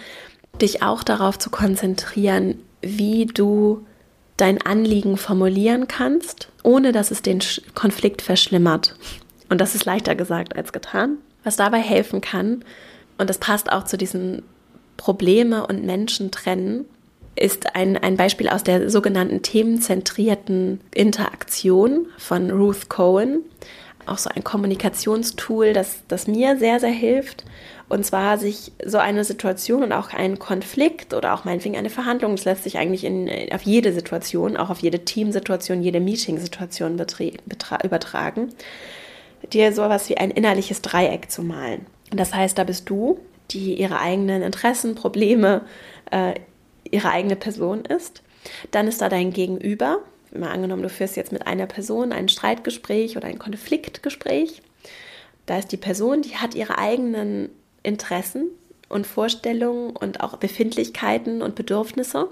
dich 0.59 0.81
auch 0.81 1.03
darauf 1.03 1.37
zu 1.37 1.51
konzentrieren, 1.51 2.59
wie 2.81 3.27
du 3.27 3.85
dein 4.35 4.59
Anliegen 4.63 5.15
formulieren 5.15 5.87
kannst, 5.87 6.49
ohne 6.63 6.91
dass 6.91 7.11
es 7.11 7.21
den 7.21 7.39
Konflikt 7.75 8.23
verschlimmert. 8.23 8.95
Und 9.49 9.61
das 9.61 9.75
ist 9.75 9.85
leichter 9.85 10.15
gesagt 10.15 10.55
als 10.55 10.73
getan. 10.73 11.19
Was 11.43 11.55
dabei 11.55 11.81
helfen 11.81 12.19
kann, 12.19 12.65
und 13.19 13.29
das 13.29 13.37
passt 13.37 13.71
auch 13.71 13.83
zu 13.83 13.95
diesen 13.95 14.41
Probleme 14.97 15.67
und 15.67 15.85
Menschen 15.85 16.31
trennen, 16.31 16.85
ist 17.35 17.75
ein, 17.75 17.97
ein 17.97 18.17
Beispiel 18.17 18.49
aus 18.49 18.63
der 18.63 18.89
sogenannten 18.89 19.41
themenzentrierten 19.41 20.79
Interaktion 20.93 22.07
von 22.17 22.51
Ruth 22.51 22.89
Cohen. 22.89 23.41
Auch 24.05 24.17
so 24.17 24.29
ein 24.29 24.43
Kommunikationstool, 24.43 25.73
das, 25.73 26.03
das 26.07 26.27
mir 26.27 26.57
sehr, 26.57 26.79
sehr 26.79 26.91
hilft. 26.91 27.43
Und 27.87 28.05
zwar 28.05 28.37
sich 28.37 28.71
so 28.83 28.97
eine 28.97 29.23
Situation 29.23 29.83
und 29.83 29.91
auch 29.91 30.13
einen 30.13 30.39
Konflikt 30.39 31.13
oder 31.13 31.33
auch 31.33 31.45
meinetwegen 31.45 31.75
eine 31.75 31.89
Verhandlung, 31.89 32.35
das 32.35 32.45
lässt 32.45 32.63
sich 32.63 32.77
eigentlich 32.77 33.03
in, 33.03 33.29
auf 33.51 33.61
jede 33.63 33.93
Situation, 33.93 34.57
auch 34.57 34.69
auf 34.69 34.79
jede 34.79 35.05
Teamsituation, 35.05 35.83
jede 35.83 35.99
Meetingsituation 35.99 36.99
übertragen, 37.83 38.49
dir 39.53 39.71
sowas 39.73 40.09
wie 40.09 40.17
ein 40.17 40.31
innerliches 40.31 40.81
Dreieck 40.81 41.29
zu 41.29 41.43
malen. 41.43 41.85
Das 42.11 42.33
heißt, 42.33 42.57
da 42.57 42.63
bist 42.63 42.89
du, 42.89 43.19
die 43.51 43.75
ihre 43.75 43.99
eigenen 43.99 44.41
Interessen, 44.41 44.95
Probleme, 44.95 45.61
äh, 46.09 46.33
ihre 46.95 47.09
eigene 47.09 47.35
Person 47.35 47.83
ist. 47.85 48.23
Dann 48.71 48.87
ist 48.87 49.01
da 49.01 49.09
dein 49.09 49.31
Gegenüber. 49.31 49.99
Mal 50.33 50.51
angenommen, 50.51 50.81
du 50.81 50.89
führst 50.89 51.15
jetzt 51.15 51.31
mit 51.31 51.47
einer 51.47 51.65
Person 51.65 52.11
ein 52.11 52.29
Streitgespräch 52.29 53.17
oder 53.17 53.27
ein 53.27 53.39
Konfliktgespräch. 53.39 54.61
Da 55.45 55.59
ist 55.59 55.71
die 55.71 55.77
Person, 55.77 56.21
die 56.21 56.37
hat 56.37 56.55
ihre 56.55 56.77
eigenen 56.77 57.49
Interessen 57.83 58.47
und 58.89 59.07
Vorstellungen 59.07 59.95
und 59.95 60.21
auch 60.21 60.37
Befindlichkeiten 60.37 61.41
und 61.41 61.55
Bedürfnisse. 61.55 62.29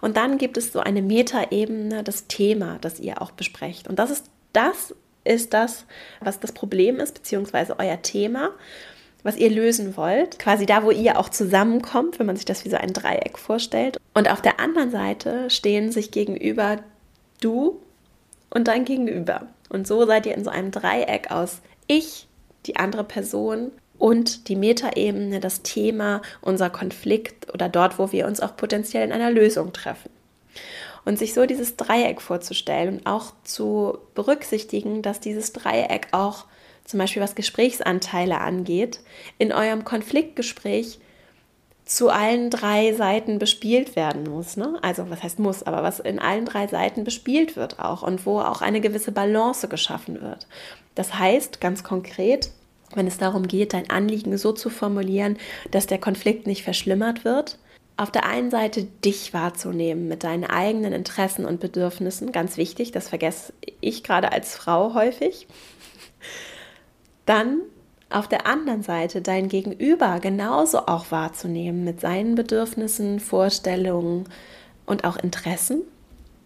Und 0.00 0.16
dann 0.16 0.38
gibt 0.38 0.56
es 0.56 0.72
so 0.72 0.80
eine 0.80 1.02
Metaebene, 1.02 2.02
das 2.02 2.26
Thema, 2.26 2.78
das 2.80 3.00
ihr 3.00 3.20
auch 3.20 3.30
besprecht. 3.32 3.88
Und 3.88 3.98
das 3.98 4.10
ist 4.10 4.26
das 4.52 4.94
ist 5.24 5.52
das, 5.52 5.84
was 6.20 6.38
das 6.40 6.52
Problem 6.52 7.00
ist, 7.00 7.14
beziehungsweise 7.14 7.78
euer 7.78 8.00
Thema 8.00 8.52
was 9.22 9.36
ihr 9.36 9.50
lösen 9.50 9.96
wollt. 9.96 10.38
Quasi 10.38 10.66
da, 10.66 10.84
wo 10.84 10.90
ihr 10.90 11.18
auch 11.18 11.28
zusammenkommt, 11.28 12.18
wenn 12.18 12.26
man 12.26 12.36
sich 12.36 12.44
das 12.44 12.64
wie 12.64 12.70
so 12.70 12.76
ein 12.76 12.92
Dreieck 12.92 13.38
vorstellt. 13.38 13.98
Und 14.14 14.30
auf 14.30 14.40
der 14.40 14.60
anderen 14.60 14.90
Seite 14.90 15.50
stehen 15.50 15.90
sich 15.90 16.10
gegenüber 16.10 16.78
du 17.40 17.80
und 18.50 18.68
dein 18.68 18.84
Gegenüber. 18.84 19.48
Und 19.68 19.86
so 19.86 20.06
seid 20.06 20.26
ihr 20.26 20.34
in 20.34 20.44
so 20.44 20.50
einem 20.50 20.70
Dreieck 20.70 21.30
aus 21.30 21.60
ich, 21.86 22.28
die 22.66 22.76
andere 22.76 23.04
Person 23.04 23.72
und 23.98 24.48
die 24.48 24.56
Metaebene, 24.56 25.40
das 25.40 25.62
Thema, 25.62 26.22
unser 26.40 26.70
Konflikt 26.70 27.52
oder 27.52 27.68
dort, 27.68 27.98
wo 27.98 28.12
wir 28.12 28.26
uns 28.26 28.40
auch 28.40 28.56
potenziell 28.56 29.04
in 29.04 29.12
einer 29.12 29.30
Lösung 29.30 29.72
treffen. 29.72 30.10
Und 31.04 31.18
sich 31.18 31.34
so 31.34 31.46
dieses 31.46 31.76
Dreieck 31.76 32.20
vorzustellen 32.20 32.96
und 32.96 33.06
auch 33.06 33.32
zu 33.44 33.98
berücksichtigen, 34.14 35.02
dass 35.02 35.20
dieses 35.20 35.52
Dreieck 35.52 36.08
auch 36.10 36.46
zum 36.86 36.98
Beispiel 36.98 37.22
was 37.22 37.34
Gesprächsanteile 37.34 38.40
angeht, 38.40 39.00
in 39.38 39.52
eurem 39.52 39.84
Konfliktgespräch 39.84 40.98
zu 41.84 42.10
allen 42.10 42.50
drei 42.50 42.94
Seiten 42.94 43.38
bespielt 43.38 43.94
werden 43.94 44.24
muss. 44.24 44.56
Ne? 44.56 44.78
Also 44.82 45.08
was 45.10 45.22
heißt 45.22 45.38
muss, 45.38 45.62
aber 45.62 45.82
was 45.82 46.00
in 46.00 46.18
allen 46.18 46.44
drei 46.44 46.66
Seiten 46.66 47.04
bespielt 47.04 47.56
wird 47.56 47.78
auch 47.78 48.02
und 48.02 48.26
wo 48.26 48.40
auch 48.40 48.60
eine 48.62 48.80
gewisse 48.80 49.12
Balance 49.12 49.68
geschaffen 49.68 50.20
wird. 50.20 50.46
Das 50.94 51.14
heißt 51.18 51.60
ganz 51.60 51.84
konkret, 51.84 52.50
wenn 52.94 53.06
es 53.06 53.18
darum 53.18 53.46
geht, 53.46 53.72
dein 53.72 53.90
Anliegen 53.90 54.36
so 54.38 54.52
zu 54.52 54.70
formulieren, 54.70 55.38
dass 55.70 55.86
der 55.86 55.98
Konflikt 55.98 56.46
nicht 56.46 56.62
verschlimmert 56.62 57.24
wird, 57.24 57.58
auf 57.96 58.10
der 58.10 58.26
einen 58.26 58.50
Seite 58.50 58.84
dich 59.04 59.32
wahrzunehmen 59.32 60.06
mit 60.08 60.24
deinen 60.24 60.44
eigenen 60.44 60.92
Interessen 60.92 61.46
und 61.46 61.60
Bedürfnissen, 61.60 62.30
ganz 62.30 62.56
wichtig, 62.56 62.92
das 62.92 63.08
vergesse 63.08 63.52
ich 63.80 64.04
gerade 64.04 64.32
als 64.32 64.54
Frau 64.54 64.94
häufig 64.94 65.46
dann 67.26 67.60
auf 68.08 68.28
der 68.28 68.46
anderen 68.46 68.82
Seite 68.82 69.20
dein 69.20 69.48
Gegenüber 69.48 70.20
genauso 70.20 70.86
auch 70.86 71.10
wahrzunehmen 71.10 71.84
mit 71.84 72.00
seinen 72.00 72.36
Bedürfnissen, 72.36 73.20
Vorstellungen 73.20 74.28
und 74.86 75.04
auch 75.04 75.16
Interessen 75.16 75.82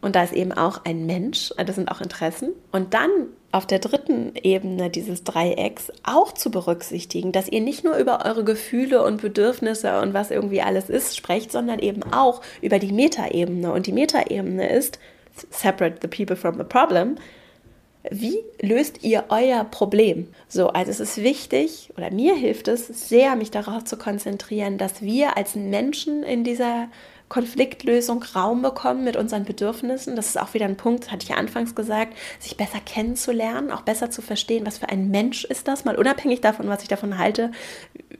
Und 0.00 0.16
da 0.16 0.24
ist 0.24 0.32
eben 0.32 0.52
auch 0.52 0.84
ein 0.84 1.04
Mensch, 1.04 1.52
das 1.58 1.76
sind 1.76 1.90
auch 1.90 2.00
Interessen. 2.00 2.50
Und 2.72 2.94
dann 2.94 3.10
auf 3.52 3.66
der 3.66 3.80
dritten 3.80 4.32
Ebene 4.42 4.88
dieses 4.88 5.24
Dreiecks 5.24 5.92
auch 6.02 6.32
zu 6.32 6.50
berücksichtigen, 6.50 7.32
dass 7.32 7.48
ihr 7.48 7.60
nicht 7.60 7.84
nur 7.84 7.96
über 7.96 8.24
eure 8.24 8.44
Gefühle 8.44 9.02
und 9.02 9.20
Bedürfnisse 9.20 10.00
und 10.00 10.14
was 10.14 10.30
irgendwie 10.30 10.62
alles 10.62 10.88
ist 10.88 11.16
sprecht, 11.16 11.52
sondern 11.52 11.80
eben 11.80 12.02
auch 12.12 12.40
über 12.62 12.78
die 12.78 12.92
Metaebene. 12.92 13.72
Und 13.72 13.86
die 13.86 13.92
Metaebene 13.92 14.70
ist 14.70 14.98
separate 15.50 15.98
the 16.00 16.08
people 16.08 16.36
from 16.36 16.56
the 16.56 16.64
problem. 16.64 17.16
Wie 18.08 18.38
löst 18.62 19.02
ihr 19.02 19.24
euer 19.28 19.64
Problem? 19.64 20.28
So, 20.48 20.68
also 20.68 20.90
es 20.90 21.00
ist 21.00 21.18
wichtig 21.18 21.90
oder 21.96 22.10
mir 22.10 22.34
hilft 22.34 22.68
es 22.68 22.86
sehr, 23.08 23.36
mich 23.36 23.50
darauf 23.50 23.84
zu 23.84 23.98
konzentrieren, 23.98 24.78
dass 24.78 25.02
wir 25.02 25.36
als 25.36 25.54
Menschen 25.54 26.22
in 26.22 26.42
dieser 26.42 26.88
Konfliktlösung 27.28 28.22
Raum 28.34 28.62
bekommen 28.62 29.04
mit 29.04 29.16
unseren 29.16 29.44
Bedürfnissen. 29.44 30.16
Das 30.16 30.28
ist 30.28 30.40
auch 30.40 30.54
wieder 30.54 30.64
ein 30.64 30.76
Punkt, 30.76 31.12
hatte 31.12 31.24
ich 31.24 31.28
ja 31.28 31.36
anfangs 31.36 31.74
gesagt, 31.74 32.14
sich 32.40 32.56
besser 32.56 32.80
kennenzulernen, 32.84 33.70
auch 33.70 33.82
besser 33.82 34.10
zu 34.10 34.22
verstehen, 34.22 34.66
was 34.66 34.78
für 34.78 34.88
ein 34.88 35.10
Mensch 35.10 35.44
ist 35.44 35.68
das, 35.68 35.84
mal 35.84 35.96
unabhängig 35.96 36.40
davon, 36.40 36.68
was 36.68 36.82
ich 36.82 36.88
davon 36.88 37.18
halte, 37.18 37.52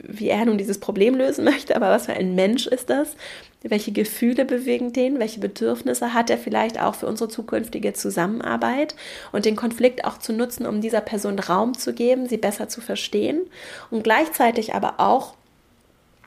wie 0.03 0.29
er 0.29 0.45
nun 0.45 0.57
dieses 0.57 0.79
Problem 0.79 1.15
lösen 1.15 1.43
möchte, 1.45 1.75
aber 1.75 1.89
was 1.89 2.05
für 2.05 2.13
ein 2.13 2.35
Mensch 2.35 2.67
ist 2.67 2.89
das? 2.89 3.15
Welche 3.63 3.91
Gefühle 3.91 4.43
bewegen 4.45 4.91
den? 4.91 5.19
Welche 5.19 5.39
Bedürfnisse 5.39 6.13
hat 6.13 6.29
er 6.29 6.39
vielleicht 6.39 6.81
auch 6.81 6.95
für 6.95 7.05
unsere 7.05 7.29
zukünftige 7.29 7.93
Zusammenarbeit? 7.93 8.95
Und 9.31 9.45
den 9.45 9.55
Konflikt 9.55 10.03
auch 10.03 10.17
zu 10.17 10.33
nutzen, 10.33 10.65
um 10.65 10.81
dieser 10.81 11.01
Person 11.01 11.37
Raum 11.37 11.77
zu 11.77 11.93
geben, 11.93 12.27
sie 12.27 12.37
besser 12.37 12.69
zu 12.69 12.81
verstehen 12.81 13.41
und 13.91 14.03
gleichzeitig 14.03 14.73
aber 14.73 14.95
auch 14.99 15.35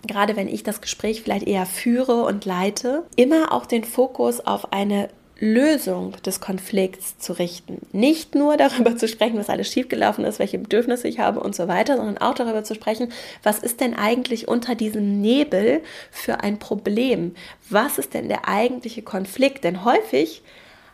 gerade 0.07 0.37
wenn 0.37 0.49
ich 0.49 0.63
das 0.63 0.81
Gespräch 0.81 1.23
vielleicht 1.23 1.47
eher 1.47 1.65
führe 1.67 2.25
und 2.25 2.45
leite, 2.45 3.05
immer 3.17 3.53
auch 3.53 3.65
den 3.65 3.85
Fokus 3.85 4.41
auf 4.41 4.73
eine 4.73 5.09
Lösung 5.45 6.13
des 6.25 6.41
Konflikts 6.41 7.19
zu 7.19 7.35
richten. 7.35 7.83
Nicht 7.93 8.35
nur 8.35 8.57
darüber 8.57 8.97
zu 8.97 9.07
sprechen, 9.07 9.39
was 9.39 9.51
alles 9.51 9.71
schiefgelaufen 9.71 10.25
ist, 10.25 10.39
welche 10.39 10.59
Bedürfnisse 10.59 11.07
ich 11.07 11.19
habe 11.19 11.41
und 11.41 11.55
so 11.55 11.69
weiter, 11.69 11.99
sondern 11.99 12.17
auch 12.17 12.35
darüber 12.35 12.65
zu 12.65 12.75
sprechen, 12.75 13.13
was 13.43 13.59
ist 13.59 13.83
denn 13.83 13.95
eigentlich 13.95 14.49
unter 14.49 14.75
diesem 14.75 15.21
Nebel 15.21 15.83
für 16.11 16.41
ein 16.41 16.59
Problem? 16.59 17.35
Was 17.69 17.99
ist 17.99 18.15
denn 18.15 18.29
der 18.29 18.49
eigentliche 18.49 19.03
Konflikt? 19.03 19.65
Denn 19.65 19.85
häufig 19.85 20.43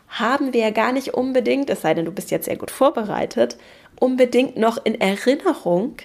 haben 0.09 0.51
wir 0.51 0.59
ja 0.59 0.71
gar 0.71 0.91
nicht 0.91 1.13
unbedingt, 1.13 1.69
es 1.69 1.81
sei 1.81 1.93
denn, 1.93 2.03
du 2.03 2.11
bist 2.11 2.29
jetzt 2.29 2.45
sehr 2.45 2.57
gut 2.57 2.71
vorbereitet, 2.71 3.55
unbedingt 4.01 4.57
noch 4.57 4.83
in 4.83 4.99
Erinnerung, 4.99 5.95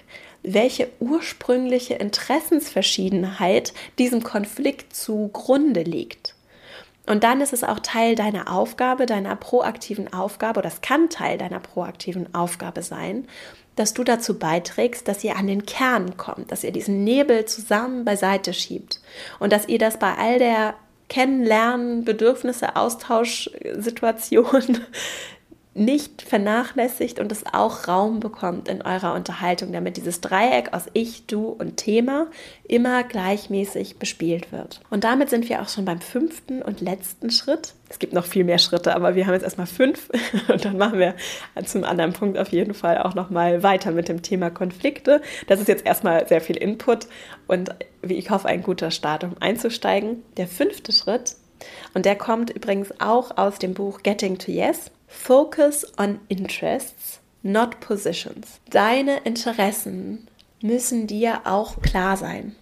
welche 0.41 0.87
ursprüngliche 1.01 1.95
Interessensverschiedenheit 1.95 3.73
diesem 3.99 4.23
Konflikt 4.23 4.95
zugrunde 4.95 5.81
liegt. 5.81 6.36
Und 7.07 7.23
dann 7.23 7.41
ist 7.41 7.53
es 7.53 7.63
auch 7.63 7.79
Teil 7.79 8.15
deiner 8.15 8.51
Aufgabe, 8.51 9.05
deiner 9.05 9.35
proaktiven 9.35 10.13
Aufgabe, 10.13 10.59
oder 10.59 10.67
es 10.67 10.81
kann 10.81 11.09
Teil 11.09 11.37
deiner 11.37 11.59
proaktiven 11.59 12.33
Aufgabe 12.35 12.83
sein, 12.83 13.27
dass 13.75 13.93
du 13.93 14.03
dazu 14.03 14.37
beiträgst, 14.37 15.07
dass 15.07 15.23
ihr 15.23 15.37
an 15.37 15.47
den 15.47 15.65
Kern 15.65 16.17
kommt, 16.17 16.51
dass 16.51 16.63
ihr 16.63 16.71
diesen 16.71 17.03
Nebel 17.03 17.45
zusammen 17.45 18.05
beiseite 18.05 18.53
schiebt 18.53 18.99
und 19.39 19.53
dass 19.53 19.67
ihr 19.67 19.79
das 19.79 19.97
bei 19.97 20.15
all 20.15 20.39
der 20.39 20.75
Kennenlernen, 21.09 22.03
Bedürfnisse, 22.03 22.75
Austauschsituation 22.75 24.79
nicht 25.77 26.21
vernachlässigt 26.21 27.19
und 27.19 27.31
es 27.31 27.45
auch 27.51 27.87
Raum 27.87 28.19
bekommt 28.19 28.67
in 28.67 28.81
eurer 28.81 29.13
Unterhaltung, 29.13 29.71
damit 29.71 29.97
dieses 29.97 30.21
Dreieck 30.21 30.73
aus 30.73 30.85
Ich, 30.93 31.25
Du 31.27 31.49
und 31.49 31.77
Thema 31.77 32.27
immer 32.67 33.03
gleichmäßig 33.03 33.97
bespielt 33.97 34.51
wird. 34.51 34.81
Und 34.89 35.03
damit 35.03 35.29
sind 35.29 35.49
wir 35.49 35.61
auch 35.61 35.69
schon 35.69 35.85
beim 35.85 36.01
fünften 36.01 36.61
und 36.61 36.81
letzten 36.81 37.29
Schritt. 37.29 37.73
Es 37.89 37.99
gibt 37.99 38.13
noch 38.13 38.25
viel 38.25 38.43
mehr 38.43 38.57
Schritte, 38.57 38.95
aber 38.95 39.15
wir 39.15 39.27
haben 39.27 39.33
jetzt 39.33 39.43
erstmal 39.43 39.67
fünf 39.67 40.09
und 40.47 40.65
dann 40.65 40.77
machen 40.77 40.99
wir 40.99 41.15
zum 41.65 41.83
anderen 41.83 42.13
Punkt 42.13 42.37
auf 42.37 42.49
jeden 42.49 42.73
Fall 42.73 42.97
auch 42.97 43.15
nochmal 43.15 43.63
weiter 43.63 43.91
mit 43.91 44.09
dem 44.09 44.21
Thema 44.21 44.49
Konflikte. 44.49 45.21
Das 45.47 45.59
ist 45.59 45.67
jetzt 45.67 45.85
erstmal 45.85 46.27
sehr 46.27 46.41
viel 46.41 46.57
Input 46.57 47.07
und 47.47 47.69
wie 48.01 48.15
ich 48.15 48.29
hoffe, 48.29 48.47
ein 48.47 48.63
guter 48.63 48.91
Start, 48.91 49.23
um 49.23 49.35
einzusteigen. 49.39 50.23
Der 50.37 50.47
fünfte 50.47 50.91
Schritt 50.91 51.35
und 51.93 52.05
der 52.05 52.15
kommt 52.15 52.49
übrigens 52.49 52.93
auch 52.99 53.37
aus 53.37 53.59
dem 53.59 53.73
Buch 53.73 54.03
Getting 54.03 54.37
to 54.37 54.51
Yes. 54.51 54.91
Focus 55.07 55.85
on 55.97 56.19
interests, 56.27 57.21
not 57.41 57.79
positions. 57.79 58.59
Deine 58.69 59.17
Interessen 59.19 60.27
müssen 60.61 61.07
dir 61.07 61.41
auch 61.45 61.81
klar 61.81 62.17
sein. 62.17 62.55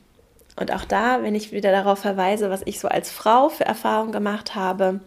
Und 0.58 0.74
auch 0.74 0.86
da, 0.86 1.22
wenn 1.22 1.36
ich 1.36 1.52
wieder 1.52 1.72
darauf 1.72 2.00
verweise, 2.00 2.50
was 2.50 2.62
ich 2.66 2.80
so 2.80 2.88
als 2.88 3.12
Frau 3.12 3.50
für 3.50 3.66
Erfahrungen 3.66 4.12
gemacht 4.12 4.56
habe, 4.56 5.02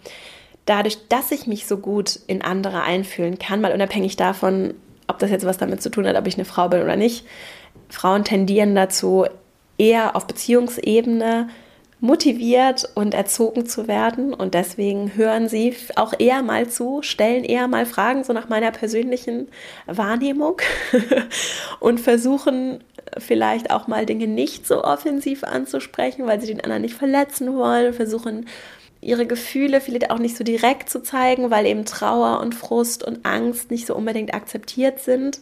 dadurch, 0.66 1.08
dass 1.08 1.30
ich 1.30 1.46
mich 1.46 1.66
so 1.66 1.78
gut 1.78 2.20
in 2.26 2.42
andere 2.42 2.82
einfühlen 2.82 3.38
kann, 3.38 3.60
mal 3.60 3.72
unabhängig 3.72 4.16
davon, 4.16 4.74
ob 5.06 5.18
das 5.18 5.30
jetzt 5.30 5.46
was 5.46 5.56
damit 5.56 5.80
zu 5.80 5.90
tun 5.90 6.06
hat, 6.06 6.16
ob 6.16 6.26
ich 6.26 6.34
eine 6.34 6.44
Frau 6.44 6.68
bin 6.68 6.82
oder 6.82 6.96
nicht, 6.96 7.24
Frauen 7.88 8.24
tendieren 8.24 8.74
dazu, 8.74 9.24
eher 9.78 10.16
auf 10.16 10.26
Beziehungsebene 10.26 11.48
motiviert 12.00 12.88
und 12.94 13.14
erzogen 13.14 13.66
zu 13.66 13.88
werden. 13.88 14.32
Und 14.32 14.54
deswegen 14.54 15.16
hören 15.16 15.48
sie 15.48 15.74
auch 15.96 16.14
eher 16.18 16.42
mal 16.42 16.68
zu, 16.68 17.02
stellen 17.02 17.44
eher 17.44 17.66
mal 17.68 17.86
Fragen 17.86 18.24
so 18.24 18.32
nach 18.32 18.48
meiner 18.48 18.70
persönlichen 18.70 19.48
Wahrnehmung. 19.86 20.60
Und 21.80 22.00
versuchen 22.00 22.84
vielleicht 23.16 23.70
auch 23.70 23.86
mal 23.88 24.06
Dinge 24.06 24.26
nicht 24.26 24.66
so 24.66 24.84
offensiv 24.84 25.44
anzusprechen, 25.44 26.26
weil 26.26 26.40
sie 26.40 26.46
den 26.46 26.60
anderen 26.60 26.82
nicht 26.82 26.94
verletzen 26.94 27.54
wollen, 27.54 27.94
versuchen 27.94 28.46
ihre 29.00 29.26
Gefühle 29.26 29.80
vielleicht 29.80 30.10
auch 30.10 30.18
nicht 30.18 30.36
so 30.36 30.44
direkt 30.44 30.90
zu 30.90 31.02
zeigen, 31.02 31.50
weil 31.50 31.66
eben 31.66 31.84
Trauer 31.84 32.40
und 32.40 32.54
Frust 32.54 33.04
und 33.04 33.24
Angst 33.24 33.70
nicht 33.70 33.86
so 33.86 33.94
unbedingt 33.94 34.34
akzeptiert 34.34 35.00
sind 35.00 35.40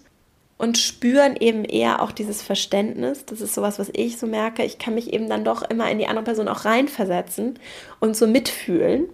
und 0.59 0.79
spüren 0.79 1.37
eben 1.37 1.64
eher 1.64 2.03
auch 2.03 2.12
dieses 2.12 2.42
Verständnis. 2.42 3.27
Das 3.27 3.40
ist 3.40 3.55
sowas, 3.55 3.79
was 3.79 3.90
ich 3.92 4.19
so 4.19 4.27
merke. 4.27 4.64
Ich 4.64 4.79
kann 4.79 4.95
mich 4.95 5.12
eben 5.12 5.29
dann 5.29 5.45
doch 5.45 5.62
immer 5.62 5.90
in 5.90 5.99
die 5.99 6.07
andere 6.07 6.25
Person 6.25 6.49
auch 6.49 6.64
reinversetzen 6.64 7.59
und 8.01 8.16
so 8.16 8.27
mitfühlen. 8.27 9.09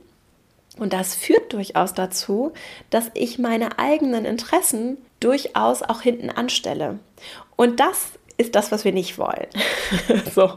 Und 0.79 0.93
das 0.93 1.15
führt 1.15 1.53
durchaus 1.53 1.95
dazu, 1.95 2.53
dass 2.91 3.11
ich 3.15 3.39
meine 3.39 3.79
eigenen 3.79 4.25
Interessen 4.25 4.97
durchaus 5.21 5.83
auch 5.83 6.01
hinten 6.01 6.31
anstelle. 6.31 6.99
Und 7.57 7.81
das 7.81 8.13
ist 8.43 8.55
das, 8.55 8.71
was 8.71 8.85
wir 8.85 8.93
nicht 8.93 9.19
wollen. 9.19 9.47
so. 10.35 10.53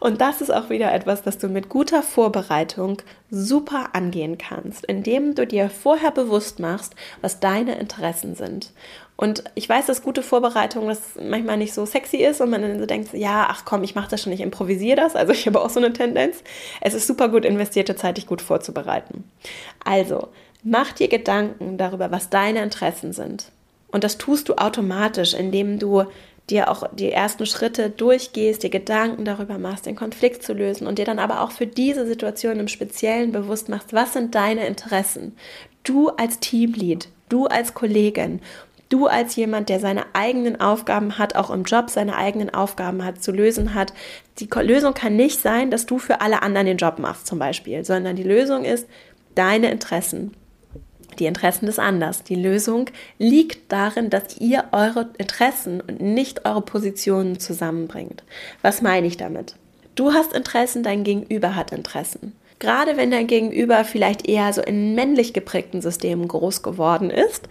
Und 0.00 0.20
das 0.20 0.40
ist 0.40 0.52
auch 0.52 0.68
wieder 0.68 0.92
etwas, 0.92 1.22
das 1.22 1.38
du 1.38 1.48
mit 1.48 1.68
guter 1.68 2.02
Vorbereitung 2.02 3.00
super 3.30 3.90
angehen 3.92 4.36
kannst, 4.38 4.84
indem 4.84 5.34
du 5.34 5.46
dir 5.46 5.70
vorher 5.70 6.10
bewusst 6.10 6.58
machst, 6.58 6.94
was 7.20 7.38
deine 7.38 7.78
Interessen 7.78 8.34
sind. 8.34 8.72
Und 9.16 9.44
ich 9.54 9.68
weiß, 9.68 9.86
dass 9.86 10.02
gute 10.02 10.22
Vorbereitung 10.22 10.88
das 10.88 11.00
manchmal 11.22 11.56
nicht 11.56 11.74
so 11.74 11.86
sexy 11.86 12.16
ist 12.16 12.40
und 12.40 12.50
man 12.50 12.62
dann 12.62 12.80
so 12.80 12.86
denkt, 12.86 13.12
ja, 13.12 13.46
ach 13.48 13.64
komm, 13.64 13.84
ich 13.84 13.94
mache 13.94 14.10
das 14.10 14.22
schon, 14.22 14.32
ich 14.32 14.40
improvisiere 14.40 14.96
das. 14.96 15.14
Also 15.14 15.32
ich 15.32 15.46
habe 15.46 15.60
auch 15.60 15.70
so 15.70 15.78
eine 15.78 15.92
Tendenz. 15.92 16.42
Es 16.80 16.94
ist 16.94 17.06
super 17.06 17.28
gut 17.28 17.44
investierte 17.44 17.94
Zeit, 17.94 18.16
dich 18.16 18.26
gut 18.26 18.42
vorzubereiten. 18.42 19.22
Also, 19.84 20.28
mach 20.64 20.92
dir 20.92 21.08
Gedanken 21.08 21.78
darüber, 21.78 22.10
was 22.10 22.30
deine 22.30 22.62
Interessen 22.62 23.12
sind. 23.12 23.52
Und 23.92 24.02
das 24.02 24.18
tust 24.18 24.48
du 24.48 24.54
automatisch, 24.54 25.34
indem 25.34 25.78
du 25.78 26.04
dir 26.50 26.70
auch 26.70 26.88
die 26.92 27.10
ersten 27.10 27.46
Schritte 27.46 27.90
durchgehst, 27.90 28.62
dir 28.62 28.70
Gedanken 28.70 29.24
darüber 29.24 29.58
machst, 29.58 29.86
den 29.86 29.96
Konflikt 29.96 30.42
zu 30.42 30.52
lösen 30.52 30.86
und 30.86 30.98
dir 30.98 31.04
dann 31.04 31.18
aber 31.18 31.40
auch 31.40 31.52
für 31.52 31.66
diese 31.66 32.06
Situation 32.06 32.58
im 32.58 32.68
Speziellen 32.68 33.32
bewusst 33.32 33.68
machst, 33.68 33.92
was 33.92 34.12
sind 34.12 34.34
deine 34.34 34.66
Interessen. 34.66 35.36
Du 35.84 36.10
als 36.10 36.40
Teamlead, 36.40 37.08
du 37.28 37.46
als 37.46 37.74
Kollegin, 37.74 38.40
du 38.88 39.06
als 39.06 39.36
jemand, 39.36 39.68
der 39.68 39.80
seine 39.80 40.04
eigenen 40.14 40.60
Aufgaben 40.60 41.16
hat, 41.16 41.34
auch 41.36 41.50
im 41.50 41.62
Job 41.62 41.88
seine 41.88 42.16
eigenen 42.16 42.52
Aufgaben 42.52 43.04
hat, 43.04 43.22
zu 43.22 43.32
lösen 43.32 43.74
hat. 43.74 43.94
Die 44.38 44.48
Lösung 44.60 44.94
kann 44.94 45.16
nicht 45.16 45.40
sein, 45.40 45.70
dass 45.70 45.86
du 45.86 45.98
für 45.98 46.20
alle 46.20 46.42
anderen 46.42 46.66
den 46.66 46.76
Job 46.76 46.98
machst 46.98 47.26
zum 47.26 47.38
Beispiel, 47.38 47.84
sondern 47.84 48.16
die 48.16 48.22
Lösung 48.22 48.64
ist 48.64 48.86
deine 49.34 49.70
Interessen 49.70 50.32
die 51.14 51.26
Interessen 51.26 51.66
des 51.66 51.78
Anders. 51.78 52.22
Die 52.22 52.34
Lösung 52.34 52.86
liegt 53.18 53.72
darin, 53.72 54.10
dass 54.10 54.38
ihr 54.38 54.64
eure 54.72 55.10
Interessen 55.18 55.80
und 55.80 56.00
nicht 56.00 56.44
eure 56.44 56.62
Positionen 56.62 57.38
zusammenbringt. 57.38 58.22
Was 58.62 58.82
meine 58.82 59.06
ich 59.06 59.16
damit? 59.16 59.54
Du 59.94 60.12
hast 60.12 60.32
Interessen, 60.32 60.82
dein 60.82 61.04
Gegenüber 61.04 61.54
hat 61.54 61.72
Interessen. 61.72 62.34
Gerade 62.58 62.96
wenn 62.96 63.10
dein 63.10 63.26
Gegenüber 63.26 63.84
vielleicht 63.84 64.28
eher 64.28 64.52
so 64.52 64.62
in 64.62 64.94
männlich 64.94 65.32
geprägten 65.32 65.82
Systemen 65.82 66.28
groß 66.28 66.62
geworden 66.62 67.10
ist, 67.10 67.48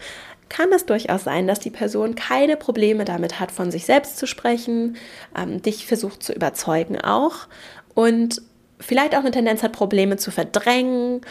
kann 0.47 0.71
es 0.73 0.85
durchaus 0.85 1.23
sein, 1.23 1.47
dass 1.47 1.59
die 1.59 1.69
Person 1.69 2.15
keine 2.15 2.57
Probleme 2.57 3.05
damit 3.05 3.39
hat, 3.39 3.51
von 3.51 3.71
sich 3.71 3.85
selbst 3.85 4.17
zu 4.17 4.27
sprechen, 4.27 4.97
ähm, 5.37 5.61
dich 5.61 5.85
versucht 5.85 6.23
zu 6.23 6.33
überzeugen 6.33 6.99
auch 6.99 7.47
und 7.93 8.41
vielleicht 8.81 9.15
auch 9.15 9.19
eine 9.19 9.31
Tendenz 9.31 9.63
hat, 9.63 9.71
Probleme 9.71 10.17
zu 10.17 10.31
verdrängen 10.31 11.21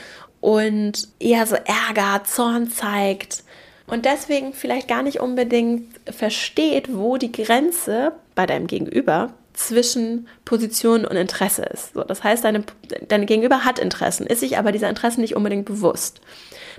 und 0.40 1.09
eher 1.18 1.46
so 1.46 1.57
Ärger, 1.57 2.24
Zorn 2.24 2.70
zeigt 2.70 3.44
und 3.87 4.05
deswegen 4.05 4.53
vielleicht 4.53 4.88
gar 4.88 5.03
nicht 5.03 5.20
unbedingt 5.20 6.00
versteht, 6.11 6.96
wo 6.96 7.16
die 7.16 7.33
Grenze 7.33 8.12
bei 8.35 8.46
deinem 8.46 8.66
Gegenüber 8.66 9.33
zwischen 9.53 10.29
Position 10.44 11.05
und 11.05 11.16
Interesse 11.16 11.62
ist. 11.62 11.94
So, 11.94 12.03
das 12.03 12.24
heißt, 12.24 12.44
deine, 12.44 12.64
deine 13.09 13.26
Gegenüber 13.26 13.64
hat 13.64 13.79
Interessen, 13.79 14.26
ist 14.26 14.40
sich 14.40 14.57
aber 14.59 14.72
dieser 14.72 14.88
Interessen 14.88 15.20
nicht 15.20 15.37
unbedingt 15.37 15.66
bewusst. 15.66 16.20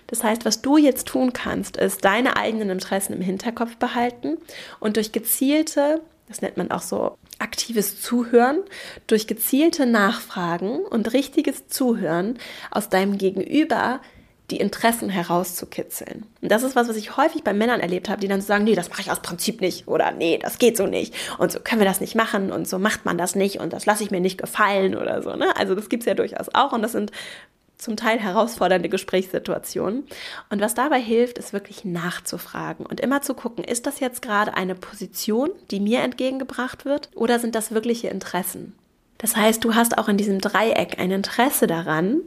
Das 0.08 0.24
heißt, 0.24 0.46
was 0.46 0.62
du 0.62 0.78
jetzt 0.78 1.08
tun 1.08 1.32
kannst, 1.34 1.78
ist 1.78 2.04
deine 2.04 2.38
eigenen 2.38 2.70
Interessen 2.70 3.14
im 3.14 3.22
Hinterkopf 3.22 3.76
behalten 3.76 4.38
und 4.80 4.96
durch 4.96 5.12
gezielte, 5.12 6.02
das 6.28 6.42
nennt 6.42 6.58
man 6.58 6.72
auch 6.72 6.82
so 6.82 7.18
aktives 7.42 8.02
Zuhören, 8.02 8.60
durch 9.08 9.28
gezielte 9.28 9.86
Nachfragen 9.86 10.80
und 10.80 11.14
richtiges 11.14 11.68
Zuhören 11.68 12.38
aus 12.70 12.90
deinem 12.90 13.18
Gegenüber 13.18 14.00
die 14.52 14.58
Interessen 14.58 15.10
herauszukitzeln. 15.10 16.26
Und 16.42 16.52
das 16.52 16.64
ist 16.64 16.76
was, 16.76 16.90
was 16.90 16.98
ich 16.98 17.16
häufig 17.18 17.44
bei 17.44 17.54
Männern 17.54 17.80
erlebt 17.80 18.10
habe, 18.10 18.20
die 18.20 18.28
dann 18.28 18.42
so 18.42 18.48
sagen, 18.48 18.66
nee, 18.66 18.76
das 18.76 18.90
mache 18.90 19.02
ich 19.02 19.12
aus 19.12 19.22
Prinzip 19.22 19.62
nicht 19.62 19.88
oder 19.88 20.12
nee, 20.12 20.38
das 20.38 20.60
geht 20.60 20.78
so 20.78 20.88
nicht 20.88 21.16
und 21.38 21.52
so 21.52 21.60
können 21.60 21.80
wir 21.80 21.88
das 21.88 22.02
nicht 22.02 22.16
machen 22.16 22.52
und 22.52 22.68
so 22.68 22.78
macht 22.78 23.06
man 23.06 23.18
das 23.18 23.36
nicht 23.36 23.60
und 23.60 23.72
das 23.72 23.86
lasse 23.86 24.04
ich 24.04 24.12
mir 24.12 24.20
nicht 24.20 24.38
gefallen 24.38 24.96
oder 24.96 25.24
so. 25.24 25.36
Ne? 25.36 25.56
Also 25.56 25.74
das 25.74 25.90
gibt 25.90 26.04
es 26.04 26.08
ja 26.08 26.14
durchaus 26.14 26.54
auch 26.54 26.74
und 26.74 26.82
das 26.82 26.92
sind 26.92 27.12
zum 27.82 27.98
Teil 27.98 28.20
herausfordernde 28.20 28.90
Gesprächssituationen. 28.90 30.06
Und 30.50 30.62
was 30.62 30.76
dabei 30.76 31.02
hilft, 31.02 31.38
ist 31.38 31.54
wirklich 31.54 31.84
nachzufragen 31.84 32.86
und 32.86 33.00
immer 33.00 33.22
zu 33.22 33.34
gucken, 33.34 33.64
ist 33.64 33.88
das 33.88 34.00
jetzt 34.00 34.22
gerade 34.22 34.54
eine 34.54 34.76
Position, 34.76 35.50
die 35.72 35.80
mir 35.80 36.02
entgegengebracht 36.02 36.86
wird 36.86 37.10
oder 37.16 37.40
sind 37.40 37.56
das 37.56 37.72
wirkliche 37.72 38.10
Interessen? 38.10 38.74
Das 39.22 39.36
heißt, 39.36 39.64
du 39.64 39.76
hast 39.76 40.00
auch 40.00 40.10
in 40.10 40.18
diesem 40.18 40.42
Dreieck 40.42 40.98
ein 41.00 41.12
Interesse 41.12 41.68
daran, 41.68 42.22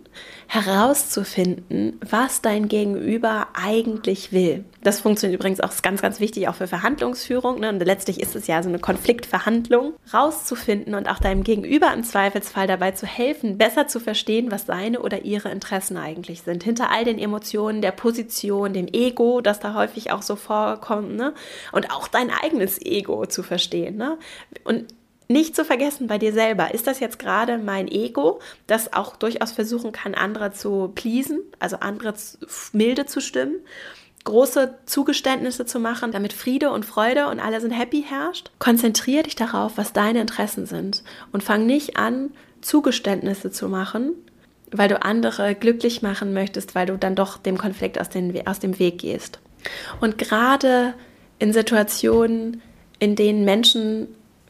herauszufinden, 0.47 1.99
was 2.09 2.41
dein 2.41 2.69
Gegenüber 2.69 3.49
eigentlich 3.53 4.31
will. 4.31 4.65
Das 4.81 5.01
funktioniert 5.01 5.41
übrigens 5.41 5.59
auch 5.59 5.73
ganz, 5.83 6.03
ganz 6.03 6.21
wichtig 6.21 6.47
auch 6.47 6.55
für 6.55 6.69
Verhandlungsführung. 6.69 7.59
Ne? 7.59 7.71
Und 7.71 7.85
letztlich 7.85 8.21
ist 8.21 8.37
es 8.37 8.47
ja 8.47 8.63
so 8.63 8.69
eine 8.69 8.79
Konfliktverhandlung, 8.79 9.95
rauszufinden 10.13 10.95
und 10.95 11.09
auch 11.09 11.19
deinem 11.19 11.43
Gegenüber 11.43 11.93
im 11.93 12.05
Zweifelsfall 12.05 12.69
dabei 12.69 12.93
zu 12.93 13.07
helfen, 13.07 13.59
besser 13.59 13.89
zu 13.89 13.99
verstehen, 13.99 14.53
was 14.53 14.67
seine 14.67 15.03
oder 15.03 15.25
ihre 15.25 15.51
Interessen 15.51 15.97
eigentlich 15.97 16.43
sind. 16.43 16.63
Hinter 16.63 16.93
all 16.93 17.05
den 17.05 17.19
Emotionen, 17.19 17.83
der 17.83 17.91
Position, 17.91 18.73
dem 18.73 18.87
Ego, 18.87 19.41
das 19.41 19.59
da 19.59 19.75
häufig 19.75 20.13
auch 20.13 20.23
so 20.23 20.37
vorkommt, 20.37 21.17
ne? 21.17 21.35
und 21.73 21.91
auch 21.91 22.07
dein 22.07 22.31
eigenes 22.31 22.81
Ego 22.81 23.27
zu 23.27 23.43
verstehen. 23.43 23.97
Ne? 23.97 24.17
Und 24.63 24.85
nicht 25.29 25.57
zu 25.57 25.65
vergessen 25.65 26.07
bei 26.07 26.19
dir 26.19 26.33
selber, 26.33 26.75
ist 26.75 26.87
das 26.87 27.01
jetzt 27.01 27.19
gerade 27.19 27.59
mein 27.59 27.89
Ego, 27.89 28.41
das 28.67 28.93
auch 28.93 29.17
durchaus 29.17 29.53
versuchen 29.53 29.93
kann, 29.93 30.15
andere 30.15 30.53
zu 30.53 30.93
pleasen, 30.95 31.41
also 31.59 31.77
andere 31.77 32.15
milde 32.73 33.07
zu 33.07 33.21
stimmen, 33.21 33.57
große 34.25 34.75
Zugeständnisse 34.87 35.67
zu 35.67 35.79
machen, 35.79 36.13
damit 36.13 36.33
Friede 36.33 36.71
und 36.71 36.85
Freude 36.85 37.29
und 37.29 37.41
alle 37.41 37.61
sind 37.61 37.73
happy 37.73 38.05
herrscht? 38.07 38.51
Konzentriere 38.59 39.25
dich 39.25 39.37
darauf, 39.37 39.73
was 39.77 39.93
deine 39.93 40.21
Interessen 40.21 40.67
sind 40.67 41.03
und 41.33 41.43
fang 41.43 41.67
nicht 41.67 41.97
an, 41.97 42.31
Zugeständnisse 42.61 43.51
zu 43.51 43.69
machen, 43.69 44.13
weil 44.71 44.89
du 44.89 45.03
andere 45.03 45.55
glücklich 45.55 46.03
machen 46.03 46.33
möchtest, 46.33 46.75
weil 46.75 46.87
du 46.87 46.97
dann 46.97 47.15
doch 47.15 47.37
dem 47.39 47.59
Konflikt 47.59 48.01
aus, 48.01 48.09
den, 48.09 48.47
aus 48.47 48.59
dem 48.59 48.79
Weg 48.79 48.99
gehst. 48.99 49.41
Und 50.01 50.19
gerade 50.19 50.95
in 51.39 51.53
Situationen, 51.53 52.63
in 52.99 53.17
denen 53.17 53.45
Menschen 53.45 54.09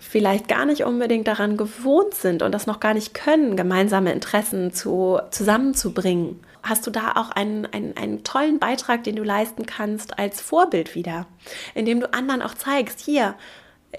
vielleicht 0.08 0.48
gar 0.48 0.66
nicht 0.66 0.84
unbedingt 0.84 1.26
daran 1.26 1.56
gewohnt 1.56 2.14
sind 2.14 2.42
und 2.42 2.52
das 2.52 2.66
noch 2.66 2.80
gar 2.80 2.94
nicht 2.94 3.14
können, 3.14 3.56
gemeinsame 3.56 4.12
Interessen 4.12 4.72
zu, 4.72 5.18
zusammenzubringen, 5.30 6.40
hast 6.62 6.86
du 6.86 6.90
da 6.90 7.12
auch 7.16 7.30
einen, 7.30 7.66
einen, 7.66 7.96
einen 7.96 8.24
tollen 8.24 8.58
Beitrag, 8.58 9.04
den 9.04 9.16
du 9.16 9.22
leisten 9.22 9.66
kannst 9.66 10.18
als 10.18 10.40
Vorbild 10.40 10.94
wieder, 10.94 11.26
indem 11.74 12.00
du 12.00 12.12
anderen 12.12 12.42
auch 12.42 12.54
zeigst, 12.54 13.00
hier, 13.00 13.34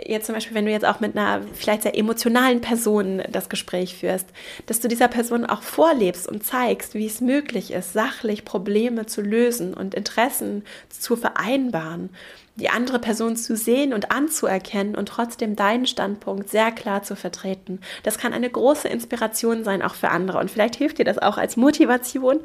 jetzt 0.04 0.26
zum 0.26 0.36
Beispiel, 0.36 0.56
wenn 0.56 0.66
du 0.66 0.72
jetzt 0.72 0.86
auch 0.86 1.00
mit 1.00 1.18
einer 1.18 1.42
vielleicht 1.54 1.84
sehr 1.84 1.98
emotionalen 1.98 2.62
Person 2.62 3.22
das 3.30 3.50
Gespräch 3.50 3.96
führst, 3.96 4.28
dass 4.66 4.80
du 4.80 4.88
dieser 4.88 5.08
Person 5.08 5.46
auch 5.46 5.62
vorlebst 5.62 6.28
und 6.28 6.44
zeigst, 6.44 6.94
wie 6.96 7.06
es 7.06 7.22
möglich 7.22 7.72
ist, 7.72 7.94
sachlich 7.94 8.46
Probleme 8.46 9.06
zu 9.06 9.22
lösen 9.22 9.74
und 9.74 9.94
Interessen 9.94 10.64
zu 10.90 11.16
vereinbaren 11.16 12.10
die 12.56 12.70
andere 12.70 13.00
Person 13.00 13.36
zu 13.36 13.56
sehen 13.56 13.94
und 13.94 14.12
anzuerkennen 14.12 14.96
und 14.96 15.10
trotzdem 15.10 15.56
deinen 15.56 15.86
Standpunkt 15.86 16.50
sehr 16.50 16.72
klar 16.72 17.04
zu 17.04 17.16
vertreten. 17.16 17.82
Das 18.04 18.18
kann 18.18 18.34
eine 18.34 18.50
große 18.50 18.88
Inspiration 18.88 19.64
sein, 19.64 19.82
auch 19.82 19.96
für 19.96 20.10
andere. 20.10 20.40
Und 20.40 20.50
vielleicht 20.50 20.76
hilft 20.76 20.98
dir 20.98 21.06
das 21.06 21.18
auch 21.18 21.38
als 21.38 21.58
Motivation, 21.58 22.40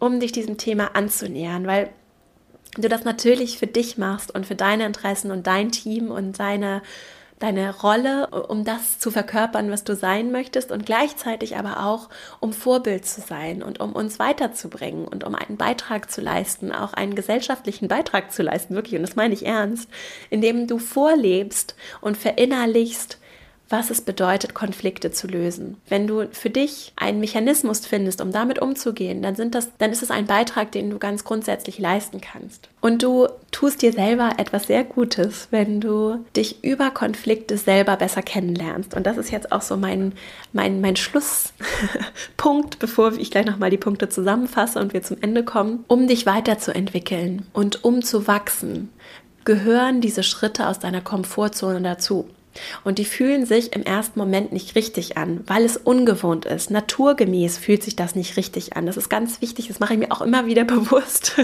um 0.00 0.18
dich 0.18 0.32
diesem 0.32 0.58
Thema 0.58 0.96
anzunähern, 0.96 1.66
weil 1.66 1.90
du 2.76 2.88
das 2.88 3.04
natürlich 3.04 3.58
für 3.58 3.68
dich 3.68 3.96
machst 3.96 4.34
und 4.34 4.46
für 4.46 4.56
deine 4.56 4.86
Interessen 4.86 5.30
und 5.30 5.46
dein 5.46 5.70
Team 5.70 6.10
und 6.10 6.40
deine 6.40 6.82
deine 7.42 7.74
Rolle, 7.80 8.28
um 8.28 8.64
das 8.64 8.98
zu 8.98 9.10
verkörpern, 9.10 9.70
was 9.70 9.84
du 9.84 9.96
sein 9.96 10.30
möchtest 10.30 10.70
und 10.70 10.86
gleichzeitig 10.86 11.56
aber 11.56 11.84
auch, 11.84 12.08
um 12.40 12.52
Vorbild 12.52 13.04
zu 13.04 13.20
sein 13.20 13.62
und 13.62 13.80
um 13.80 13.92
uns 13.92 14.18
weiterzubringen 14.18 15.06
und 15.06 15.24
um 15.24 15.34
einen 15.34 15.56
Beitrag 15.56 16.10
zu 16.10 16.20
leisten, 16.20 16.72
auch 16.72 16.92
einen 16.92 17.14
gesellschaftlichen 17.14 17.88
Beitrag 17.88 18.32
zu 18.32 18.42
leisten, 18.42 18.74
wirklich, 18.74 18.96
und 18.96 19.02
das 19.02 19.16
meine 19.16 19.34
ich 19.34 19.44
ernst, 19.44 19.88
indem 20.30 20.66
du 20.66 20.78
vorlebst 20.78 21.74
und 22.00 22.16
verinnerlichst, 22.16 23.18
was 23.72 23.90
es 23.90 24.02
bedeutet, 24.02 24.54
Konflikte 24.54 25.10
zu 25.10 25.26
lösen. 25.26 25.78
Wenn 25.88 26.06
du 26.06 26.28
für 26.30 26.50
dich 26.50 26.92
einen 26.96 27.20
Mechanismus 27.20 27.86
findest, 27.86 28.20
um 28.20 28.30
damit 28.30 28.60
umzugehen, 28.60 29.22
dann, 29.22 29.34
sind 29.34 29.54
das, 29.54 29.70
dann 29.78 29.90
ist 29.90 30.02
es 30.02 30.10
ein 30.10 30.26
Beitrag, 30.26 30.70
den 30.70 30.90
du 30.90 30.98
ganz 30.98 31.24
grundsätzlich 31.24 31.78
leisten 31.78 32.20
kannst. 32.20 32.68
Und 32.80 33.02
du 33.02 33.28
tust 33.50 33.82
dir 33.82 33.92
selber 33.92 34.34
etwas 34.36 34.66
sehr 34.66 34.84
Gutes, 34.84 35.48
wenn 35.50 35.80
du 35.80 36.24
dich 36.36 36.62
über 36.62 36.90
Konflikte 36.90 37.56
selber 37.56 37.96
besser 37.96 38.22
kennenlernst. 38.22 38.94
Und 38.94 39.06
das 39.06 39.16
ist 39.16 39.30
jetzt 39.30 39.50
auch 39.50 39.62
so 39.62 39.76
mein, 39.76 40.12
mein, 40.52 40.80
mein 40.80 40.96
Schlusspunkt, 40.96 42.78
bevor 42.78 43.14
ich 43.14 43.30
gleich 43.30 43.46
nochmal 43.46 43.70
die 43.70 43.78
Punkte 43.78 44.08
zusammenfasse 44.08 44.78
und 44.78 44.92
wir 44.92 45.02
zum 45.02 45.16
Ende 45.20 45.44
kommen. 45.44 45.84
Um 45.88 46.06
dich 46.06 46.26
weiterzuentwickeln 46.26 47.46
und 47.52 47.84
um 47.84 48.02
zu 48.02 48.26
wachsen, 48.26 48.90
gehören 49.44 50.00
diese 50.00 50.22
Schritte 50.22 50.68
aus 50.68 50.78
deiner 50.78 51.00
Komfortzone 51.00 51.80
dazu. 51.80 52.28
Und 52.84 52.98
die 52.98 53.04
fühlen 53.04 53.46
sich 53.46 53.74
im 53.74 53.82
ersten 53.82 54.18
Moment 54.18 54.52
nicht 54.52 54.74
richtig 54.74 55.16
an, 55.16 55.42
weil 55.46 55.64
es 55.64 55.76
ungewohnt 55.76 56.44
ist. 56.44 56.70
Naturgemäß 56.70 57.58
fühlt 57.58 57.82
sich 57.82 57.96
das 57.96 58.14
nicht 58.14 58.36
richtig 58.36 58.76
an. 58.76 58.86
Das 58.86 58.96
ist 58.96 59.08
ganz 59.08 59.40
wichtig, 59.40 59.68
das 59.68 59.80
mache 59.80 59.94
ich 59.94 59.98
mir 59.98 60.12
auch 60.12 60.20
immer 60.20 60.46
wieder 60.46 60.64
bewusst. 60.64 61.36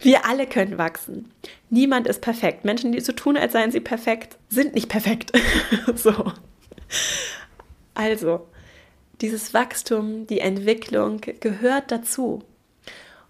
Wir 0.00 0.26
alle 0.26 0.46
können 0.46 0.78
wachsen. 0.78 1.30
Niemand 1.70 2.06
ist 2.06 2.20
perfekt. 2.20 2.64
Menschen, 2.64 2.92
die 2.92 3.00
so 3.00 3.12
tun, 3.12 3.36
als 3.36 3.52
seien 3.52 3.72
sie 3.72 3.80
perfekt, 3.80 4.36
sind 4.48 4.74
nicht 4.74 4.88
perfekt. 4.88 5.32
so. 5.94 6.32
Also, 7.94 8.46
dieses 9.20 9.54
Wachstum, 9.54 10.26
die 10.26 10.40
Entwicklung 10.40 11.20
gehört 11.40 11.90
dazu. 11.90 12.42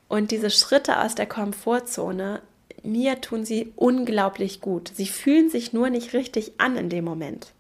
Und 0.09 0.31
diese 0.31 0.51
Schritte 0.51 1.01
aus 1.01 1.15
der 1.15 1.27
Komfortzone 1.27 2.43
mir 2.83 3.21
tun 3.21 3.45
sie 3.45 3.73
unglaublich 3.77 4.61
gut. 4.61 4.91
Sie 4.95 5.07
fühlen 5.07 5.51
sich 5.51 5.73
nur 5.73 5.91
nicht 5.91 6.13
richtig 6.13 6.53
an 6.59 6.77
in 6.77 6.89
dem 6.89 7.05
Moment. 7.05 7.53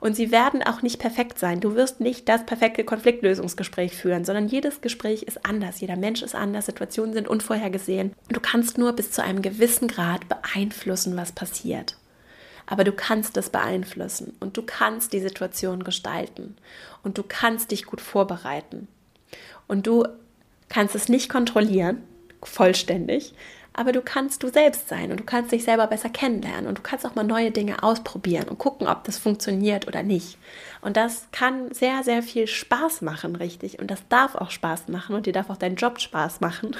Und 0.00 0.16
sie 0.16 0.32
werden 0.32 0.62
auch 0.62 0.82
nicht 0.82 0.98
perfekt 0.98 1.38
sein. 1.38 1.60
Du 1.60 1.76
wirst 1.76 2.00
nicht 2.00 2.28
das 2.28 2.44
perfekte 2.44 2.84
Konfliktlösungsgespräch 2.84 3.94
führen, 3.94 4.24
sondern 4.24 4.48
jedes 4.48 4.80
Gespräch 4.80 5.22
ist 5.22 5.46
anders. 5.46 5.80
Jeder 5.80 5.96
Mensch 5.96 6.22
ist 6.22 6.34
anders. 6.34 6.66
Situationen 6.66 7.14
sind 7.14 7.28
unvorhergesehen. 7.28 8.12
Du 8.28 8.40
kannst 8.40 8.78
nur 8.78 8.92
bis 8.94 9.12
zu 9.12 9.22
einem 9.22 9.42
gewissen 9.42 9.86
Grad 9.86 10.28
beeinflussen, 10.28 11.16
was 11.16 11.32
passiert. 11.32 11.96
Aber 12.66 12.84
du 12.84 12.92
kannst 12.92 13.36
es 13.36 13.50
beeinflussen 13.50 14.36
und 14.40 14.56
du 14.56 14.62
kannst 14.62 15.12
die 15.12 15.20
Situation 15.20 15.84
gestalten 15.84 16.56
und 17.02 17.18
du 17.18 17.22
kannst 17.26 17.70
dich 17.70 17.84
gut 17.84 18.00
vorbereiten. 18.00 18.88
Und 19.68 19.86
du 19.86 20.06
kannst 20.68 20.94
es 20.94 21.08
nicht 21.08 21.28
kontrollieren, 21.28 22.02
vollständig, 22.42 23.34
aber 23.74 23.92
du 23.92 24.02
kannst 24.02 24.42
du 24.42 24.48
selbst 24.48 24.88
sein 24.88 25.10
und 25.10 25.20
du 25.20 25.24
kannst 25.24 25.52
dich 25.52 25.64
selber 25.64 25.86
besser 25.86 26.10
kennenlernen 26.10 26.66
und 26.66 26.78
du 26.78 26.82
kannst 26.82 27.06
auch 27.06 27.14
mal 27.14 27.24
neue 27.24 27.50
Dinge 27.50 27.82
ausprobieren 27.82 28.48
und 28.48 28.58
gucken, 28.58 28.86
ob 28.86 29.04
das 29.04 29.18
funktioniert 29.18 29.86
oder 29.88 30.02
nicht. 30.02 30.38
Und 30.82 30.96
das 30.96 31.28
kann 31.32 31.72
sehr, 31.72 32.02
sehr 32.02 32.22
viel 32.22 32.46
Spaß 32.46 33.02
machen, 33.02 33.36
richtig. 33.36 33.78
Und 33.78 33.90
das 33.90 34.00
darf 34.08 34.34
auch 34.34 34.50
Spaß 34.50 34.88
machen 34.88 35.14
und 35.14 35.26
dir 35.26 35.32
darf 35.32 35.48
auch 35.48 35.56
dein 35.56 35.76
Job 35.76 36.00
Spaß 36.00 36.40
machen. 36.40 36.76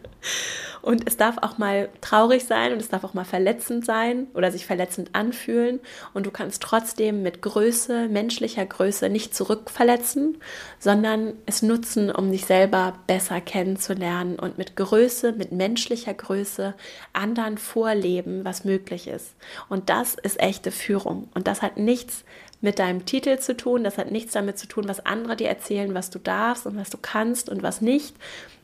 und 0.82 1.06
es 1.06 1.16
darf 1.16 1.36
auch 1.38 1.58
mal 1.58 1.88
traurig 2.00 2.44
sein 2.44 2.72
und 2.72 2.80
es 2.80 2.88
darf 2.88 3.04
auch 3.04 3.14
mal 3.14 3.24
verletzend 3.24 3.84
sein 3.84 4.28
oder 4.34 4.50
sich 4.52 4.64
verletzend 4.64 5.10
anfühlen. 5.14 5.80
Und 6.14 6.24
du 6.24 6.30
kannst 6.30 6.62
trotzdem 6.62 7.22
mit 7.22 7.42
Größe, 7.42 8.08
menschlicher 8.08 8.64
Größe 8.64 9.08
nicht 9.08 9.34
zurückverletzen, 9.34 10.38
sondern 10.78 11.34
es 11.44 11.62
nutzen, 11.62 12.10
um 12.10 12.30
dich 12.30 12.46
selber 12.46 12.94
besser 13.06 13.40
kennenzulernen 13.40 14.38
und 14.38 14.56
mit 14.56 14.76
Größe, 14.76 15.32
mit 15.32 15.52
menschlicher 15.52 16.14
Größe 16.14 16.21
Größe 16.22 16.74
anderen 17.12 17.58
vorleben, 17.58 18.44
was 18.44 18.64
möglich 18.64 19.08
ist. 19.08 19.34
Und 19.68 19.90
das 19.90 20.14
ist 20.14 20.40
echte 20.40 20.70
Führung. 20.70 21.28
Und 21.34 21.46
das 21.46 21.62
hat 21.62 21.76
nichts 21.76 22.24
mit 22.62 22.78
deinem 22.78 23.04
Titel 23.04 23.38
zu 23.38 23.56
tun, 23.56 23.82
das 23.82 23.98
hat 23.98 24.10
nichts 24.12 24.32
damit 24.32 24.56
zu 24.56 24.68
tun, 24.68 24.88
was 24.88 25.04
andere 25.04 25.34
dir 25.36 25.48
erzählen, 25.48 25.94
was 25.94 26.10
du 26.10 26.20
darfst 26.20 26.64
und 26.64 26.76
was 26.76 26.90
du 26.90 26.96
kannst 26.96 27.48
und 27.48 27.62
was 27.62 27.80
nicht, 27.80 28.14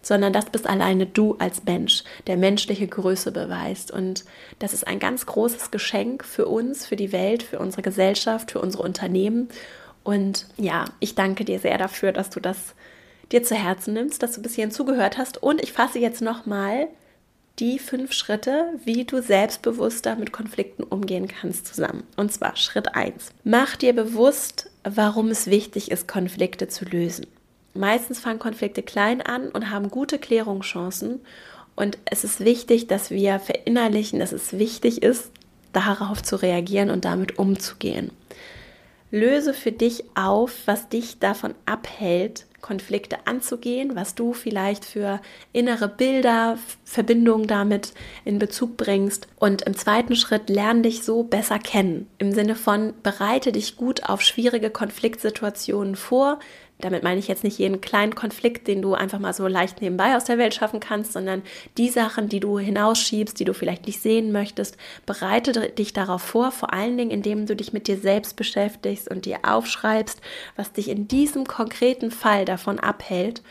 sondern 0.02 0.32
das 0.32 0.46
bist 0.46 0.68
alleine 0.68 1.04
du 1.06 1.34
als 1.40 1.64
Mensch, 1.64 2.04
der 2.28 2.36
menschliche 2.36 2.86
Größe 2.86 3.32
beweist. 3.32 3.90
Und 3.90 4.24
das 4.60 4.72
ist 4.72 4.86
ein 4.86 5.00
ganz 5.00 5.26
großes 5.26 5.72
Geschenk 5.72 6.24
für 6.24 6.46
uns, 6.46 6.86
für 6.86 6.96
die 6.96 7.12
Welt, 7.12 7.42
für 7.42 7.58
unsere 7.58 7.82
Gesellschaft, 7.82 8.52
für 8.52 8.60
unsere 8.60 8.84
Unternehmen. 8.84 9.48
Und 10.04 10.46
ja, 10.56 10.84
ich 11.00 11.16
danke 11.16 11.44
dir 11.44 11.58
sehr 11.58 11.76
dafür, 11.76 12.12
dass 12.12 12.30
du 12.30 12.38
das 12.38 12.74
dir 13.32 13.42
zu 13.42 13.56
Herzen 13.56 13.94
nimmst, 13.94 14.22
dass 14.22 14.32
du 14.32 14.42
bis 14.42 14.54
hierhin 14.54 14.70
zugehört 14.70 15.18
hast. 15.18 15.42
Und 15.42 15.60
ich 15.60 15.72
fasse 15.72 15.98
jetzt 15.98 16.22
nochmal 16.22 16.86
die 17.58 17.78
fünf 17.78 18.12
Schritte, 18.12 18.66
wie 18.84 19.04
du 19.04 19.20
selbstbewusster 19.20 20.16
mit 20.16 20.32
Konflikten 20.32 20.82
umgehen 20.82 21.28
kannst, 21.28 21.66
zusammen. 21.66 22.04
Und 22.16 22.32
zwar 22.32 22.56
Schritt 22.56 22.94
1. 22.94 23.30
Mach 23.44 23.76
dir 23.76 23.94
bewusst, 23.94 24.70
warum 24.84 25.28
es 25.28 25.46
wichtig 25.46 25.90
ist, 25.90 26.08
Konflikte 26.08 26.68
zu 26.68 26.84
lösen. 26.84 27.26
Meistens 27.74 28.18
fangen 28.18 28.38
Konflikte 28.38 28.82
klein 28.82 29.20
an 29.20 29.48
und 29.50 29.70
haben 29.70 29.90
gute 29.90 30.18
Klärungschancen. 30.18 31.20
Und 31.76 31.98
es 32.04 32.24
ist 32.24 32.40
wichtig, 32.40 32.86
dass 32.86 33.10
wir 33.10 33.38
verinnerlichen, 33.38 34.18
dass 34.18 34.32
es 34.32 34.58
wichtig 34.58 35.02
ist, 35.02 35.30
darauf 35.72 36.22
zu 36.22 36.36
reagieren 36.36 36.90
und 36.90 37.04
damit 37.04 37.38
umzugehen. 37.38 38.10
Löse 39.10 39.54
für 39.54 39.72
dich 39.72 40.04
auf, 40.14 40.52
was 40.66 40.88
dich 40.88 41.18
davon 41.18 41.54
abhält, 41.66 42.46
Konflikte 42.60 43.26
anzugehen, 43.26 43.94
was 43.94 44.14
du 44.14 44.32
vielleicht 44.32 44.84
für 44.84 45.20
innere 45.52 45.88
Bilder, 45.88 46.58
Verbindungen 46.84 47.46
damit 47.46 47.92
in 48.24 48.38
Bezug 48.38 48.76
bringst. 48.76 49.28
Und 49.36 49.62
im 49.62 49.76
zweiten 49.76 50.16
Schritt 50.16 50.48
lerne 50.48 50.82
dich 50.82 51.02
so 51.02 51.22
besser 51.22 51.58
kennen. 51.58 52.08
Im 52.18 52.32
Sinne 52.32 52.56
von 52.56 52.94
bereite 53.02 53.52
dich 53.52 53.76
gut 53.76 54.04
auf 54.04 54.22
schwierige 54.22 54.70
Konfliktsituationen 54.70 55.96
vor, 55.96 56.38
damit 56.80 57.02
meine 57.02 57.18
ich 57.18 57.28
jetzt 57.28 57.44
nicht 57.44 57.58
jeden 57.58 57.80
kleinen 57.80 58.14
Konflikt, 58.14 58.68
den 58.68 58.82
du 58.82 58.94
einfach 58.94 59.18
mal 59.18 59.34
so 59.34 59.46
leicht 59.46 59.80
nebenbei 59.80 60.16
aus 60.16 60.24
der 60.24 60.38
Welt 60.38 60.54
schaffen 60.54 60.80
kannst, 60.80 61.12
sondern 61.12 61.42
die 61.76 61.88
Sachen, 61.88 62.28
die 62.28 62.40
du 62.40 62.58
hinausschiebst, 62.58 63.38
die 63.38 63.44
du 63.44 63.52
vielleicht 63.52 63.86
nicht 63.86 64.00
sehen 64.00 64.30
möchtest. 64.30 64.76
Bereite 65.04 65.70
dich 65.70 65.92
darauf 65.92 66.22
vor, 66.22 66.52
vor 66.52 66.72
allen 66.72 66.96
Dingen, 66.96 67.10
indem 67.10 67.46
du 67.46 67.56
dich 67.56 67.72
mit 67.72 67.88
dir 67.88 67.98
selbst 67.98 68.36
beschäftigst 68.36 69.10
und 69.10 69.24
dir 69.24 69.38
aufschreibst, 69.42 70.20
was 70.56 70.72
dich 70.72 70.88
in 70.88 71.08
diesem 71.08 71.46
konkreten 71.46 72.10
Fall 72.10 72.44
davon 72.44 72.78
abhält, 72.78 73.42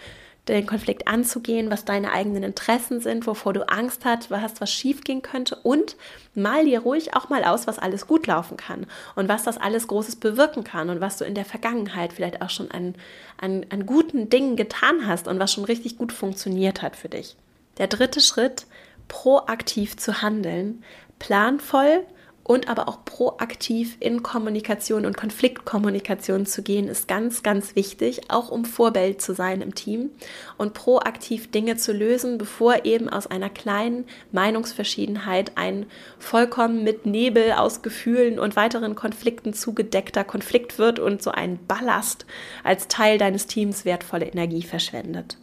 den 0.47 0.65
Konflikt 0.65 1.07
anzugehen, 1.07 1.69
was 1.69 1.85
deine 1.85 2.11
eigenen 2.11 2.43
Interessen 2.43 3.01
sind, 3.01 3.27
wovor 3.27 3.53
du 3.53 3.67
Angst 3.69 4.05
hast, 4.05 4.31
was, 4.31 4.59
was 4.59 4.71
schief 4.71 5.03
gehen 5.03 5.21
könnte 5.21 5.57
und 5.63 5.95
mal 6.35 6.65
dir 6.65 6.79
ruhig 6.79 7.15
auch 7.15 7.29
mal 7.29 7.43
aus, 7.43 7.67
was 7.67 7.79
alles 7.79 8.07
gut 8.07 8.27
laufen 8.27 8.57
kann 8.57 8.85
und 9.15 9.27
was 9.27 9.43
das 9.43 9.57
alles 9.57 9.87
Großes 9.87 10.17
bewirken 10.17 10.63
kann 10.63 10.89
und 10.89 11.01
was 11.01 11.17
du 11.17 11.25
in 11.25 11.35
der 11.35 11.45
Vergangenheit 11.45 12.13
vielleicht 12.13 12.41
auch 12.41 12.49
schon 12.49 12.71
an, 12.71 12.95
an, 13.37 13.65
an 13.69 13.85
guten 13.85 14.29
Dingen 14.29 14.55
getan 14.55 15.07
hast 15.07 15.27
und 15.27 15.39
was 15.39 15.51
schon 15.51 15.65
richtig 15.65 15.97
gut 15.97 16.11
funktioniert 16.11 16.81
hat 16.81 16.95
für 16.95 17.09
dich. 17.09 17.35
Der 17.77 17.87
dritte 17.87 18.21
Schritt, 18.21 18.65
proaktiv 19.07 19.97
zu 19.97 20.21
handeln, 20.21 20.83
planvoll 21.19 22.05
und 22.47 22.69
aber 22.69 22.87
auch 22.87 23.03
proaktiv 23.03 23.97
in 23.99 24.23
Kommunikation 24.23 25.05
und 25.05 25.17
Konfliktkommunikation 25.17 26.45
zu 26.45 26.63
gehen, 26.63 26.87
ist 26.87 27.09
ganz, 27.09 27.43
ganz 27.43 27.75
wichtig, 27.75 28.31
auch 28.31 28.49
um 28.49 28.63
Vorbild 28.63 29.21
zu 29.21 29.35
sein 29.35 29.61
im 29.61 29.75
Team 29.75 30.11
und 30.57 30.73
proaktiv 30.73 31.51
Dinge 31.51 31.75
zu 31.75 31.91
lösen, 31.91 32.37
bevor 32.37 32.85
eben 32.85 33.09
aus 33.09 33.27
einer 33.27 33.49
kleinen 33.49 34.05
Meinungsverschiedenheit 34.31 35.51
ein 35.55 35.87
vollkommen 36.19 36.85
mit 36.85 37.05
Nebel 37.05 37.51
aus 37.51 37.81
Gefühlen 37.81 38.39
und 38.39 38.55
weiteren 38.55 38.95
Konflikten 38.95 39.53
zugedeckter 39.53 40.23
Konflikt 40.23 40.79
wird 40.79 40.99
und 40.99 41.21
so 41.21 41.31
ein 41.31 41.59
Ballast 41.67 42.25
als 42.63 42.87
Teil 42.87 43.17
deines 43.17 43.47
Teams 43.47 43.83
wertvolle 43.83 44.25
Energie 44.25 44.63
verschwendet. 44.63 45.37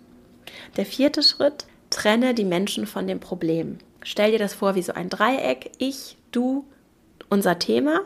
Der 0.79 0.87
vierte 0.87 1.23
Schritt, 1.23 1.67
trenne 1.91 2.35
die 2.35 2.45
Menschen 2.45 2.87
von 2.87 3.07
dem 3.07 3.21
Problem. 3.21 3.79
Stell 4.03 4.33
dir 4.33 4.39
das 4.39 4.55
vor 4.55 4.75
wie 4.75 4.83
so 4.83 4.93
ein 4.95 5.11
Dreieck. 5.11 5.71
Ich, 5.79 6.17
du, 6.33 6.65
unser 7.35 7.59
Thema. 7.59 8.01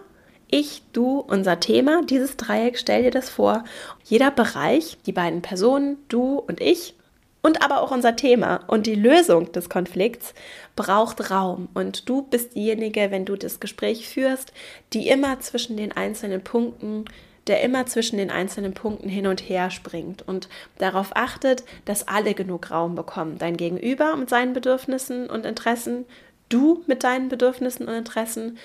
Ich, 0.51 0.83
du, 0.95 1.18
unser 1.20 1.61
Thema. 1.61 2.01
Dieses 2.03 2.39
Dreieck, 2.39 2.79
stell 2.79 3.03
dir 3.03 3.11
das 3.11 3.29
vor. 3.29 3.62
Jeder 4.05 4.31
Bereich, 4.31 4.97
die 5.05 5.12
beiden 5.12 5.43
Personen, 5.43 5.99
du 6.09 6.39
und 6.39 6.62
ich, 6.62 6.95
und 7.43 7.62
aber 7.62 7.83
auch 7.83 7.93
unser 7.93 8.16
Thema 8.16 8.61
und 8.66 8.87
die 8.87 8.95
Lösung 8.95 9.53
des 9.53 9.68
Konflikts 9.68 10.35
braucht 10.76 11.31
Raum. 11.31 11.68
Und 11.74 12.09
du 12.09 12.22
bist 12.22 12.55
diejenige, 12.55 13.11
wenn 13.11 13.26
du 13.26 13.37
das 13.37 13.61
Gespräch 13.61 14.09
führst, 14.09 14.53
die 14.95 15.09
immer 15.09 15.39
zwischen 15.41 15.76
den 15.76 15.93
einzelnen 15.93 16.43
Punkten, 16.43 17.05
der 17.47 17.62
immer 17.62 17.87
zwischen 17.87 18.16
den 18.16 18.31
einzelnen 18.31 18.72
Punkten 18.72 19.09
hin 19.09 19.26
und 19.26 19.41
her 19.41 19.70
springt 19.70 20.26
und 20.26 20.49
darauf 20.79 21.14
achtet, 21.14 21.64
dass 21.85 22.09
alle 22.09 22.35
genug 22.35 22.70
Raum 22.70 22.95
bekommen. 22.95 23.39
Dein 23.39 23.59
Gegenüber 23.59 24.16
mit 24.16 24.31
seinen 24.31 24.53
Bedürfnissen 24.53 25.31
und 25.31 25.47
Interessen, 25.47 26.07
du 26.49 26.83
mit 26.87 27.05
deinen 27.05 27.29
Bedürfnissen 27.29 27.87
und 27.89 27.95
Interessen 27.95 28.59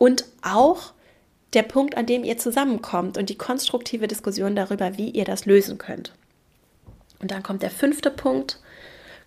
und 0.00 0.24
auch 0.40 0.94
der 1.52 1.62
Punkt, 1.62 1.98
an 1.98 2.06
dem 2.06 2.24
ihr 2.24 2.38
zusammenkommt 2.38 3.18
und 3.18 3.28
die 3.28 3.36
konstruktive 3.36 4.08
Diskussion 4.08 4.56
darüber, 4.56 4.96
wie 4.96 5.10
ihr 5.10 5.26
das 5.26 5.44
lösen 5.44 5.76
könnt. 5.76 6.14
Und 7.20 7.30
dann 7.30 7.42
kommt 7.42 7.62
der 7.62 7.70
fünfte 7.70 8.10
Punkt. 8.10 8.60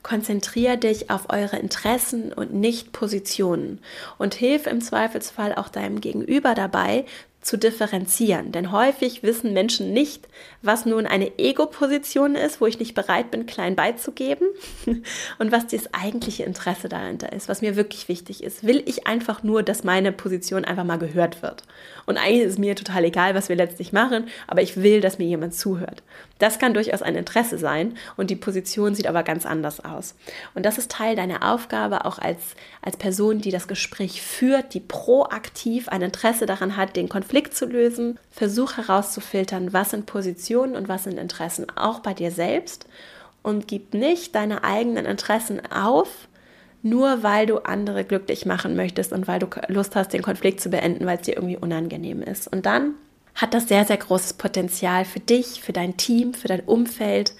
Konzentriere 0.02 0.80
dich 0.80 1.12
auf 1.12 1.30
eure 1.30 1.58
Interessen 1.58 2.34
und 2.34 2.56
nicht 2.56 2.92
Positionen 2.92 3.82
und 4.18 4.34
hilf 4.34 4.66
im 4.66 4.82
Zweifelsfall 4.82 5.54
auch 5.54 5.70
deinem 5.70 6.02
Gegenüber 6.02 6.56
dabei, 6.56 7.06
zu 7.44 7.58
differenzieren. 7.58 8.52
Denn 8.52 8.72
häufig 8.72 9.22
wissen 9.22 9.54
Menschen 9.54 9.94
nicht, 9.94 10.28
was 10.62 10.86
nun 10.86 11.06
eine 11.06 11.38
Ego-Position 11.38 12.36
ist, 12.36 12.62
wo 12.62 12.66
ich 12.66 12.80
nicht 12.80 12.96
bereit 12.96 13.32
bin, 13.32 13.46
klein 13.46 13.76
beizugeben 13.76 14.48
und 15.40 15.52
was 15.52 15.68
das 15.68 15.94
eigentliche 15.94 16.44
Interesse 16.44 16.90
dahinter 16.90 17.34
ist, 17.34 17.50
was 17.50 17.62
mir 17.62 17.76
wirklich 17.76 18.08
wichtig 18.08 18.44
ist. 18.44 18.66
Will 18.66 18.82
ich 18.86 19.06
einfach 19.06 19.44
nur, 19.44 19.62
dass 19.62 19.84
meine 19.84 20.12
Position 20.12 20.66
einfach 20.66 20.86
mal 20.86 20.98
gehört 20.98 21.42
wird? 21.42 21.64
Und 22.06 22.18
eigentlich 22.18 22.44
ist 22.44 22.60
mir 22.60 22.76
total 22.76 23.04
egal, 23.04 23.36
was 23.36 23.50
wir 23.50 23.56
letztlich 23.56 23.94
machen, 23.94 24.28
aber 24.48 24.62
ich 24.62 24.82
will, 24.82 25.02
dass 25.02 25.20
mir 25.20 25.28
jemand 25.28 25.54
zuhört. 25.54 26.02
Das 26.44 26.60
kann 26.60 26.74
durchaus 26.74 27.02
ein 27.02 27.16
Interesse 27.16 27.58
sein 27.58 27.96
und 28.18 28.30
die 28.30 28.36
Position 28.36 28.96
sieht 28.96 29.08
aber 29.08 29.24
ganz 29.24 29.46
anders 29.46 29.80
aus. 29.80 30.14
Und 30.54 30.66
das 30.66 30.78
ist 30.78 30.92
Teil 30.92 31.16
deiner 31.16 31.54
Aufgabe, 31.54 32.04
auch 32.04 32.20
als, 32.20 32.56
als 32.82 32.98
Person, 32.98 33.40
die 33.40 33.50
das 33.50 33.70
Gespräch 33.70 34.22
führt, 34.22 34.74
die 34.74 34.82
proaktiv 34.82 35.88
ein 35.88 36.02
Interesse 36.02 36.46
daran 36.46 36.76
hat, 36.76 36.98
den 36.98 37.08
Konflikt 37.08 37.56
zu 37.56 37.66
lösen. 37.66 38.20
Versuch 38.30 38.76
herauszufiltern, 38.76 39.72
was 39.72 39.92
sind 39.92 40.06
Positionen 40.06 40.76
und 40.76 40.90
was 40.90 41.06
sind 41.06 41.18
Interessen, 41.18 41.66
auch 41.78 42.02
bei 42.02 42.14
dir 42.14 42.30
selbst. 42.30 42.88
Und 43.42 43.70
gib 43.70 43.94
nicht 43.94 44.36
deine 44.36 44.66
eigenen 44.66 45.06
Interessen 45.06 45.62
auf, 45.72 46.28
nur 46.82 47.24
weil 47.24 47.46
du 47.46 47.60
andere 47.60 48.04
glücklich 48.04 48.46
machen 48.46 48.76
möchtest 48.76 49.14
und 49.14 49.30
weil 49.30 49.40
du 49.40 49.48
Lust 49.70 49.96
hast, 49.96 50.12
den 50.12 50.22
Konflikt 50.22 50.60
zu 50.60 50.70
beenden, 50.70 51.06
weil 51.06 51.20
es 51.20 51.24
dir 51.24 51.38
irgendwie 51.38 51.56
unangenehm 51.56 52.22
ist. 52.22 52.52
Und 52.52 52.66
dann 52.66 52.96
hat 53.36 53.54
das 53.54 53.68
sehr, 53.68 53.86
sehr 53.86 53.98
großes 53.98 54.34
Potenzial 54.34 55.06
für 55.06 55.20
dich, 55.20 55.62
für 55.62 55.74
dein 55.74 55.98
Team, 55.98 56.34
für 56.34 56.48
dein 56.48 56.62
Umfeld, 56.62 57.34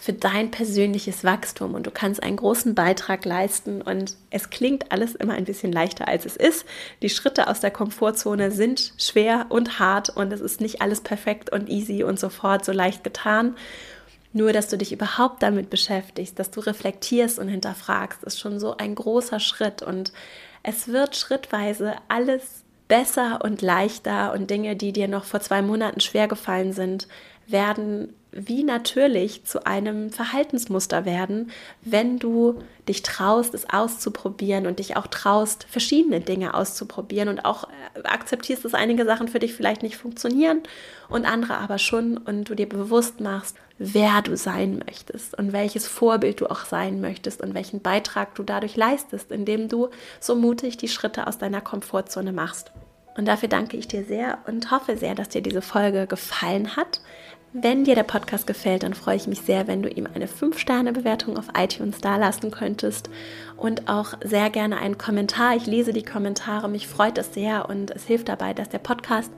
für 0.00 0.12
dein 0.14 0.50
persönliches 0.50 1.24
Wachstum 1.24 1.74
und 1.74 1.86
du 1.86 1.90
kannst 1.90 2.22
einen 2.22 2.36
großen 2.36 2.74
Beitrag 2.74 3.26
leisten 3.26 3.82
und 3.82 4.16
es 4.30 4.48
klingt 4.48 4.90
alles 4.90 5.14
immer 5.14 5.34
ein 5.34 5.44
bisschen 5.44 5.72
leichter 5.72 6.08
als 6.08 6.24
es 6.24 6.36
ist. 6.36 6.64
Die 7.02 7.10
Schritte 7.10 7.48
aus 7.48 7.60
der 7.60 7.70
Komfortzone 7.70 8.50
sind 8.50 8.94
schwer 8.96 9.46
und 9.50 9.78
hart 9.78 10.08
und 10.08 10.32
es 10.32 10.40
ist 10.40 10.62
nicht 10.62 10.80
alles 10.80 11.02
perfekt 11.02 11.52
und 11.52 11.68
easy 11.68 12.02
und 12.02 12.18
sofort 12.18 12.64
so 12.64 12.72
leicht 12.72 13.04
getan. 13.04 13.56
Nur, 14.32 14.54
dass 14.54 14.68
du 14.68 14.78
dich 14.78 14.92
überhaupt 14.92 15.42
damit 15.42 15.68
beschäftigst, 15.68 16.38
dass 16.38 16.50
du 16.50 16.60
reflektierst 16.60 17.38
und 17.38 17.48
hinterfragst, 17.48 18.24
ist 18.24 18.40
schon 18.40 18.58
so 18.58 18.78
ein 18.78 18.94
großer 18.94 19.38
Schritt 19.38 19.82
und 19.82 20.12
es 20.62 20.88
wird 20.88 21.14
schrittweise 21.14 21.96
alles 22.08 22.64
besser 22.90 23.38
und 23.42 23.62
leichter 23.62 24.34
und 24.34 24.50
Dinge, 24.50 24.74
die 24.74 24.92
dir 24.92 25.06
noch 25.06 25.24
vor 25.24 25.40
zwei 25.40 25.62
Monaten 25.62 26.00
schwer 26.00 26.26
gefallen 26.26 26.72
sind, 26.72 27.06
werden 27.52 28.14
wie 28.32 28.62
natürlich 28.62 29.44
zu 29.44 29.66
einem 29.66 30.10
Verhaltensmuster 30.10 31.04
werden, 31.04 31.50
wenn 31.82 32.18
du 32.18 32.62
dich 32.88 33.02
traust, 33.02 33.54
es 33.54 33.68
auszuprobieren 33.68 34.66
und 34.66 34.78
dich 34.78 34.96
auch 34.96 35.06
traust, 35.08 35.66
verschiedene 35.68 36.20
Dinge 36.20 36.54
auszuprobieren 36.54 37.28
und 37.28 37.44
auch 37.44 37.64
äh, 37.64 38.02
akzeptierst, 38.04 38.64
dass 38.64 38.74
einige 38.74 39.04
Sachen 39.04 39.28
für 39.28 39.40
dich 39.40 39.54
vielleicht 39.54 39.82
nicht 39.82 39.96
funktionieren 39.96 40.60
und 41.08 41.26
andere 41.26 41.58
aber 41.58 41.78
schon 41.78 42.18
und 42.18 42.48
du 42.48 42.54
dir 42.54 42.68
bewusst 42.68 43.20
machst, 43.20 43.56
wer 43.78 44.22
du 44.22 44.36
sein 44.36 44.82
möchtest 44.86 45.36
und 45.36 45.52
welches 45.52 45.88
Vorbild 45.88 46.40
du 46.40 46.46
auch 46.46 46.64
sein 46.64 47.00
möchtest 47.00 47.40
und 47.40 47.54
welchen 47.54 47.80
Beitrag 47.80 48.34
du 48.34 48.42
dadurch 48.42 48.76
leistest, 48.76 49.32
indem 49.32 49.68
du 49.68 49.88
so 50.20 50.36
mutig 50.36 50.76
die 50.76 50.88
Schritte 50.88 51.26
aus 51.26 51.38
deiner 51.38 51.60
Komfortzone 51.60 52.32
machst. 52.32 52.70
Und 53.16 53.26
dafür 53.26 53.48
danke 53.48 53.76
ich 53.76 53.88
dir 53.88 54.04
sehr 54.04 54.38
und 54.46 54.70
hoffe 54.70 54.96
sehr, 54.96 55.14
dass 55.14 55.30
dir 55.30 55.42
diese 55.42 55.62
Folge 55.62 56.06
gefallen 56.06 56.76
hat. 56.76 57.00
Wenn 57.52 57.82
dir 57.82 57.96
der 57.96 58.04
Podcast 58.04 58.46
gefällt, 58.46 58.84
dann 58.84 58.94
freue 58.94 59.16
ich 59.16 59.26
mich 59.26 59.40
sehr, 59.40 59.66
wenn 59.66 59.82
du 59.82 59.88
ihm 59.88 60.06
eine 60.14 60.28
5-Sterne-Bewertung 60.28 61.36
auf 61.36 61.48
iTunes 61.58 62.00
dalassen 62.00 62.52
könntest 62.52 63.10
und 63.56 63.88
auch 63.88 64.14
sehr 64.22 64.50
gerne 64.50 64.78
einen 64.78 64.98
Kommentar. 64.98 65.56
Ich 65.56 65.66
lese 65.66 65.92
die 65.92 66.04
Kommentare, 66.04 66.68
mich 66.68 66.86
freut 66.86 67.18
es 67.18 67.34
sehr 67.34 67.68
und 67.68 67.90
es 67.90 68.04
hilft 68.04 68.28
dabei, 68.28 68.54
dass 68.54 68.68
der 68.68 68.78
Podcast 68.78 69.32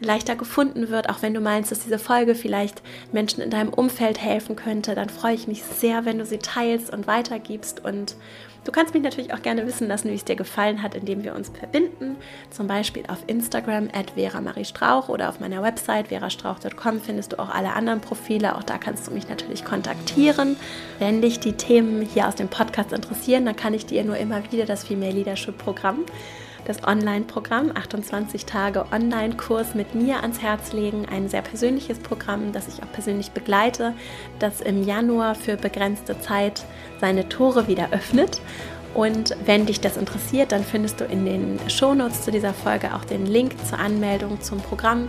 leichter 0.00 0.34
gefunden 0.34 0.88
wird, 0.88 1.10
auch 1.10 1.20
wenn 1.20 1.34
du 1.34 1.40
meinst, 1.40 1.70
dass 1.70 1.80
diese 1.80 1.98
Folge 1.98 2.34
vielleicht 2.34 2.80
Menschen 3.12 3.42
in 3.42 3.50
deinem 3.50 3.72
Umfeld 3.74 4.18
helfen 4.18 4.56
könnte, 4.56 4.94
dann 4.94 5.10
freue 5.10 5.34
ich 5.34 5.46
mich 5.46 5.62
sehr, 5.62 6.06
wenn 6.06 6.18
du 6.18 6.24
sie 6.24 6.38
teilst 6.38 6.90
und 6.90 7.06
weitergibst 7.06 7.84
und 7.84 8.16
Du 8.64 8.70
kannst 8.70 8.94
mich 8.94 9.02
natürlich 9.02 9.34
auch 9.34 9.42
gerne 9.42 9.66
wissen 9.66 9.88
lassen, 9.88 10.10
wie 10.10 10.14
es 10.14 10.24
dir 10.24 10.36
gefallen 10.36 10.82
hat, 10.82 10.94
indem 10.94 11.24
wir 11.24 11.34
uns 11.34 11.48
verbinden. 11.48 12.16
Zum 12.50 12.68
Beispiel 12.68 13.02
auf 13.08 13.18
Instagram 13.26 13.88
at 13.92 14.12
Vera 14.12 14.40
Marie 14.40 14.64
Strauch 14.64 15.08
oder 15.08 15.28
auf 15.28 15.40
meiner 15.40 15.62
Website 15.62 16.08
verastrauch.com 16.08 17.00
findest 17.00 17.32
du 17.32 17.40
auch 17.40 17.48
alle 17.48 17.72
anderen 17.72 18.00
Profile. 18.00 18.56
Auch 18.56 18.62
da 18.62 18.78
kannst 18.78 19.08
du 19.08 19.10
mich 19.10 19.28
natürlich 19.28 19.64
kontaktieren. 19.64 20.56
Wenn 21.00 21.22
dich 21.22 21.40
die 21.40 21.54
Themen 21.54 22.02
hier 22.02 22.28
aus 22.28 22.36
dem 22.36 22.48
Podcast 22.48 22.92
interessieren, 22.92 23.44
dann 23.46 23.56
kann 23.56 23.74
ich 23.74 23.86
dir 23.86 24.04
nur 24.04 24.16
immer 24.16 24.42
wieder 24.52 24.64
das 24.64 24.84
Female 24.84 25.12
Leadership 25.12 25.58
Programm 25.58 26.04
das 26.64 26.84
Online-Programm 26.84 27.72
28 27.74 28.46
Tage 28.46 28.84
Online-Kurs 28.92 29.74
mit 29.74 29.94
mir 29.94 30.22
ans 30.22 30.40
Herz 30.40 30.72
legen. 30.72 31.06
Ein 31.10 31.28
sehr 31.28 31.42
persönliches 31.42 31.98
Programm, 31.98 32.52
das 32.52 32.68
ich 32.68 32.82
auch 32.82 32.92
persönlich 32.92 33.32
begleite, 33.32 33.94
das 34.38 34.60
im 34.60 34.84
Januar 34.84 35.34
für 35.34 35.56
begrenzte 35.56 36.20
Zeit 36.20 36.64
seine 37.00 37.28
Tore 37.28 37.68
wieder 37.68 37.88
öffnet. 37.92 38.40
Und 38.94 39.34
wenn 39.46 39.66
dich 39.66 39.80
das 39.80 39.96
interessiert, 39.96 40.52
dann 40.52 40.64
findest 40.64 41.00
du 41.00 41.04
in 41.04 41.24
den 41.24 41.58
Shownotes 41.68 42.22
zu 42.22 42.30
dieser 42.30 42.52
Folge 42.52 42.94
auch 42.94 43.04
den 43.04 43.26
Link 43.26 43.54
zur 43.66 43.78
Anmeldung 43.78 44.40
zum 44.40 44.60
Programm 44.60 45.08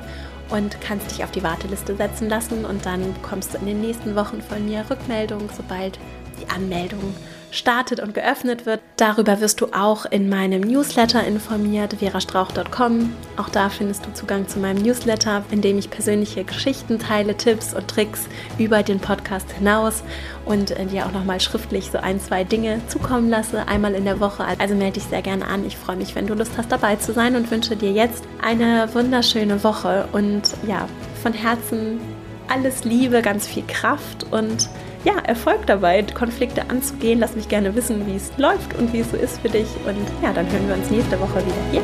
und 0.49 0.80
kannst 0.82 1.12
dich 1.12 1.24
auf 1.24 1.32
die 1.32 1.43
Warteliste 1.43 1.95
setzen 1.95 2.30
lassen 2.30 2.66
und 2.66 2.86
dann 2.86 3.14
bekommst 3.14 3.54
du 3.54 3.58
in 3.58 3.66
den 3.66 3.82
nächsten 3.82 4.16
Wochen 4.16 4.41
von 4.41 4.66
mir 4.66 4.86
Rückmeldung, 4.89 5.49
sobald 5.56 5.99
die 6.41 6.49
Anmeldung 6.49 7.14
startet 7.54 7.99
und 7.99 8.14
geöffnet 8.14 8.66
wird. 8.66 8.82
Darüber 8.97 9.39
wirst 9.39 9.62
du 9.62 9.68
auch 9.68 10.06
in 10.06 10.28
meinem 10.28 10.62
Newsletter 10.62 11.24
informiert, 11.24 11.95
verastrauch.com. 11.99 13.14
Auch 13.38 13.49
da 13.49 13.70
findest 13.70 14.06
du 14.06 14.14
Zugang 14.14 14.47
zu 14.47 14.60
meinem 14.60 14.82
Newsletter, 14.82 15.45
in 15.51 15.62
dem 15.62 15.78
ich 15.78 15.89
persönliche 15.89 16.43
Geschichten 16.43 16.99
teile, 16.99 17.38
Tipps 17.38 17.74
und 17.74 17.88
Tricks 17.88 18.28
über 18.58 18.84
den 18.84 18.99
Podcast 18.99 19.51
hinaus 19.51 20.04
und 20.45 20.72
äh, 20.72 20.86
dir 20.86 21.06
auch 21.06 21.12
nochmal 21.12 21.39
schriftlich 21.39 21.91
so 21.91 21.99
ein, 21.99 22.20
zwei 22.20 22.43
Dinge 22.43 22.82
zukommen 22.88 23.30
lasse, 23.30 23.68
einmal 23.68 23.93
in 23.93 24.06
der 24.06 24.20
Woche. 24.20 24.43
Also 24.60 24.76
melde 24.76 24.93
dich 24.93 25.04
sehr 25.04 25.22
gerne 25.22 25.45
an. 25.45 25.66
Ich 25.66 25.78
freue 25.78 25.95
mich, 25.95 26.16
wenn 26.16 26.28
du 26.28 26.34
Lust 26.34 26.54
hast, 26.58 26.72
dabei 26.72 26.95
zu 26.95 27.14
sein 27.14 27.36
und 27.36 27.49
wünsche 27.51 27.76
dir 27.76 27.91
jetzt 27.91 28.24
eine 28.41 28.89
wunderschöne 28.93 29.64
Woche 29.64 30.08
und 30.12 30.41
ja, 30.68 30.88
von 31.22 31.34
Herzen 31.34 31.99
alles 32.47 32.84
Liebe, 32.84 33.22
ganz 33.22 33.47
viel 33.47 33.64
Kraft 33.68 34.26
und 34.32 34.70
ja, 35.04 35.14
Erfolg 35.24 35.66
dabei, 35.68 36.04
Konflikte 36.04 36.70
anzugehen. 36.70 37.20
Lass 37.20 37.36
mich 37.36 37.49
gerne 37.49 37.76
wissen, 37.76 38.06
wie 38.08 38.16
es 38.16 38.32
läuft 38.38 38.78
und 38.78 38.93
wie 38.93 38.99
es 38.99 39.12
so 39.12 39.18
ist 39.18 39.39
für 39.39 39.49
dich. 39.49 39.68
Und 39.86 39.97
ja, 40.22 40.34
dann 40.34 40.49
hören 40.51 40.68
wir 40.68 40.76
uns 40.76 40.89
nächste 40.89 41.20
Woche 41.20 41.38
wieder 41.45 41.72
hier. 41.72 41.82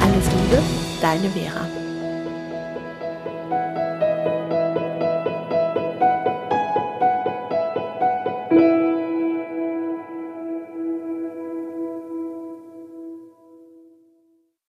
Alles 0.00 0.26
Liebe, 0.26 0.62
deine 1.00 1.30
Vera. 1.30 1.83